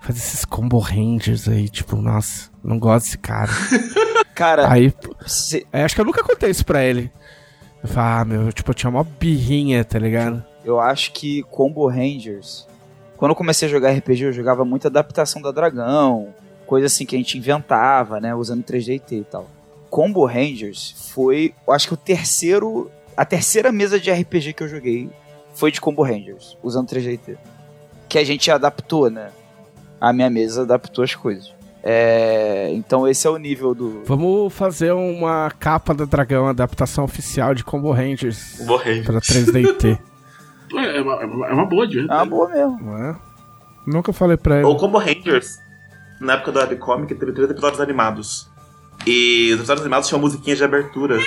[0.00, 1.68] faz esses Combo Rangers aí.
[1.68, 3.50] Tipo, nossa, não gosto desse cara.
[4.34, 4.92] Cara, aí,
[5.26, 7.12] se- aí acho que eu nunca contei isso pra ele.
[7.82, 10.42] Eu falei, ah, meu, tipo, eu tinha uma birrinha, tá ligado?
[10.64, 12.66] eu acho que Combo Rangers.
[13.18, 16.28] Quando eu comecei a jogar RPG, eu jogava muita adaptação da Dragão,
[16.66, 19.46] coisa assim que a gente inventava, né, usando 3DT e tal.
[19.90, 24.68] Combo Rangers foi, eu acho que o terceiro, a terceira mesa de RPG que eu
[24.68, 25.10] joguei
[25.54, 27.36] foi de Combo Rangers, usando 3DT.
[28.08, 29.30] Que a gente adaptou, né?
[30.00, 31.52] A minha mesa adaptou as coisas.
[31.82, 37.54] É, então esse é o nível do Vamos fazer uma capa da Dragão, adaptação oficial
[37.54, 39.06] de Combo Rangers Combo Rangers.
[39.06, 39.98] pra 3DT,
[40.70, 42.96] Pô, É uma, é uma- é uma boa, de É uma boa mesmo.
[42.98, 43.16] é?
[43.86, 44.64] Nunca falei pra ele.
[44.66, 45.58] O Combo Rangers,
[46.20, 48.48] na época do webcomic, teve três episódios animados.
[49.06, 51.18] E os episódios animados tinham musiquinhas de abertura.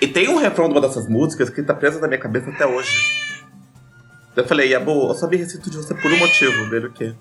[0.00, 2.66] E tem um refrão de uma dessas músicas que tá preso na minha cabeça até
[2.66, 2.90] hoje.
[4.34, 6.68] Eu falei, Yabu, eu só vi receito de você por um motivo.
[6.68, 7.14] Dele o quê?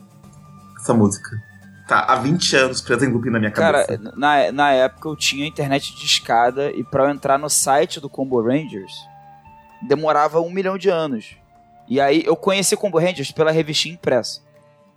[0.83, 1.41] Essa música.
[1.87, 4.13] Tá há 20 anos presa em looping na minha Cara, cabeça.
[4.15, 8.09] na, na época eu tinha internet de escada e pra eu entrar no site do
[8.09, 8.93] Combo Rangers
[9.81, 11.35] demorava um milhão de anos.
[11.87, 14.41] E aí eu conheci Combo Rangers pela revistinha impressa.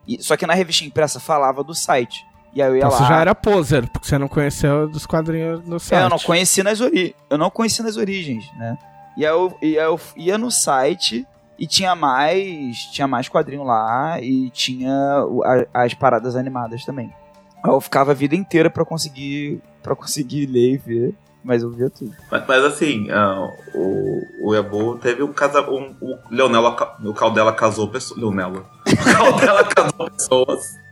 [0.06, 2.24] E, só que na revistinha impressa falava do site.
[2.54, 2.96] E aí eu ia Então lá.
[2.98, 6.00] você já era poser, porque você não conheceu dos quadrinhos no site.
[6.00, 7.14] É, eu não conheci nas origens.
[7.28, 8.78] Eu não conheci nas origens, né?
[9.16, 11.26] E aí eu, e aí eu ia no site
[11.58, 12.76] e tinha mais.
[12.92, 15.24] Tinha mais quadrinho lá e tinha
[15.72, 17.12] as paradas animadas também.
[17.64, 19.60] Eu ficava a vida inteira pra conseguir.
[19.82, 21.14] para conseguir ler e ver.
[21.42, 22.12] Mas eu via tudo.
[22.28, 25.72] Mas, mas assim, ah, o, o Yabu teve um casamento.
[25.72, 28.18] Um, o Leonela, o Caldela casou pessoas.
[28.18, 28.64] Leonela.
[28.86, 30.85] O Caldela casou pessoas.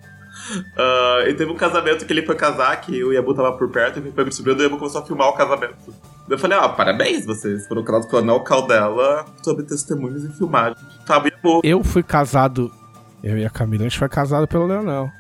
[0.77, 3.99] Ah, e teve um casamento que ele foi casar, que o Yabu tava por perto,
[3.99, 5.95] e foi me subindo, e o Yabu começou a filmar o casamento.
[6.29, 10.77] Eu falei, ah, parabéns, vocês foram casados com o Anel Caldela sobre testemunhos e filmagem.
[11.07, 11.61] Tava o Yabu.
[11.63, 12.71] Eu fui casado,
[13.23, 15.11] eu e a Camila, a gente foi casado pelo Leonel.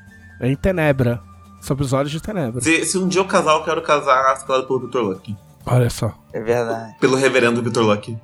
[0.40, 1.20] Em Tenebra.
[1.60, 2.60] Sob os olhos de Tenebra.
[2.60, 5.34] Se, se um dia eu casar, eu quero casar escolado pelo Victor Luck.
[5.64, 6.12] Olha só.
[6.30, 6.94] É verdade.
[7.00, 8.14] Pelo reverendo Victor Luck.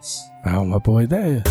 [0.45, 1.43] É uma boa ideia.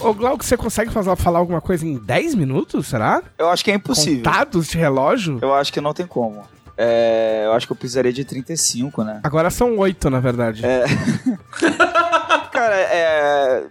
[0.00, 3.22] Ô Glauco, você consegue fazer, falar alguma coisa em 10 minutos, será?
[3.38, 4.24] Eu acho que é impossível.
[4.24, 5.38] Contados de relógio?
[5.40, 6.42] Eu acho que não tem como.
[6.76, 9.20] É, eu acho que eu precisaria de 35, né?
[9.22, 10.64] Agora são 8, na verdade.
[10.64, 10.84] É.
[12.50, 13.64] Cara, é.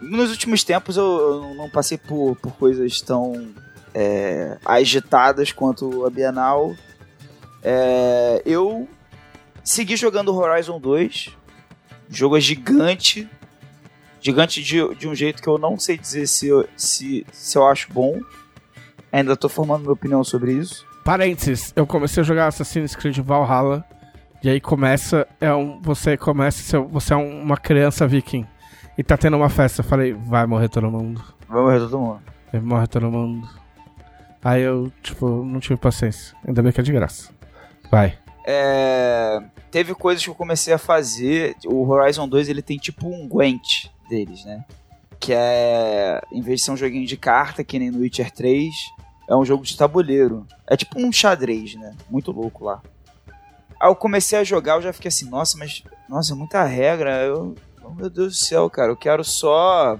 [0.00, 3.48] Nos últimos tempos eu, eu não passei por, por coisas tão
[3.94, 6.74] é, agitadas quanto a Bienal.
[7.62, 8.88] É, eu
[9.64, 11.30] segui jogando Horizon 2.
[12.10, 13.28] O jogo é gigante.
[14.28, 17.66] Gigante de, de um jeito que eu não sei dizer se, eu- se, se eu
[17.66, 18.20] acho bom.
[19.10, 20.84] Ainda tô formando minha opinião sobre isso.
[21.02, 23.82] Parênteses, eu comecei a jogar Assassin's Creed Valhalla.
[24.44, 28.46] E aí começa, é um, você começa, você é um- uma criança viking.
[28.98, 29.80] E tá tendo uma festa.
[29.80, 31.24] Eu falei, vai morrer todo mundo.
[31.48, 32.20] Vai morrer todo mundo.
[32.52, 33.48] Vai morrer todo mundo.
[34.44, 36.36] Aí eu, tipo, não tive paciência.
[36.46, 37.32] Ainda bem que é de graça.
[37.90, 38.18] Vai.
[38.46, 39.40] É,
[39.70, 41.56] teve coisas que eu comecei a fazer.
[41.64, 44.64] O Horizon 2 ele tem tipo um Gwent deles, né?
[45.20, 48.74] Que é, em vez de ser um joguinho de carta, que nem no Witcher 3,
[49.28, 50.46] é um jogo de tabuleiro.
[50.66, 51.94] É tipo um xadrez, né?
[52.08, 52.80] Muito louco lá.
[53.80, 57.22] Aí eu comecei a jogar, eu já fiquei assim, nossa, mas nossa, é muita regra.
[57.22, 57.54] Eu,
[57.84, 59.98] oh, meu Deus do céu, cara, eu quero só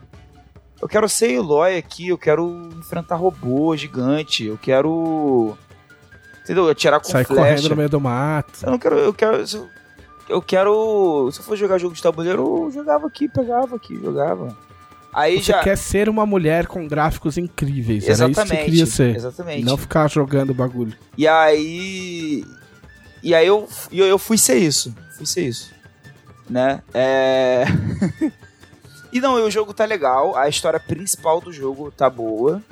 [0.80, 5.56] eu quero ser Eloy aqui, eu quero enfrentar robô gigante, eu quero
[6.44, 6.68] entendeu?
[6.68, 7.42] Atirar com Sai flecha.
[7.42, 8.60] correndo no meio do mato.
[8.62, 8.96] Eu não quero.
[8.96, 9.44] Eu quero.
[10.28, 11.30] Eu- quero.
[11.32, 14.56] Se eu for jogar jogo de tabuleiro, eu jogava aqui, pegava aqui, jogava.
[15.12, 15.62] Aí Você já.
[15.62, 18.04] quer ser uma mulher com gráficos incríveis.
[18.04, 18.64] Era isso que você Exatamente.
[18.64, 19.16] queria ser.
[19.16, 19.64] Exatamente.
[19.64, 20.94] Não ficar jogando bagulho.
[21.16, 22.44] E aí.
[23.22, 24.94] E aí eu, eu, eu fui ser isso.
[25.16, 25.72] Fui ser isso.
[26.48, 26.82] Né?
[26.94, 27.64] É.
[29.12, 30.36] e não, o jogo tá legal.
[30.36, 32.62] A história principal do jogo tá boa.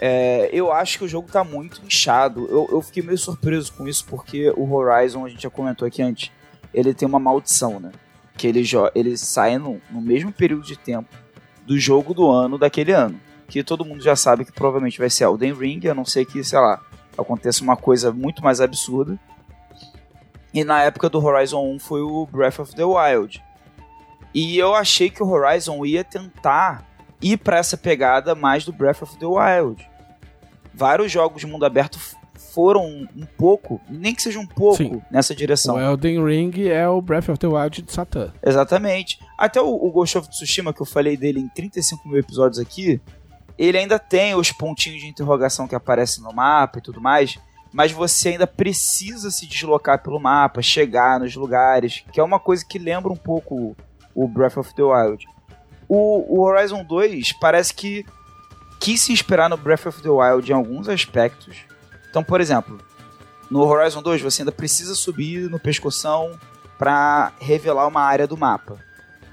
[0.00, 2.46] É, eu acho que o jogo tá muito inchado.
[2.50, 6.02] Eu, eu fiquei meio surpreso com isso, porque o Horizon, a gente já comentou aqui
[6.02, 6.30] antes,
[6.74, 7.92] ele tem uma maldição, né?
[8.36, 8.62] Que ele,
[8.94, 11.08] ele sai no, no mesmo período de tempo
[11.64, 13.18] do jogo do ano daquele ano.
[13.48, 16.42] Que todo mundo já sabe que provavelmente vai ser Elden Ring, a não ser que,
[16.42, 16.80] sei lá,
[17.16, 19.18] aconteça uma coisa muito mais absurda.
[20.52, 23.42] E na época do Horizon 1 foi o Breath of the Wild.
[24.32, 26.84] E eu achei que o Horizon ia tentar
[27.22, 29.88] ir pra essa pegada mais do Breath of the Wild.
[30.72, 31.98] Vários jogos de mundo aberto
[32.54, 35.02] foram um pouco, nem que seja um pouco, Sim.
[35.10, 35.74] nessa direção.
[35.74, 38.32] O Elden Ring é o Breath of the Wild de Satã.
[38.42, 39.18] Exatamente.
[39.36, 43.00] Até o, o Ghost of Tsushima, que eu falei dele em 35 mil episódios aqui,
[43.58, 47.36] ele ainda tem os pontinhos de interrogação que aparecem no mapa e tudo mais,
[47.72, 52.64] mas você ainda precisa se deslocar pelo mapa, chegar nos lugares, que é uma coisa
[52.64, 53.76] que lembra um pouco
[54.14, 55.26] o Breath of the Wild.
[55.88, 58.06] O, o Horizon 2 parece que
[58.80, 61.56] quis se inspirar no Breath of the Wild em alguns aspectos.
[62.14, 62.78] Então, por exemplo,
[63.50, 66.38] no Horizon 2 você ainda precisa subir no pescoção
[66.78, 68.78] para revelar uma área do mapa,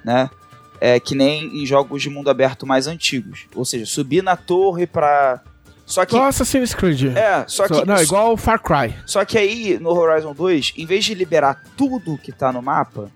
[0.03, 0.31] né?
[0.79, 4.87] É que nem em jogos de mundo aberto mais antigos, ou seja, subir na torre
[4.87, 5.43] para
[5.85, 7.15] só que Igual Assassin's Creed.
[7.15, 8.95] é, só que Não, igual o Far Cry.
[9.05, 13.11] só que aí, no Horizon 2, em vez de liberar tudo que tá no mapa,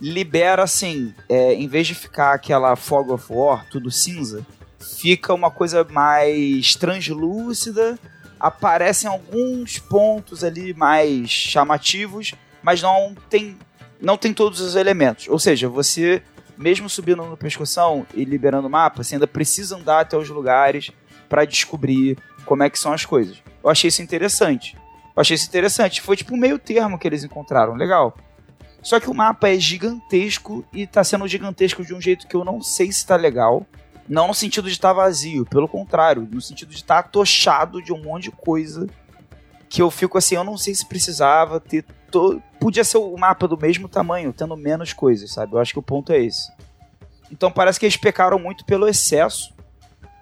[0.00, 4.46] libera assim, é, em vez de ficar aquela fog of war, tudo cinza,
[4.78, 7.98] fica uma coisa mais translúcida,
[8.40, 13.56] aparecem alguns pontos ali mais chamativos, mas não tem
[14.00, 15.28] não tem todos os elementos.
[15.28, 16.22] Ou seja, você
[16.56, 20.90] mesmo subindo no pescoção e liberando o mapa, você ainda precisa andar até os lugares
[21.28, 23.42] para descobrir como é que são as coisas.
[23.62, 24.76] Eu achei isso interessante.
[25.16, 26.02] Eu achei isso interessante.
[26.02, 27.74] Foi tipo um meio termo que eles encontraram.
[27.74, 28.14] Legal.
[28.82, 32.44] Só que o mapa é gigantesco e tá sendo gigantesco de um jeito que eu
[32.44, 33.66] não sei se tá legal.
[34.10, 38.02] Não no sentido de estar vazio, pelo contrário, no sentido de estar atochado de um
[38.02, 38.88] monte de coisa
[39.68, 41.84] que eu fico assim, eu não sei se precisava ter.
[42.10, 42.42] To...
[42.58, 45.54] Podia ser o mapa do mesmo tamanho, tendo menos coisas, sabe?
[45.54, 46.50] Eu acho que o ponto é esse.
[47.30, 49.54] Então parece que eles pecaram muito pelo excesso.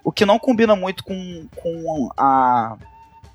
[0.05, 2.77] O que não combina muito com, com a,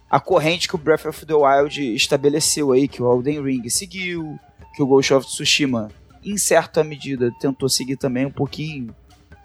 [0.08, 4.38] a corrente que o Breath of the Wild estabeleceu aí, que o Elden Ring seguiu,
[4.76, 5.90] que o Ghost of Tsushima,
[6.24, 8.96] em certa medida, tentou seguir também um pouquinho.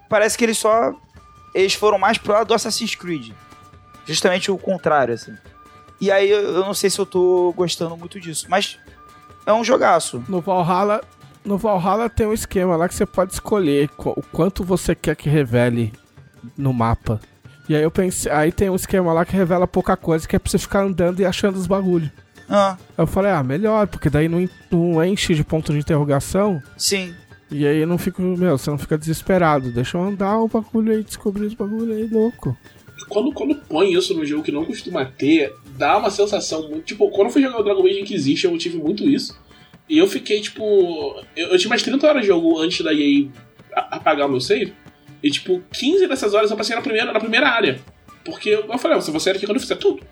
[0.09, 0.93] Parece que eles só.
[1.53, 3.31] Eles foram mais pro lado do Assassin's Creed.
[4.05, 5.35] Justamente o contrário, assim.
[6.01, 8.47] E aí eu não sei se eu tô gostando muito disso.
[8.49, 8.79] Mas
[9.45, 10.23] é um jogaço.
[10.27, 11.01] No Valhalla,
[11.43, 15.29] no Valhalla tem um esquema lá que você pode escolher o quanto você quer que
[15.29, 15.93] revele
[16.57, 17.19] no mapa.
[17.67, 20.39] E aí eu pensei, aí tem um esquema lá que revela pouca coisa, que é
[20.39, 22.11] pra você ficar andando e achando os bagulho.
[22.49, 26.61] Ah, eu falei, ah, melhor, porque daí não, não enche de ponto de interrogação.
[26.75, 27.13] sim.
[27.51, 29.71] E aí não fico, meu, você não fica desesperado.
[29.71, 32.55] Deixa eu andar o bagulho aí, descobrir os bagulho aí, louco.
[33.07, 36.83] Quando, quando põe isso no jogo que não costuma ter, dá uma sensação muito.
[36.83, 39.39] Tipo, quando eu fui jogar o Dragon Age Inquisition, eu tive muito isso.
[39.87, 41.19] E eu fiquei, tipo.
[41.35, 43.27] Eu, eu tinha mais 30 horas de jogo antes da EA
[43.73, 44.73] apagar o meu save.
[45.23, 47.79] E, tipo, 15 dessas horas eu passei na primeira, na primeira área.
[48.23, 50.03] Porque eu, eu falei, ah, você vai sair aqui quando eu fizer tudo.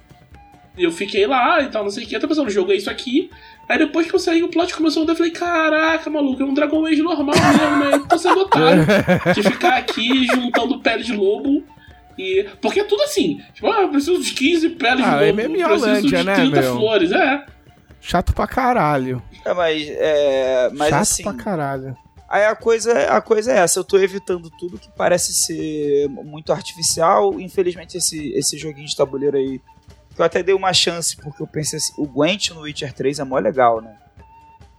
[0.77, 2.15] E eu fiquei lá e tal, não sei o que.
[2.15, 3.29] Eu tô pensando, o jogo é isso aqui.
[3.67, 5.13] Aí depois que eu saí, o plot começou a mudar.
[5.13, 8.05] Eu falei, caraca, maluco, é um Dragon Age normal mesmo, né?
[8.07, 8.85] Tô sendo otário
[9.33, 11.63] de ficar aqui juntando pele de lobo.
[12.17, 12.45] E...
[12.61, 13.41] Porque é tudo assim.
[13.53, 15.35] Tipo, ah, eu preciso de 15 peles Ah, de é lobo.
[15.35, 16.75] meio preciso Miolândia, de né, 30 meu?
[16.77, 17.11] flores.
[17.11, 17.45] É.
[17.99, 19.21] Chato pra caralho.
[19.43, 21.23] É, mas, é, mas Chato assim.
[21.23, 21.97] pra caralho.
[22.29, 26.51] Aí a coisa, a coisa é essa, eu tô evitando tudo que parece ser muito
[26.51, 27.39] artificial.
[27.39, 29.61] Infelizmente, esse, esse joguinho de tabuleiro aí,
[30.21, 33.23] eu até dei uma chance, porque eu pensei assim, o Gwent no Witcher 3 é
[33.23, 33.95] mó legal, né?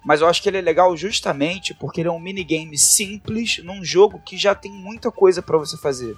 [0.04, 3.84] Mas eu acho que ele é legal justamente porque ele é um minigame simples num
[3.84, 6.16] jogo que já tem muita coisa pra você fazer.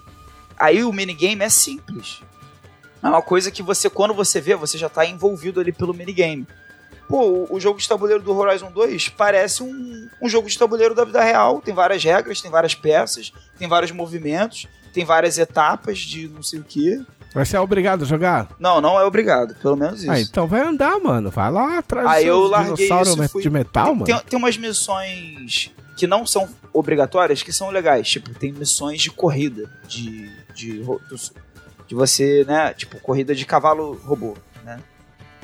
[0.56, 2.20] Aí o minigame é simples.
[3.02, 6.46] É uma coisa que você, quando você vê, você já tá envolvido ali pelo minigame.
[7.08, 10.94] Pô, o- o jogo de tabuleiro do Horizon 2 parece um, um jogo de tabuleiro
[10.94, 11.60] da vida real.
[11.60, 16.60] Tem várias regras, tem várias peças, tem vários movimentos, tem várias etapas de não sei
[16.60, 17.04] o que.
[17.32, 18.48] Vai ser obrigado a jogar?
[18.58, 20.10] Não, não é obrigado, pelo menos isso.
[20.10, 21.30] Ah, então vai andar, mano.
[21.30, 24.06] Vai lá atrás Aí eu larguei isso me- fui- de metal, tem, mano.
[24.06, 28.08] tem, tem umas missões que não são obrigatórias, que são legais.
[28.08, 31.32] Tipo, tem missões de corrida, de, de, dos-
[31.86, 32.72] de você, né?
[32.74, 34.80] Tipo, corrida de cavalo robô, né?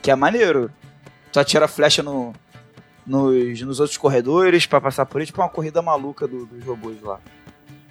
[0.02, 0.70] Que é maneiro.
[1.32, 2.32] Tu atira flecha no,
[3.06, 5.26] nos, nos outros corredores pra passar por aí.
[5.26, 7.20] Tipo, uma corrida maluca do- dos robôs lá.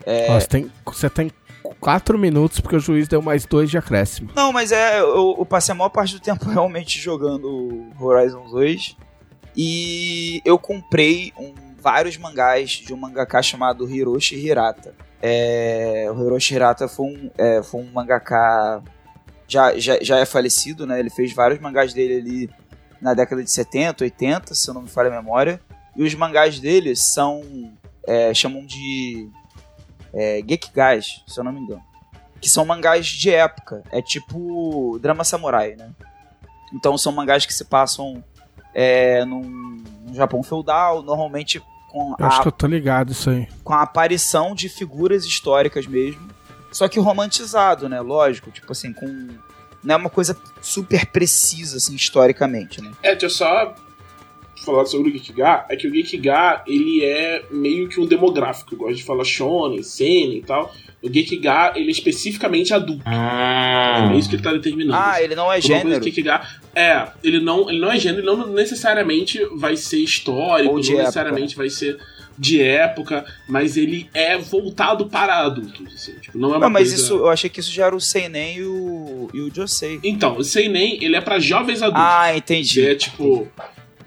[0.06, 1.32] É, você, tem, você tem
[1.80, 4.32] quatro minutos porque o juiz deu mais dois de acréscimo.
[4.36, 5.00] Não, mas é.
[5.00, 8.98] Eu, eu passei a maior parte do tempo realmente jogando Horizon 2.
[9.56, 14.94] E eu comprei um- vários mangás de um mangaka chamado Hiroshi Hirata.
[15.22, 18.82] É, o Hiroshi Hirata foi um, é, foi um mangaka.
[19.48, 21.00] Já, já, já é falecido, né?
[21.00, 22.50] Ele fez vários mangás dele ali
[23.00, 25.62] na década de 70, 80, se eu não me falha a memória.
[25.96, 27.42] E os mangás dele são.
[28.08, 29.30] é, chamam de.
[30.16, 31.84] É, Gekigais, se eu não me engano
[32.46, 33.82] que são mangás de época.
[33.92, 35.90] É tipo drama samurai, né?
[36.72, 38.24] Então são mangás que se passam
[38.72, 41.60] é, num, num Japão feudal, normalmente
[41.90, 43.48] com Eu acho a, que eu tô ligado isso aí.
[43.64, 46.30] com a aparição de figuras históricas mesmo.
[46.72, 48.00] Só que romantizado, né?
[48.00, 49.30] Lógico, tipo assim, com.
[49.84, 52.92] Não é uma coisa super precisa, assim, historicamente, né?
[53.02, 53.74] É, deixa eu só
[54.66, 55.66] falar sobre o Gekiga.
[55.70, 58.74] É que o Gekiga, ele é meio que um demográfico.
[58.74, 60.74] Eu gosto de falar shonen, seinen e tal.
[61.02, 63.04] O Gekiga, ele é especificamente adulto.
[63.06, 64.10] Ah.
[64.14, 64.98] É isso que ele tá determinando.
[65.02, 66.04] Ah, ele não é gênero.
[66.04, 66.42] Gekiga-
[66.74, 70.84] é, ele não, ele não é gênero, ele não necessariamente vai ser histórico, Ou não
[70.84, 70.98] época.
[71.02, 71.98] necessariamente vai ser
[72.38, 76.90] de época, mas ele é voltado para adultos, assim, tipo, não é uma Não, mas
[76.90, 76.96] coisa...
[77.04, 80.02] isso, eu achei que isso já era o Seinen e o, e o Josei.
[80.04, 82.04] Então, o Seinen, ele é para jovens adultos.
[82.06, 82.86] Ah, Que entendi.
[82.86, 83.48] é tipo.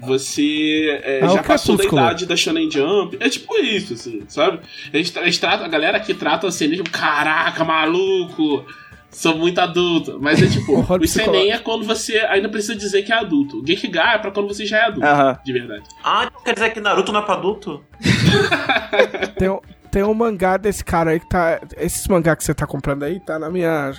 [0.00, 3.16] Você é, É o já passou da idade da Shonen Jump.
[3.20, 4.60] É tipo isso, assim, sabe?
[4.92, 8.64] Eles, tra- eles tratam, a galera que trata o Seinen tipo, caraca, maluco,
[9.10, 10.18] sou muito adulto.
[10.20, 13.60] Mas é tipo, o Seinen é quando você ainda precisa dizer que é adulto.
[13.60, 15.38] O Gekiga é pra quando você já é adulto, Aham.
[15.44, 15.84] de verdade.
[16.04, 17.82] Ah, quer dizer que Naruto não é pra adulto?
[19.38, 19.60] Tem, um-
[19.90, 21.60] tem um mangá desse cara aí que tá.
[21.76, 23.92] Esses mangá que você tá comprando aí tá na minha.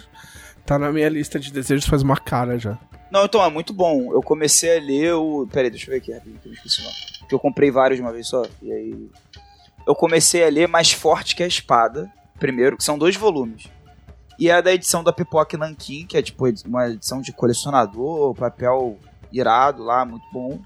[0.65, 2.77] Tá na minha lista de desejos faz uma cara já.
[3.11, 4.11] Não, então é muito bom.
[4.13, 5.47] Eu comecei a ler o.
[5.51, 6.95] Peraí, deixa eu ver aqui rapidinho, que eu esqueci o nome.
[7.19, 8.43] Porque eu comprei vários de uma vez só.
[8.61, 9.09] E aí.
[9.87, 12.07] Eu comecei a ler Mais Forte que a Espada,
[12.39, 13.67] primeiro, que são dois volumes.
[14.37, 18.97] E é da edição da Pipoca Nankin, que é tipo uma edição de colecionador, papel
[19.31, 20.59] irado lá, muito bom.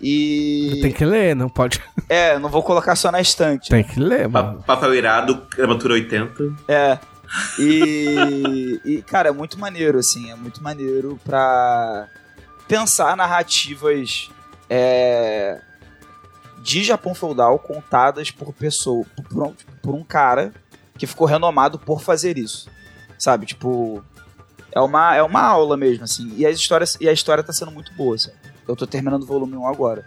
[0.00, 0.78] E.
[0.80, 1.80] Tem que ler, não pode.
[2.10, 3.68] É, não vou colocar só na estante.
[3.68, 4.62] Tem que ler, Pa- mano.
[4.62, 6.34] Papel irado, gramatura 80.
[6.66, 6.98] É.
[7.58, 8.16] E,
[8.84, 10.30] e, cara, é muito maneiro, assim.
[10.30, 12.08] É muito maneiro pra
[12.66, 14.30] pensar narrativas
[14.68, 15.60] é,
[16.62, 20.52] de Japão feudal contadas por pessoa, por um, por um cara
[20.96, 22.68] que ficou renomado por fazer isso.
[23.18, 23.46] Sabe?
[23.46, 24.04] Tipo.
[24.70, 26.32] É uma, é uma aula mesmo, assim.
[26.36, 28.36] E, as histórias, e a história tá sendo muito boa, sabe?
[28.66, 30.04] Eu tô terminando o volume 1 agora.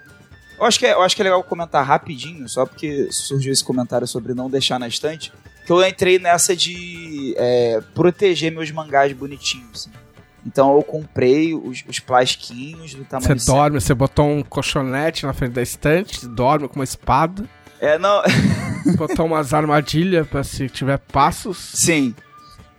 [0.58, 3.64] Eu acho, que é, eu acho que é legal comentar rapidinho, só porque surgiu esse
[3.64, 5.34] comentário sobre não deixar na estante,
[5.66, 9.92] que eu entrei nessa de é, proteger meus mangás bonitinhos, assim.
[10.46, 15.34] Então eu comprei os, os plastiquinhos do tamanho Você dorme, você botou um colchonete na
[15.34, 17.48] frente da estante, dorme com uma espada,
[17.80, 18.24] É, não.
[18.98, 21.58] botou umas armadilhas pra se tiver passos.
[21.58, 22.16] Sim.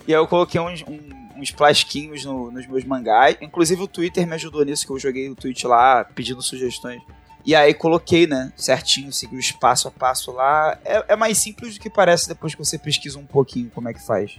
[0.08, 3.36] E aí eu coloquei uns, um- uns plastiquinhos no- nos meus mangás.
[3.40, 7.00] Inclusive o Twitter me ajudou nisso, que eu joguei o tweet lá pedindo sugestões.
[7.44, 10.78] E aí coloquei, né, certinho, segui o passo a passo lá.
[10.84, 13.92] É, é mais simples do que parece depois que você pesquisa um pouquinho como é
[13.92, 14.36] que faz.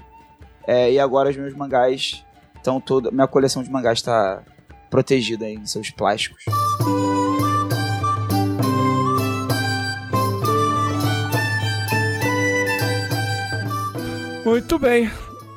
[0.65, 2.23] É, e agora os meus mangás
[2.55, 3.11] estão toda.
[3.11, 4.41] Minha coleção de mangás está
[4.89, 6.45] protegida em seus plásticos.
[14.45, 15.09] Muito bem.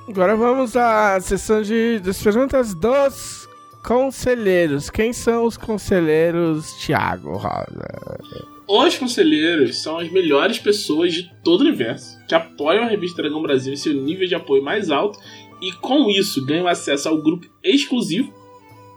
[0.09, 3.46] Agora vamos à sessão de das perguntas dos
[3.87, 4.91] conselheiros.
[4.91, 8.49] Quem são os conselheiros, Thiago Rosa?
[8.67, 13.41] Os conselheiros são as melhores pessoas de todo o universo que apoiam a revista Dragão
[13.41, 15.21] Brasil em seu nível de apoio mais alto
[15.63, 18.35] e com isso ganham acesso ao grupo exclusivo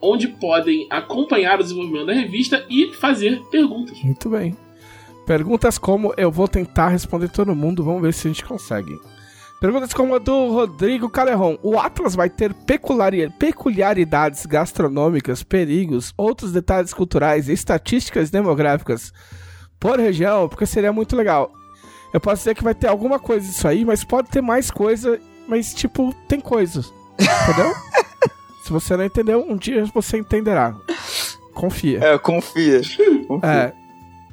[0.02, 4.02] onde podem acompanhar o desenvolvimento da revista e fazer perguntas.
[4.02, 4.58] Muito bem.
[5.24, 8.98] Perguntas como eu vou tentar responder todo mundo, vamos ver se a gente consegue.
[9.60, 11.58] Perguntas como a do Rodrigo Calerron.
[11.62, 19.12] O Atlas vai ter peculiari- peculiaridades gastronômicas, perigos, outros detalhes culturais e estatísticas demográficas
[19.80, 21.52] por região, porque seria muito legal.
[22.14, 25.20] Eu posso dizer que vai ter alguma coisa disso aí, mas pode ter mais coisa,
[25.48, 26.92] mas tipo, tem coisas.
[27.20, 27.74] Entendeu?
[28.64, 30.74] Se você não entendeu, um dia você entenderá.
[31.54, 32.00] Confia.
[32.02, 32.82] É, confia.
[33.44, 33.74] É.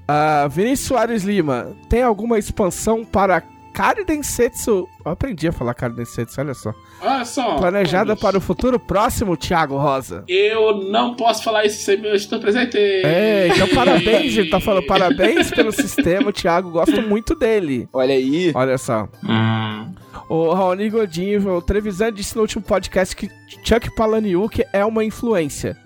[0.06, 3.42] Ah, Vinícius Soares Lima, tem alguma expansão para
[3.76, 4.88] Karidensetsu?
[5.04, 6.72] Eu aprendi a falar Karidensetsu, olha só.
[7.02, 7.56] Olha só.
[7.56, 10.24] Planejada para o futuro próximo, Thiago Rosa.
[10.26, 12.78] Eu não posso falar isso sem meu estou presente.
[12.78, 17.86] É, então parabéns, ele tá falando parabéns pelo sistema, Thiago, gosto muito dele.
[17.92, 18.50] Olha aí.
[18.54, 19.06] Olha só.
[20.26, 23.28] O Raoni Godinho, o Trevisan disse no último podcast que
[23.62, 25.76] Chuck Palahniuk é uma influência.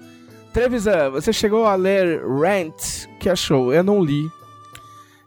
[0.52, 3.08] Trevisan, você chegou a ler Rant?
[3.18, 3.74] Que achou?
[3.74, 4.30] Eu não li.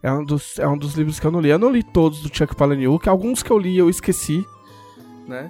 [0.04, 1.50] É um, dos, é um dos livros que eu não li.
[1.50, 3.08] Eu não li todos do Chuck Palahniuk.
[3.08, 4.46] Alguns que eu li eu esqueci,
[5.26, 5.50] né?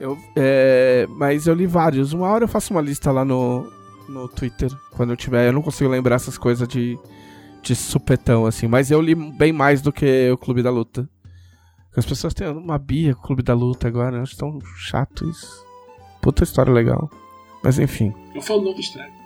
[0.00, 2.14] Eu, é, mas eu li vários.
[2.14, 3.70] Uma hora eu faço uma lista lá no,
[4.08, 5.46] no Twitter, quando eu tiver.
[5.46, 6.98] Eu não consigo lembrar essas coisas de,
[7.62, 8.66] de supetão, assim.
[8.66, 11.06] Mas eu li bem mais do que o Clube da Luta.
[11.94, 14.16] As pessoas têm uma bia com o Clube da Luta agora.
[14.16, 15.66] Eu acho tão chato isso.
[16.22, 17.10] Puta história legal.
[17.62, 18.14] Mas enfim.
[18.34, 19.21] Eu falo novo estrago.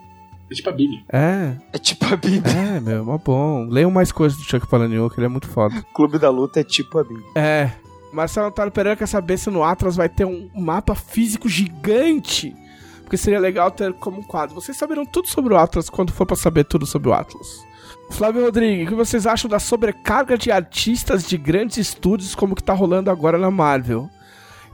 [0.51, 1.01] É tipo a Bíblia.
[1.13, 2.53] É, É tipo a Bíblia.
[2.55, 3.67] é, meu, mó bom.
[3.69, 5.75] Leiam mais coisas do Chuck Palahniuk, ele é muito foda.
[5.95, 7.27] Clube da Luta é tipo a Bíblia.
[7.35, 7.73] É.
[8.13, 12.55] Marcelo Antônio Pereira quer saber se no Atlas vai ter um mapa físico gigante.
[13.03, 14.55] Porque seria legal ter como um quadro.
[14.55, 17.65] Vocês saberão tudo sobre o Atlas quando for pra saber tudo sobre o Atlas.
[18.11, 22.63] Flávio Rodrigues, o que vocês acham da sobrecarga de artistas de grandes estúdios como que
[22.63, 24.09] tá rolando agora na Marvel?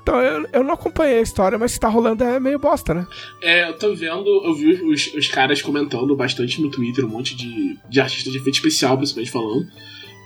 [0.02, 3.06] Então, eu, eu não acompanhei a história, mas se tá rolando é meio bosta, né?
[3.40, 7.36] É, eu tô vendo, eu vi os, os caras comentando bastante no Twitter, um monte
[7.36, 9.66] de, de artistas de efeito especial, principalmente falando,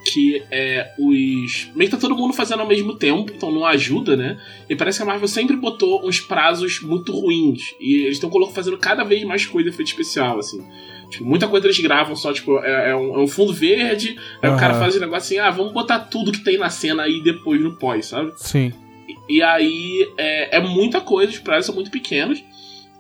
[0.03, 1.70] que é os.
[1.74, 4.39] Meio que tá todo mundo fazendo ao mesmo tempo, então não ajuda, né?
[4.69, 7.61] E parece que a Marvel sempre botou uns prazos muito ruins.
[7.78, 10.65] E eles estão fazendo cada vez mais coisa de efeito especial, assim.
[11.11, 14.51] Tipo, muita coisa eles gravam só, tipo, é, é um, é um fundo verde, aí
[14.51, 17.23] o cara faz um negócio assim, ah, vamos botar tudo que tem na cena aí
[17.23, 18.32] depois no pós, sabe?
[18.36, 18.73] Sim.
[19.28, 22.43] E aí é, é muita coisa, os prazos são muito pequenos.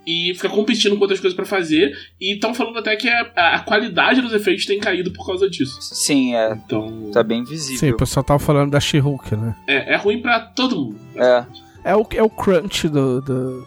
[0.08, 1.92] E fica competindo com outras coisas pra fazer.
[2.20, 3.22] E estão falando até que a,
[3.56, 5.78] a qualidade dos efeitos tem caído por causa disso.
[5.80, 6.52] Sim, é.
[6.52, 7.10] Então.
[7.12, 7.96] Tá bem Sim, o visível.
[7.96, 9.56] pessoal tava falando da She-Hulk, né?
[9.66, 10.96] É, é ruim pra todo mundo.
[11.16, 11.44] É.
[11.84, 13.66] É o, é o crunch do, do,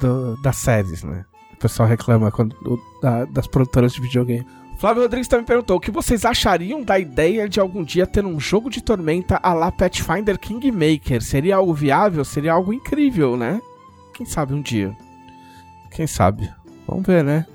[0.00, 1.24] do- das séries, né?
[1.52, 4.46] O pessoal reclama quando, do- da- das produtoras de videogame.
[4.82, 8.40] Flávio Rodrigues também perguntou: o que vocês achariam da ideia de algum dia ter um
[8.40, 11.22] jogo de tormenta a la Pathfinder Kingmaker?
[11.22, 12.24] Seria algo viável?
[12.24, 13.62] Seria algo incrível, né?
[14.12, 14.92] Quem sabe um dia?
[15.92, 16.52] Quem sabe?
[16.84, 17.46] Vamos ver, né?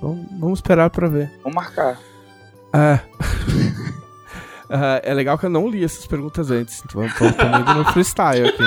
[0.00, 1.30] Vamos, vamos esperar pra ver.
[1.42, 2.00] Vamos marcar.
[2.72, 2.98] É.
[4.74, 6.82] Ah, é legal que eu não li essas perguntas antes.
[6.82, 8.64] Então estamos indo no freestyle aqui.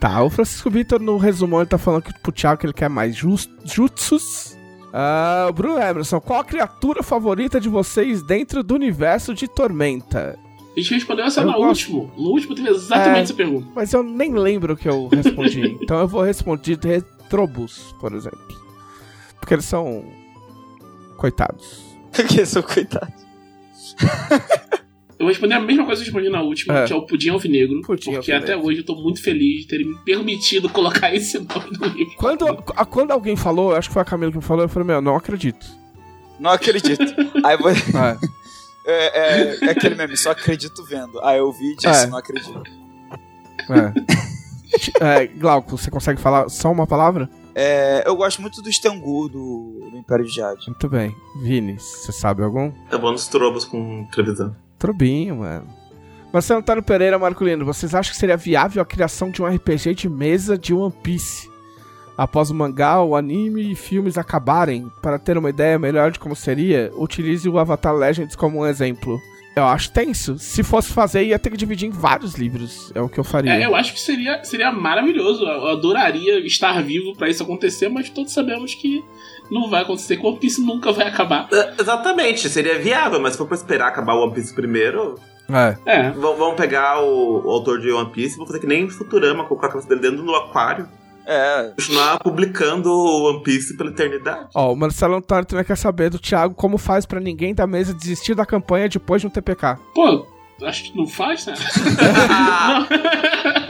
[0.00, 2.88] tá, o Francisco Vitor no resumão ele tá falando que pro Thiago que ele quer
[2.88, 4.58] mais jutsus.
[4.92, 10.38] Ah, o Bruno Emerson, qual a criatura favorita de vocês dentro do universo de Tormenta?
[10.76, 11.92] A gente respondeu essa Eu no gosto.
[11.92, 12.12] último.
[12.16, 13.22] No último teve exatamente É.
[13.22, 13.68] essa pergunta.
[13.74, 15.78] Mas eu nem lembro o que eu respondi.
[15.82, 18.40] então eu vou responder de Retrobus, por exemplo.
[19.38, 20.04] Porque eles são.
[21.16, 21.82] coitados.
[22.12, 23.12] Porque sou coitado.
[25.20, 26.86] Eu vou responder a mesma coisa que eu respondi na última, É.
[26.86, 27.82] que é o Pudim Alvinegro.
[27.82, 28.42] Pudim porque Alvinegro.
[28.44, 32.14] até hoje eu tô muito feliz de terem me permitido colocar esse nome no livro.
[32.16, 34.86] Quando, a- quando alguém falou, acho que foi a Camila que me falou, eu falei,
[34.88, 35.66] meu, não acredito.
[36.38, 37.04] Não acredito.
[37.44, 37.68] Aí vou...
[37.70, 37.74] É.
[38.86, 39.18] é,
[39.52, 41.20] é, é aquele meme, só acredito vendo.
[41.22, 42.06] Aí eu vi e disse, É.
[42.06, 42.62] não acredito.
[43.68, 45.22] É.
[45.22, 47.28] é, Glauco, você consegue falar só uma palavra?
[47.54, 50.66] É, eu gosto muito do Stengu do, do Império de Jade.
[50.66, 51.14] Muito bem.
[51.42, 52.72] Vini, você sabe algum?
[52.90, 54.56] É bom nos trobos com televisão.
[54.80, 55.66] Trobinho, mano.
[56.32, 60.08] Marcelo Antônio Pereira Marculino, vocês acham que seria viável a criação de um RPG de
[60.08, 61.50] mesa de One Piece?
[62.16, 66.34] Após o mangá, o anime e filmes acabarem, para ter uma ideia melhor de como
[66.34, 69.20] seria, utilize o Avatar Legends como um exemplo.
[69.54, 70.38] Eu acho tenso.
[70.38, 72.92] Se fosse fazer, ia ter que dividir em vários livros.
[72.94, 73.52] É o que eu faria.
[73.52, 75.44] É, eu acho que seria, seria maravilhoso.
[75.44, 79.04] Eu adoraria estar vivo pra isso acontecer, mas todos sabemos que
[79.50, 81.48] não vai acontecer, que o One Piece nunca vai acabar.
[81.52, 85.16] É, Exatamente, seria viável, mas se for pra esperar acabar o One Piece primeiro,
[85.52, 85.76] É.
[85.86, 86.10] É.
[86.10, 89.44] v- vamos pegar o, o autor de One Piece e vamos fazer que nem Futurama,
[89.44, 90.88] colocar a cabeça dele dentro do aquário,
[91.26, 94.48] É, continuar publicando o One Piece pela eternidade.
[94.54, 97.92] Ó, o Marcelo Antônio também quer saber do Thiago como faz pra ninguém da mesa
[97.94, 99.76] desistir da campanha depois de um TPK.
[99.94, 100.26] Pô,
[100.64, 101.54] acho que não faz, né?
[102.28, 103.69] não.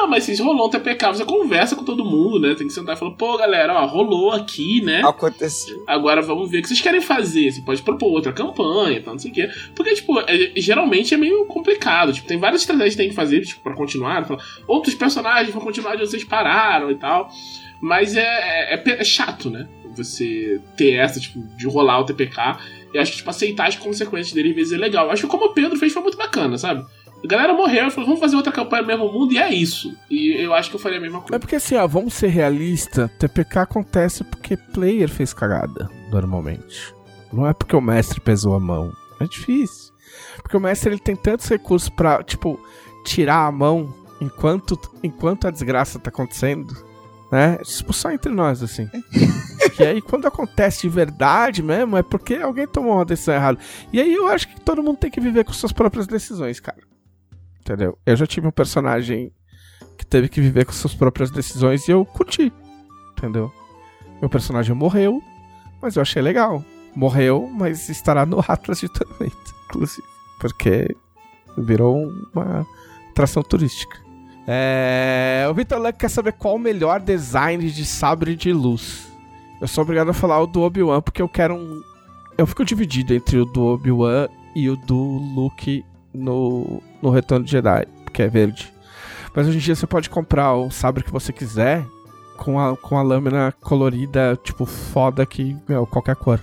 [0.00, 2.54] Não, mas se rolou um TPK, você conversa com todo mundo, né?
[2.54, 5.02] Tem que sentar e falar, pô, galera, ó, rolou aqui, né?
[5.04, 5.82] aconteceu.
[5.88, 7.50] Agora vamos ver o que vocês querem fazer.
[7.50, 9.48] Você pode propor outra campanha, tal, não sei o quê.
[9.74, 12.12] Porque, tipo, é- geralmente é meio complicado.
[12.12, 14.24] Tipo, tem várias estratégias que tem que fazer, tipo, pra continuar.
[14.68, 17.28] Outros personagens vão continuar de onde vocês pararam e tal.
[17.80, 19.68] Mas é, é, é é chato, né?
[19.96, 22.58] Você ter essa, tipo, de rolar o TPK.
[22.94, 25.06] Eu acho que, tipo, aceitar as consequências dele às vezes é legal.
[25.06, 26.84] Eu acho que como o Pedro fez foi muito bacana, sabe?
[27.24, 29.92] A galera morreu e falou, vamos fazer outra campanha no mesmo mundo, e é isso.
[30.10, 31.38] E eu acho que eu faria a mesma É coisa.
[31.40, 36.94] porque assim, ó, vamos ser realistas, TPK acontece porque player fez cagada, normalmente.
[37.32, 38.92] Não é porque o mestre pesou a mão.
[39.20, 39.92] É difícil.
[40.40, 42.58] Porque o mestre ele tem tantos recursos pra, tipo,
[43.04, 46.72] tirar a mão enquanto, enquanto a desgraça tá acontecendo,
[47.30, 47.58] né?
[47.58, 48.88] Tipo, só entre nós, assim.
[49.78, 53.58] e aí, quando acontece de verdade mesmo, é porque alguém tomou uma decisão errada.
[53.92, 56.78] E aí eu acho que todo mundo tem que viver com suas próprias decisões, cara.
[57.68, 57.98] Entendeu?
[58.06, 59.30] Eu já tive um personagem
[59.98, 62.50] que teve que viver com suas próprias decisões e eu curti.
[63.12, 63.52] Entendeu?
[64.22, 65.22] Meu personagem morreu,
[65.82, 66.64] mas eu achei legal.
[66.96, 69.36] Morreu, mas estará no Atlas de Tormenta,
[69.68, 70.06] inclusive.
[70.40, 70.96] Porque
[71.58, 72.66] virou uma
[73.10, 73.98] atração turística.
[74.46, 75.46] É...
[75.50, 79.12] O Vitor Luck quer saber qual o melhor design de sabre de luz.
[79.60, 81.82] Eu sou obrigado a falar o do Obi-Wan, porque eu quero um.
[82.38, 87.50] Eu fico dividido entre o do Obi-Wan e o do Luke no, no Retorno de
[87.50, 88.72] Jedi, porque é verde.
[89.34, 91.84] Mas hoje em dia você pode comprar o sabre que você quiser
[92.36, 96.40] com a, com a lâmina colorida, tipo, foda que, meu, qualquer cor.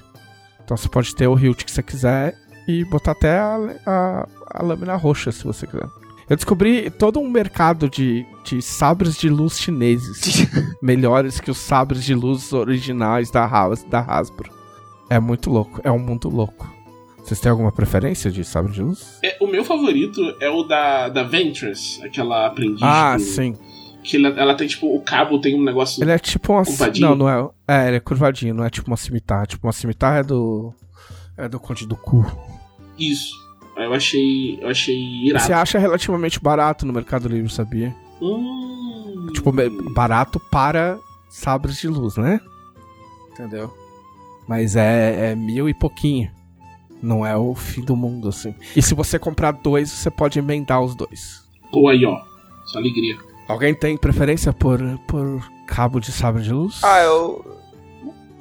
[0.64, 2.36] Então você pode ter o hilt que você quiser
[2.68, 5.88] e botar até a, a, a lâmina roxa, se você quiser.
[6.28, 10.48] Eu descobri todo um mercado de, de sabres de luz chineses
[10.82, 14.52] melhores que os sabres de luz originais da, Has, da Hasbro.
[15.08, 16.68] É muito louco, é um mundo louco.
[17.26, 19.18] Vocês têm alguma preferência de sabre de luz?
[19.24, 22.82] É, o meu favorito é o da, da Ventress, aquela aprendiz.
[22.84, 23.58] Ah, do- sim.
[24.04, 26.04] Que ela, ela tem, tipo, o cabo tem um negócio.
[26.04, 26.64] Ele é tipo uma.
[26.64, 27.10] Curvadinho?
[27.10, 27.50] Não, não é.
[27.68, 29.48] É, ele é curvadinho, não é tipo uma cimitarra.
[29.48, 30.72] Tipo, uma cimitarra é do.
[31.36, 32.24] É do Conde do Cu.
[33.00, 33.34] Isso.
[33.76, 34.60] Eu achei.
[34.62, 34.96] Eu achei
[35.26, 35.44] irado.
[35.44, 37.96] Você acha relativamente barato no Mercado Livre, sabia?
[38.22, 39.26] Hum.
[39.34, 39.52] Tipo,
[39.92, 42.40] barato para sabres de luz, né?
[43.32, 43.74] Entendeu?
[44.48, 46.30] Mas é, é mil e pouquinho.
[47.06, 48.56] Não é o fim do mundo, assim.
[48.76, 51.46] E se você comprar dois, você pode emendar os dois.
[51.72, 52.20] Pô, aí, ó.
[52.66, 53.16] Só alegria.
[53.48, 56.82] Alguém tem preferência por, por cabo de sabre de luz?
[56.84, 57.46] Ah, eu.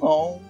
[0.01, 0.41] Não.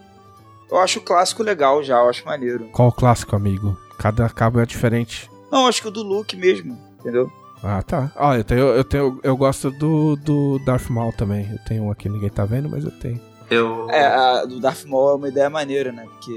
[0.72, 2.70] Eu acho o clássico legal já, eu acho maneiro.
[2.72, 3.78] Qual o clássico, amigo?
[4.00, 5.30] Cada cabo é diferente.
[5.52, 7.30] Não, acho que o do Luke mesmo, entendeu?
[7.62, 8.14] Ah, tá.
[8.16, 11.50] Ó, eu tenho, eu tenho, eu gosto do, do Darth Maul também.
[11.52, 13.20] Eu tenho um aqui, ninguém tá vendo, mas eu tenho.
[13.50, 13.90] Eu.
[13.90, 16.06] É, a do Darth Maul é uma ideia maneira, né?
[16.06, 16.32] Porque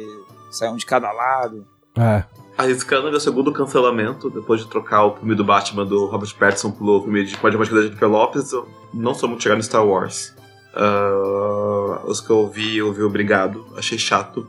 [0.50, 1.66] sai um de cada lado.
[1.96, 2.24] É.
[2.56, 7.02] Arriscando meu segundo cancelamento, depois de trocar o filme do Batman do Robert Pattinson pelo
[7.02, 10.34] filme de Matemática da Jennifer Lopes, eu não sou muito chegado no Star Wars.
[10.74, 14.48] Ah, os que eu ouvi, eu ouvi obrigado, achei chato.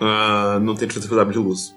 [0.00, 1.74] Ah, não tem diferença com o sabre de luz.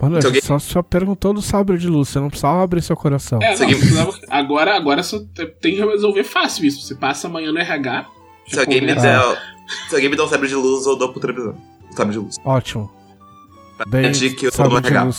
[0.00, 2.82] Mano, a Se gente só, só perguntou do sabre de luz, você não precisava abrir
[2.82, 3.40] seu coração.
[3.40, 6.84] É, não, precisava- agora, agora só te- tem que resolver fácil isso.
[6.84, 8.06] Você passa amanhã no RH.
[8.48, 9.20] Se alguém, me der,
[9.88, 11.54] se alguém me der um sabre de luz, eu dou pro televisão.
[11.92, 12.36] Sabre de luz.
[12.44, 12.90] Ótimo.
[13.88, 15.10] Bem, Entendi que eu tô no de RH.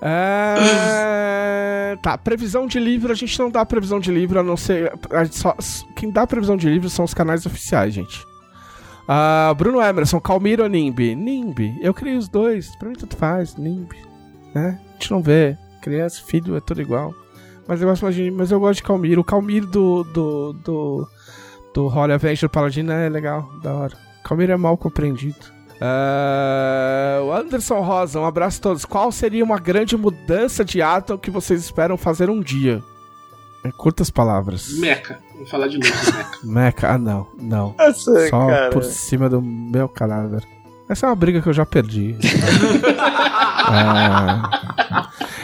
[0.00, 1.96] É...
[2.02, 4.92] Tá, previsão de livro, a gente não dá previsão de livro, a não ser.
[5.10, 5.56] a só-
[5.96, 8.24] Quem dá previsão de livro são os canais oficiais, gente.
[9.08, 11.14] Ah, Bruno Emerson, Calmir ou Nimbi?
[11.14, 11.78] Nimbi.
[11.80, 12.74] Eu criei os dois.
[12.76, 13.56] Pra mim tanto faz.
[13.56, 13.96] Nimbi.
[14.54, 14.78] Né?
[14.88, 15.56] A gente não vê.
[15.80, 17.14] Criança, filho, é tudo igual.
[17.68, 19.18] Mas eu gosto de Mas eu gosto de Calmir.
[19.18, 20.02] O Calmir do.
[20.04, 20.52] do.
[20.54, 21.08] do.
[21.74, 23.96] do Holy Avenger Paladino é legal, da hora.
[24.24, 25.55] Calmir é mal compreendido.
[25.80, 28.84] Ah, o Anderson Rosa, um abraço a todos.
[28.84, 32.82] Qual seria uma grande mudança de Atom que vocês esperam fazer um dia?
[33.64, 34.78] Em curtas palavras.
[34.78, 35.18] Meca.
[35.34, 36.38] Vou falar de novo Meca.
[36.44, 37.74] Mecha, ah não, não.
[37.78, 38.70] Essa, Só cara.
[38.70, 40.42] por cima do meu cadáver.
[40.88, 42.16] Essa é uma briga que eu já perdi.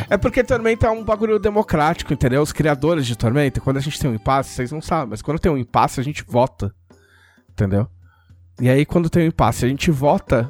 [0.09, 0.15] é...
[0.15, 2.43] é porque Tormenta é um bagulho democrático, entendeu?
[2.43, 5.41] Os criadores de Tormenta, quando a gente tem um impasse, vocês não sabem, mas quando
[5.41, 6.73] tem um impasse, a gente vota.
[7.51, 7.89] Entendeu?
[8.63, 10.49] E aí, quando tem um impasse, a gente vota.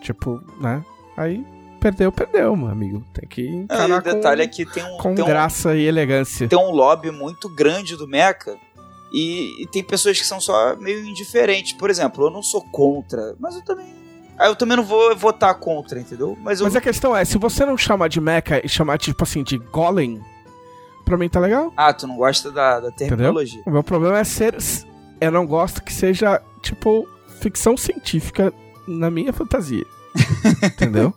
[0.00, 0.84] Tipo, né?
[1.16, 1.46] Aí,
[1.80, 3.04] perdeu, perdeu, meu amigo.
[3.14, 5.28] Tem que Ah, e encarar o detalhe com, é que tem um, com tem um,
[5.28, 6.48] graça e elegância.
[6.48, 8.56] tem um lobby muito grande do Mecha
[9.12, 11.72] e, e tem pessoas que são só meio indiferentes.
[11.74, 13.86] Por exemplo, eu não sou contra, mas eu também.
[14.36, 16.36] Ah, eu também não vou votar contra, entendeu?
[16.42, 16.66] Mas eu.
[16.66, 19.56] Mas a questão é, se você não chamar de mecha e chamar, tipo assim, de
[19.56, 20.20] golem,
[21.04, 21.72] pra mim tá legal.
[21.76, 23.62] Ah, tu não gosta da, da terminologia.
[23.64, 24.56] O meu problema é ser.
[25.24, 27.08] Eu não gosto que seja, tipo,
[27.40, 28.52] ficção científica
[28.86, 29.84] na minha fantasia.
[30.62, 31.12] Entendeu?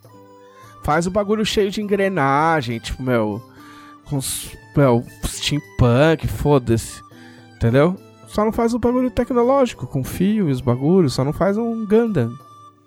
[0.84, 3.42] Faz o bagulho cheio de engrenagem, tipo, meu.
[4.06, 4.52] Com os.
[4.76, 7.02] Meu, steampunk, foda-se.
[7.56, 7.96] Entendeu?
[8.28, 11.86] Só não faz o bagulho tecnológico, com fio e os bagulhos, só não faz um
[11.86, 12.32] Gundam.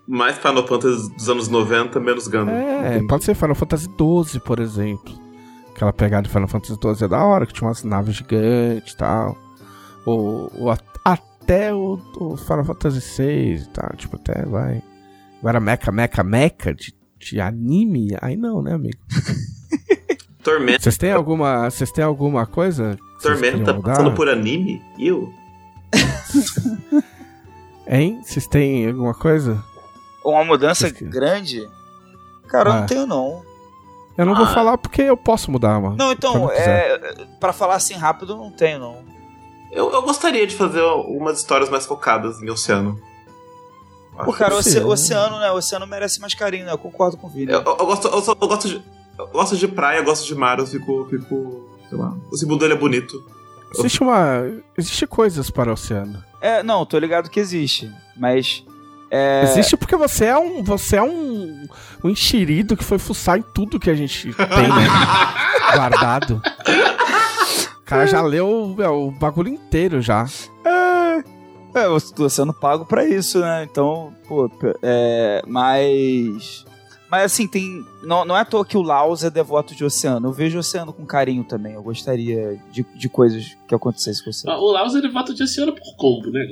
[0.07, 2.55] Mais Final Fantasy dos anos 90, menos Gundam.
[2.55, 3.07] É, Entendi.
[3.09, 5.13] pode ser Final Fantasy XII, por exemplo.
[5.75, 8.97] Aquela pegada de Final Fantasy XII é da hora, que tinha umas naves gigantes e
[8.97, 9.37] tal.
[10.07, 10.79] Ou, ou a-
[11.53, 14.81] até o, o Final Fantasy VI e tal, tipo, até vai.
[15.41, 18.17] Agora mecha, mecha, mecha de, de anime?
[18.21, 18.99] Aí não, né, amigo?
[20.45, 22.97] Tormenta, Vocês têm alguma, vocês têm alguma coisa?
[23.21, 23.97] Tormenta mudar?
[23.97, 24.81] passando por anime?
[24.99, 25.33] Eu?
[27.87, 28.21] Hein?
[28.23, 29.63] Vocês têm alguma coisa?
[30.25, 31.69] Uma mudança grande?
[32.47, 32.81] Cara, eu Ah.
[32.81, 33.43] não tenho, não.
[34.17, 34.55] Eu não vou Ah.
[34.55, 35.97] falar porque eu posso mudar, mano.
[35.97, 39.03] Não, eu então, é, pra falar assim rápido, eu não tenho, não.
[39.73, 43.01] Eu, eu gostaria de fazer umas histórias mais focadas em oceano.
[44.25, 44.71] Pô, cara, o sim.
[44.81, 45.51] oce- oceano, né?
[45.51, 46.73] O oceano merece mais carinho, né?
[46.73, 47.53] Eu concordo com o Vini.
[47.53, 48.83] Eu, eu- eu gosto, eu, só- eu gosto de.
[49.19, 51.07] Eu gosto de praia, eu gosto de mar, eu fico.
[51.09, 52.15] fico sei lá.
[52.31, 53.23] O símbolo dele é bonito.
[53.79, 54.43] Existe uma.
[54.77, 56.23] Existe coisas para o oceano.
[56.41, 57.91] É, não, tô ligado que existe.
[58.17, 58.65] Mas.
[59.13, 60.63] É, Existe porque você é um.
[60.65, 61.67] Você é um.
[62.05, 64.87] Um enxerido que foi fuçar em tudo que a gente tem, né?
[65.75, 66.43] Guardado.
[67.91, 70.25] O cara já leu é, o bagulho inteiro já.
[71.75, 73.67] É, eu tô sendo pago pra isso, né?
[73.69, 74.49] Então, pô,
[74.81, 75.43] é.
[75.47, 76.65] Mas.
[77.11, 77.85] Mas assim, tem.
[78.05, 80.29] Não, não é à toa que o Laos é devoto de oceano.
[80.29, 81.75] Eu vejo o oceano com carinho também.
[81.75, 84.61] Eu gostaria de, de coisas que acontecessem com oceano.
[84.61, 86.47] O Laos ele vota de oceano por combo, né?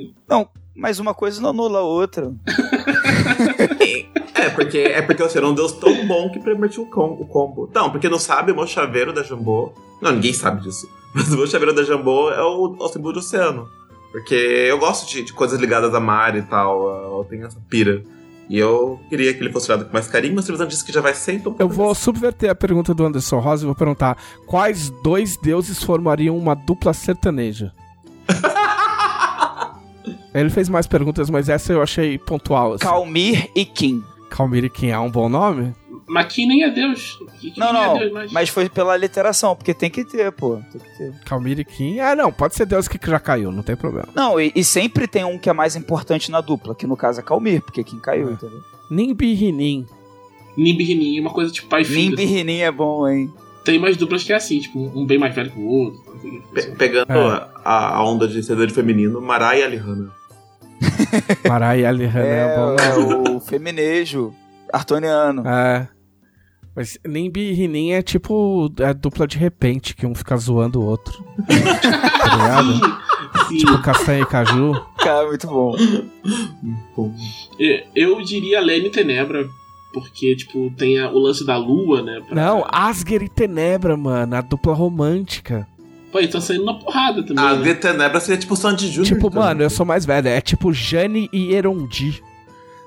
[0.75, 2.33] Mas uma coisa não anula a outra.
[4.33, 7.11] É, porque, é porque o oceano é um deus tão bom que permitiu o, com-
[7.19, 7.69] o combo.
[7.75, 9.73] Não, porque não sabe, o meu chaveiro da Jambô.
[10.01, 10.87] Não, ninguém sabe disso.
[11.13, 13.67] Mas o meu chaveiro da Jambô é o, o símbolo de oceano.
[14.11, 17.19] Porque eu gosto de, de coisas ligadas a mar e tal.
[17.19, 18.03] Eu tenho essa pira.
[18.49, 20.91] E eu queria que ele fosse olhado com mais carinho, mas o Trevisan disse que
[20.91, 21.55] já vai ser, então.
[21.59, 24.17] Eu vou subverter a pergunta do Anderson Rosa e vou perguntar:
[24.47, 27.71] quais dois deuses formariam uma dupla sertaneja?
[30.33, 32.73] Ele fez mais perguntas, mas essa eu achei pontual.
[32.73, 32.83] Assim.
[32.83, 34.03] Calmir e Kim.
[34.31, 35.75] Calmir e quem é um bom nome?
[36.37, 37.17] Nem é Deus.
[37.57, 37.95] Não, nem não.
[37.95, 38.31] É Deus, mas...
[38.31, 40.59] Mas foi pela literação, porque tem que ter, pô.
[40.71, 41.13] Tem que ter.
[41.25, 41.99] Calmir e Kim.
[41.99, 44.07] Ah, não, pode ser Deus que já caiu, não tem problema.
[44.15, 47.19] Não, e, e sempre tem um que é mais importante na dupla, que no caso
[47.19, 48.31] é Calmir, porque Kim caiu, É.
[48.33, 48.59] entendeu?
[48.89, 49.85] Nimbi e Rinin.
[50.57, 52.09] Nimbi e Rinin, uma coisa tipo pai e filho.
[52.09, 53.31] Nimbi e Rinin é bom, hein?
[53.63, 55.99] Tem mais duplas que é assim, tipo, um bem mais velho que o outro.
[56.53, 57.47] Pe- pegando É.
[57.63, 60.11] a, a onda de sertanejo feminino, Marai e Alihana.
[61.47, 62.75] Marai e Alihan é, É, bom.
[62.79, 64.33] é o feminejo
[64.71, 65.47] artoniano.
[65.47, 65.87] É.
[66.79, 70.85] Mas Nimbi e Rinin é tipo a dupla de repente, que um fica zoando o
[70.85, 71.21] outro.
[71.45, 72.73] tá ligado?
[72.73, 73.57] Sim, sim.
[73.57, 74.81] Tipo castanha e caju.
[74.97, 75.75] Cara, muito bom.
[77.93, 79.45] Eu diria Lene e Tenebra,
[79.93, 82.21] porque, tipo, tem a- o lance da lua, né?
[82.25, 85.67] pra- Não, Asger e Tenebra, mano, a dupla romântica.
[86.13, 87.43] Pô, eles tão saindo na porrada também.
[87.43, 87.61] A né?
[87.61, 89.05] de Tenebra seria tipo Sandy Júnior.
[89.05, 89.41] Tipo, então.
[89.41, 92.23] mano, eu sou mais velho, é tipo Jane e Erondi.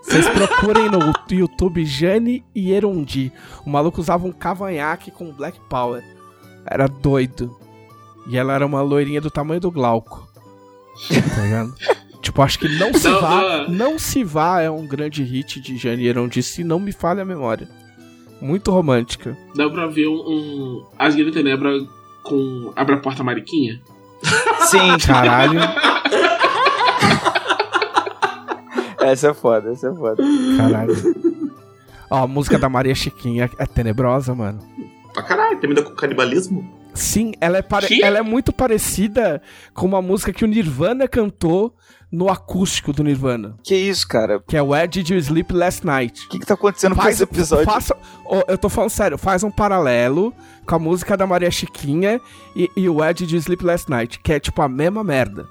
[0.03, 0.99] Vocês procurem no
[1.31, 3.33] YouTube Jane e Erondi.
[3.65, 6.03] O maluco usava um cavanhaque com Black Power.
[6.67, 7.57] Era doido.
[8.27, 10.29] E ela era uma loirinha do tamanho do Glauco.
[11.35, 11.75] Tá ligado?
[12.21, 13.41] tipo, acho que não se Não, vá.
[13.41, 13.69] não.
[13.69, 17.23] Não se vá é um grande hit de Jane e Erondi, se não me falha
[17.23, 17.69] a memória.
[18.41, 19.37] Muito romântica.
[19.55, 21.71] Dá pra ver um, um e Tenebra
[22.25, 23.81] com Abre a Porta Mariquinha.
[24.67, 25.61] Sim, Caralho.
[29.05, 30.23] Essa é foda, essa é foda.
[30.57, 30.95] Caralho.
[32.11, 34.59] Ó, a música da Maria Chiquinha é tenebrosa, mano.
[35.15, 36.81] Pra caralho, termina com canibalismo?
[36.95, 39.41] Sim, ela é, pare- ela é muito parecida
[39.73, 41.75] com uma música que o Nirvana cantou
[42.11, 44.37] no acústico do Nirvana, Que isso, cara?
[44.37, 46.29] O que é Where Did You Sleep Last Night?
[46.29, 47.65] que, que tá acontecendo com esse episódio?
[47.65, 47.97] Faça,
[48.27, 50.35] Ó, eu tô falando sério, faz um paralelo
[50.67, 52.21] com a música da Maria Chiquinha
[52.55, 55.49] e, e o Where Did You Sleep Last Night, que é tipo a mesma merda.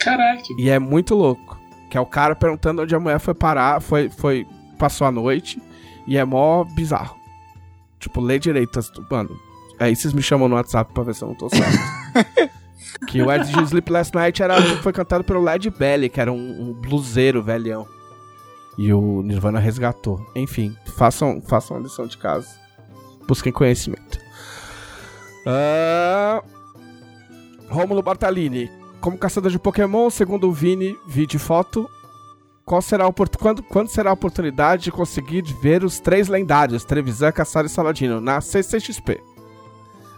[0.00, 0.42] Caraca.
[0.58, 1.59] E é muito louco.
[1.90, 4.46] Que é o cara perguntando onde a mulher foi parar, foi, foi
[4.78, 5.60] passou a noite,
[6.06, 7.16] e é mó bizarro.
[7.98, 8.80] Tipo, lê direito.
[9.10, 9.30] Mano,
[9.78, 11.78] aí vocês me chamam no WhatsApp pra ver se eu não tô certo.
[13.06, 16.32] que o Did You Sleep Last Night era, foi cantado pelo Led Belly, que era
[16.32, 17.86] um, um bluseiro velhão.
[18.78, 20.24] E o Nirvana resgatou.
[20.34, 22.48] Enfim, façam, façam a lição de casa.
[23.28, 24.18] Busquem conhecimento.
[25.46, 26.42] Ah,
[27.68, 28.70] Rômulo Bartalini.
[29.00, 31.88] Como caçador de Pokémon, segundo o Vini, vídeo e foto,
[32.64, 33.04] qual será
[33.38, 38.20] quando, quando será a oportunidade de conseguir ver os três lendários, Trevisan, Caçar e Saladino,
[38.20, 39.20] na CCXP?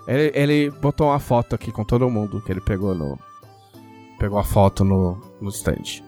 [0.07, 3.19] Ele, ele botou uma foto aqui com todo mundo que ele pegou no.
[4.19, 6.03] Pegou a foto no, no stand.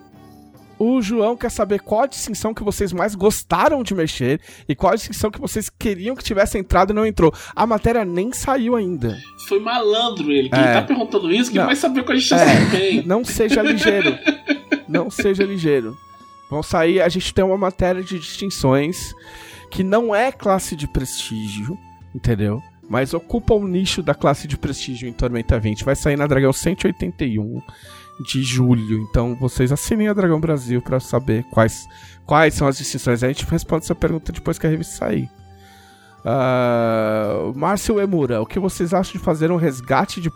[0.86, 4.38] O João quer saber qual a distinção que vocês mais gostaram de mexer
[4.68, 7.32] e qual a distinção que vocês queriam que tivesse entrado e não entrou.
[7.56, 9.18] A matéria nem saiu ainda.
[9.48, 10.50] Foi malandro ele.
[10.50, 10.58] Que É.
[10.62, 11.66] ele tá perguntando isso, que Não.
[11.66, 12.64] vai saber quando a gente já É.
[12.66, 13.02] bem.
[13.06, 14.18] Não seja ligeiro.
[14.86, 15.96] Não seja ligeiro.
[16.50, 19.14] Vão sair, a gente tem uma matéria de distinções
[19.70, 21.76] que não é classe de prestígio,
[22.14, 22.62] entendeu?
[22.88, 25.82] Mas ocupa o nicho da classe de prestígio em Tormenta 20.
[25.82, 27.62] Vai sair na Dragão 181
[28.20, 28.98] de julho.
[28.98, 31.86] Então vocês assinem a Dragão Brasil pra saber quais,
[32.26, 33.22] quais são as distinções.
[33.22, 35.30] A gente responde essa pergunta depois que a revista sair.
[36.24, 40.30] Ah, Márcio Emura, o que vocês acham de fazer um resgate de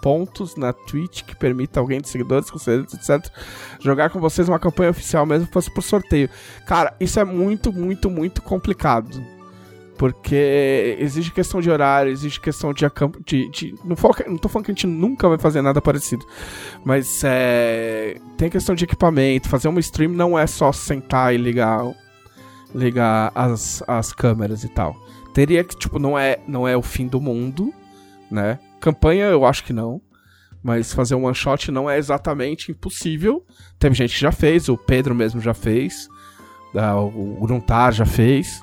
[0.00, 3.26] pontos na Twitch que permita alguém de seguidores, conselheiros, etc.
[3.80, 6.28] Jogar com vocês uma campanha oficial mesmo que fosse por sorteio.
[6.66, 9.33] Cara, isso é muito, muito, muito complicado.
[9.96, 14.48] Porque exige questão de horário, exige questão de, acamp- de, de não, falo não tô
[14.48, 16.26] falando que a gente nunca vai fazer nada parecido.
[16.84, 19.48] Mas é, tem questão de equipamento.
[19.48, 21.80] Fazer uma stream não é só sentar e ligar,
[22.74, 24.96] ligar as, as câmeras e tal.
[25.32, 27.72] Teria que, tipo, não é, não é o fim do mundo,
[28.30, 28.58] né?
[28.80, 30.00] Campanha eu acho que não.
[30.62, 33.44] Mas fazer um one shot não é exatamente impossível.
[33.78, 36.08] Teve gente que já fez, o Pedro mesmo já fez.
[36.74, 38.60] ah, O Gruntar já fez.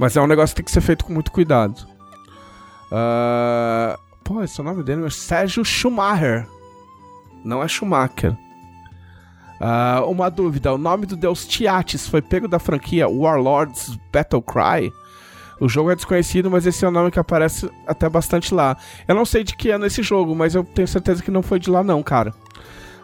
[0.00, 1.86] Mas é um negócio que tem que ser feito com muito cuidado.
[2.90, 6.48] Ah, pô, esse é o nome dele, é Sérgio Schumacher.
[7.44, 8.34] Não é Schumacher.
[9.60, 14.90] Ah, uma dúvida: o nome do deus Tiatis foi pego da franquia Warlords Battle Cry?
[15.60, 18.78] O jogo é desconhecido, mas esse é o nome que aparece até bastante lá.
[19.06, 21.42] Eu não sei de que ano é esse jogo, mas eu tenho certeza que não
[21.42, 22.32] foi de lá, não, cara.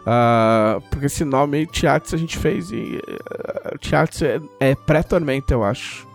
[0.03, 2.99] Ah, porque esse nome Tiatis, a gente fez e.
[3.07, 6.06] Uh, Tiatis é, é pré-tormenta, eu acho.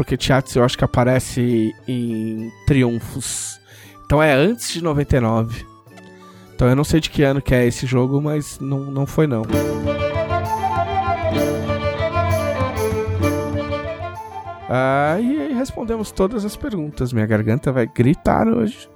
[0.00, 3.60] Porque Tiatis eu acho que aparece em Triunfos.
[4.06, 5.66] Então é antes de 99.
[6.54, 9.26] Então eu não sei de que ano que é esse jogo, mas não, não foi
[9.26, 9.42] não.
[14.70, 17.12] Ah, e respondemos todas as perguntas.
[17.12, 18.88] Minha garganta vai gritar hoje.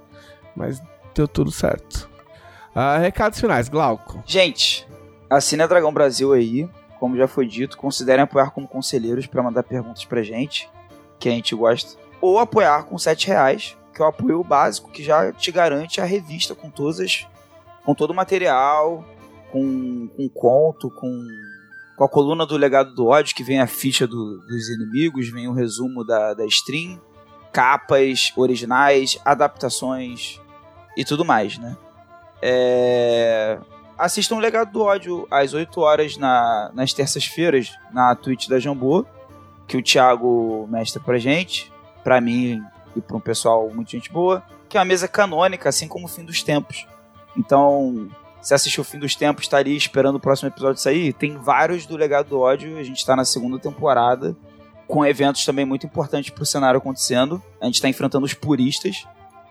[0.55, 0.81] Mas
[1.13, 2.09] deu tudo certo.
[2.73, 4.23] Ah, recados finais, Glauco.
[4.25, 4.87] Gente,
[5.29, 6.67] assine a Dragão Brasil aí.
[6.99, 10.67] Como já foi dito, considerem apoiar como conselheiros para mandar perguntas pra gente,
[11.19, 11.99] que a gente gosta.
[12.21, 16.05] Ou apoiar com 7 reais, que é o apoio básico que já te garante a
[16.05, 17.27] revista com todas as-
[17.85, 19.05] com todo o material,
[19.51, 21.25] com, com conto, com,
[21.95, 25.47] com a coluna do legado do ódio, que vem a ficha do- dos inimigos, vem
[25.47, 26.99] o resumo da, da stream,
[27.53, 30.41] capas originais, adaptações
[30.97, 31.77] e tudo mais, né?
[32.41, 33.57] É...
[33.97, 39.05] Assistam o Legado do Ódio às 8 horas na, nas terças-feiras na Twitch da Jambô,
[39.67, 41.71] que o Thiago mestra pra gente,
[42.03, 42.61] pra mim
[42.95, 46.09] e pra um pessoal muito gente boa, que é uma mesa canônica, assim como o
[46.09, 46.87] Fim dos Tempos.
[47.37, 48.09] Então,
[48.41, 51.13] se assistiu o Fim dos Tempos, estaria esperando o próximo episódio sair.
[51.13, 54.35] Tem vários do Legado do Ódio, a gente tá na segunda temporada,
[54.87, 57.41] com eventos também muito importantes pro cenário acontecendo.
[57.59, 59.07] A gente tá enfrentando os puristas,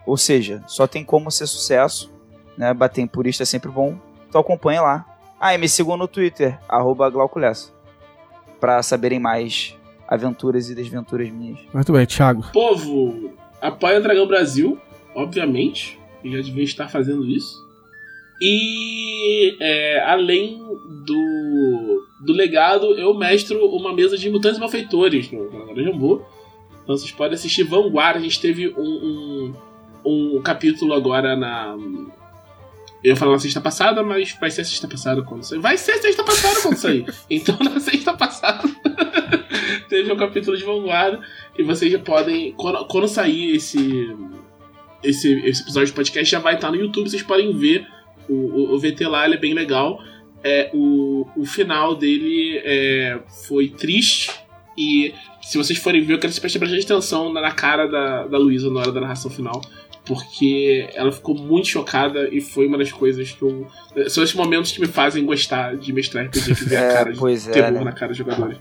[0.07, 2.15] ou seja, só tem como ser sucesso
[2.57, 2.73] né?
[2.73, 3.97] Bater em purista é sempre bom.
[4.29, 5.05] Então acompanha lá.
[5.39, 7.73] Ah, e me sigam no Twitter, arroba Glauculessa.
[8.61, 9.77] Pra saberem mais
[10.09, 11.59] aventuras e desventuras minhas.
[11.73, 12.45] Muito bem, Thiago.
[12.53, 14.79] Povo, apoia o Dragão Brasil,
[15.15, 15.99] obviamente.
[16.25, 17.63] Eu já devia estar fazendo isso.
[18.41, 20.59] E é, além
[21.05, 26.23] do, do legado, eu mestro uma mesa de mutantes malfeitores no canal da Jambô.
[26.83, 28.17] Então vocês podem assistir Vanguard.
[28.17, 29.53] A gente teve um,
[30.05, 31.77] um, um capítulo agora na
[33.03, 35.61] Eu ia falar na sexta passada, mas vai ser sexta passada quando sair.
[35.61, 37.07] Vai ser sexta passada quando sair.
[37.31, 38.69] Então na sexta passada
[39.95, 41.21] teve um capítulo de vanguarda.
[41.57, 42.53] E vocês já podem.
[42.53, 44.13] Quando, quando sair esse,
[45.03, 47.09] esse, esse episódio de podcast, já vai estar no YouTube.
[47.09, 47.87] Vocês podem ver
[48.29, 50.03] o, o, o VT lá, ele é bem legal.
[50.43, 54.31] É, o, o final dele é, foi triste.
[54.77, 57.87] E se vocês forem ver, eu quero que vocês prestem bastante atenção na, na cara
[57.87, 59.63] da, da Luísa na hora da narração final
[60.05, 63.67] porque ela ficou muito chocada e foi uma das coisas que eu.
[64.09, 67.13] São esses momentos que me fazem gostar de mestrar RPG, que ver É, a cara
[67.13, 67.85] de é, terror né?
[67.85, 68.59] na cara dos jogadores.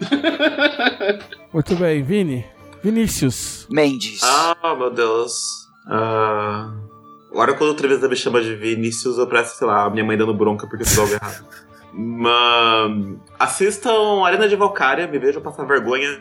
[1.52, 2.46] Muito bem, Vini.
[2.82, 3.66] Vinícius.
[3.70, 4.20] Mendes.
[4.22, 5.68] Ah, meu Deus.
[5.86, 6.72] Ah,
[7.30, 10.16] agora quando o Trevisan me chama de Vinícius, eu parece, sei lá, a minha mãe
[10.16, 11.44] dando bronca porque eu fiz algo errado.
[11.92, 16.20] Mas, assistam Arena de Valkyria, me vejam passar vergonha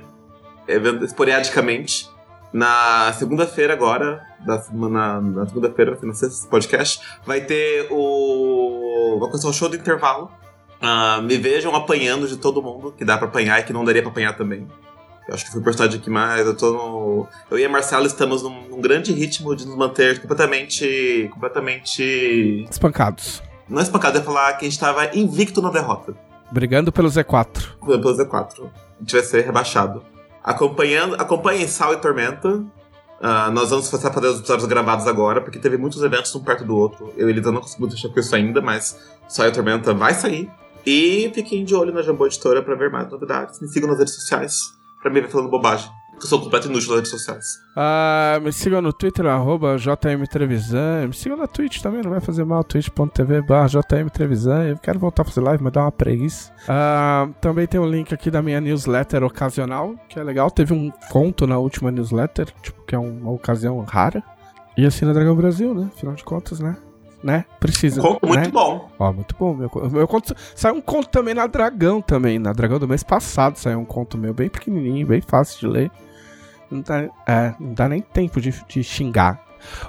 [1.03, 2.09] esporadicamente.
[2.51, 9.17] Na segunda-feira agora, da semana, na segunda-feira, na sexta podcast, vai ter o.
[9.19, 10.31] Vai começar o show do intervalo.
[10.81, 14.01] Ah, me vejam apanhando de todo mundo, que dá pra apanhar e que não daria
[14.01, 14.67] pra apanhar também.
[15.27, 16.45] Eu acho que fui o personagem aqui mais.
[16.45, 17.27] Eu tô no.
[17.51, 21.29] Eu e a Marcela estamos num, num grande ritmo de nos manter completamente.
[21.31, 22.65] completamente.
[22.69, 23.43] Espancados.
[23.69, 26.15] Não espancado, é falar que a gente tava invicto na derrota.
[26.51, 27.75] Brigando pelo Z4.
[27.85, 28.65] Pelo Z4.
[28.65, 30.03] A gente vai ser rebaixado.
[30.43, 31.13] Acompanhando.
[31.15, 32.65] Acompanhem Sal e Tormenta.
[33.21, 36.43] Ah, nós vamos começar a fazer os episódios gravados agora, porque teve muitos eventos um
[36.43, 37.13] perto do outro.
[37.15, 38.97] Eu e Elisa não conseguimos deixar com isso ainda, mas
[39.27, 40.49] Sal e Tormenta vai sair.
[40.85, 43.59] E fiquem de olho na Jambô Editora pra ver mais novidades.
[43.61, 44.55] Me sigam nas redes sociais
[45.01, 45.89] pra me ver falando bobagem.
[46.11, 47.45] Porque eu sou completo inútil nas redes sociais.
[47.77, 51.07] Ah, me sigam no Twitter, arroba JM Trevisan.
[51.07, 52.61] Me sigam na Twitch também, não vai fazer mal.
[52.61, 54.65] twitch.tv barra JM Trevisan.
[54.65, 56.51] Eu quero voltar a fazer live, mas dá uma preguiça.
[56.67, 60.51] Ah, também tem um link aqui da minha newsletter ocasional, que é legal.
[60.51, 64.21] Teve um conto na última newsletter, tipo, que é uma ocasião rara.
[64.77, 65.89] E assim na Dragão Brasil, né?
[65.95, 66.75] Afinal de contas, né?
[67.21, 67.43] Né?
[67.59, 67.99] Precisa.
[67.99, 68.51] Um conto muito né?
[68.51, 68.89] bom.
[68.97, 69.53] Ó, muito bom.
[69.53, 70.33] Meu, meu conto.
[70.55, 72.39] Saiu um conto também na Dragão também.
[72.39, 75.91] Na Dragão do mês passado saiu um conto meu bem pequenininho, bem fácil de ler.
[76.71, 79.43] Não dá, é, não dá nem tempo de, de xingar.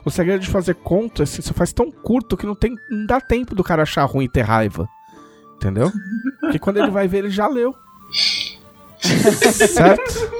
[0.05, 3.07] O segredo de fazer conto é que você faz tão curto que não, tem, não
[3.07, 4.89] dá tempo do cara achar ruim e ter raiva.
[5.57, 5.93] Entendeu?
[6.41, 7.75] Porque quando ele vai ver, ele já leu.
[9.01, 10.40] certo?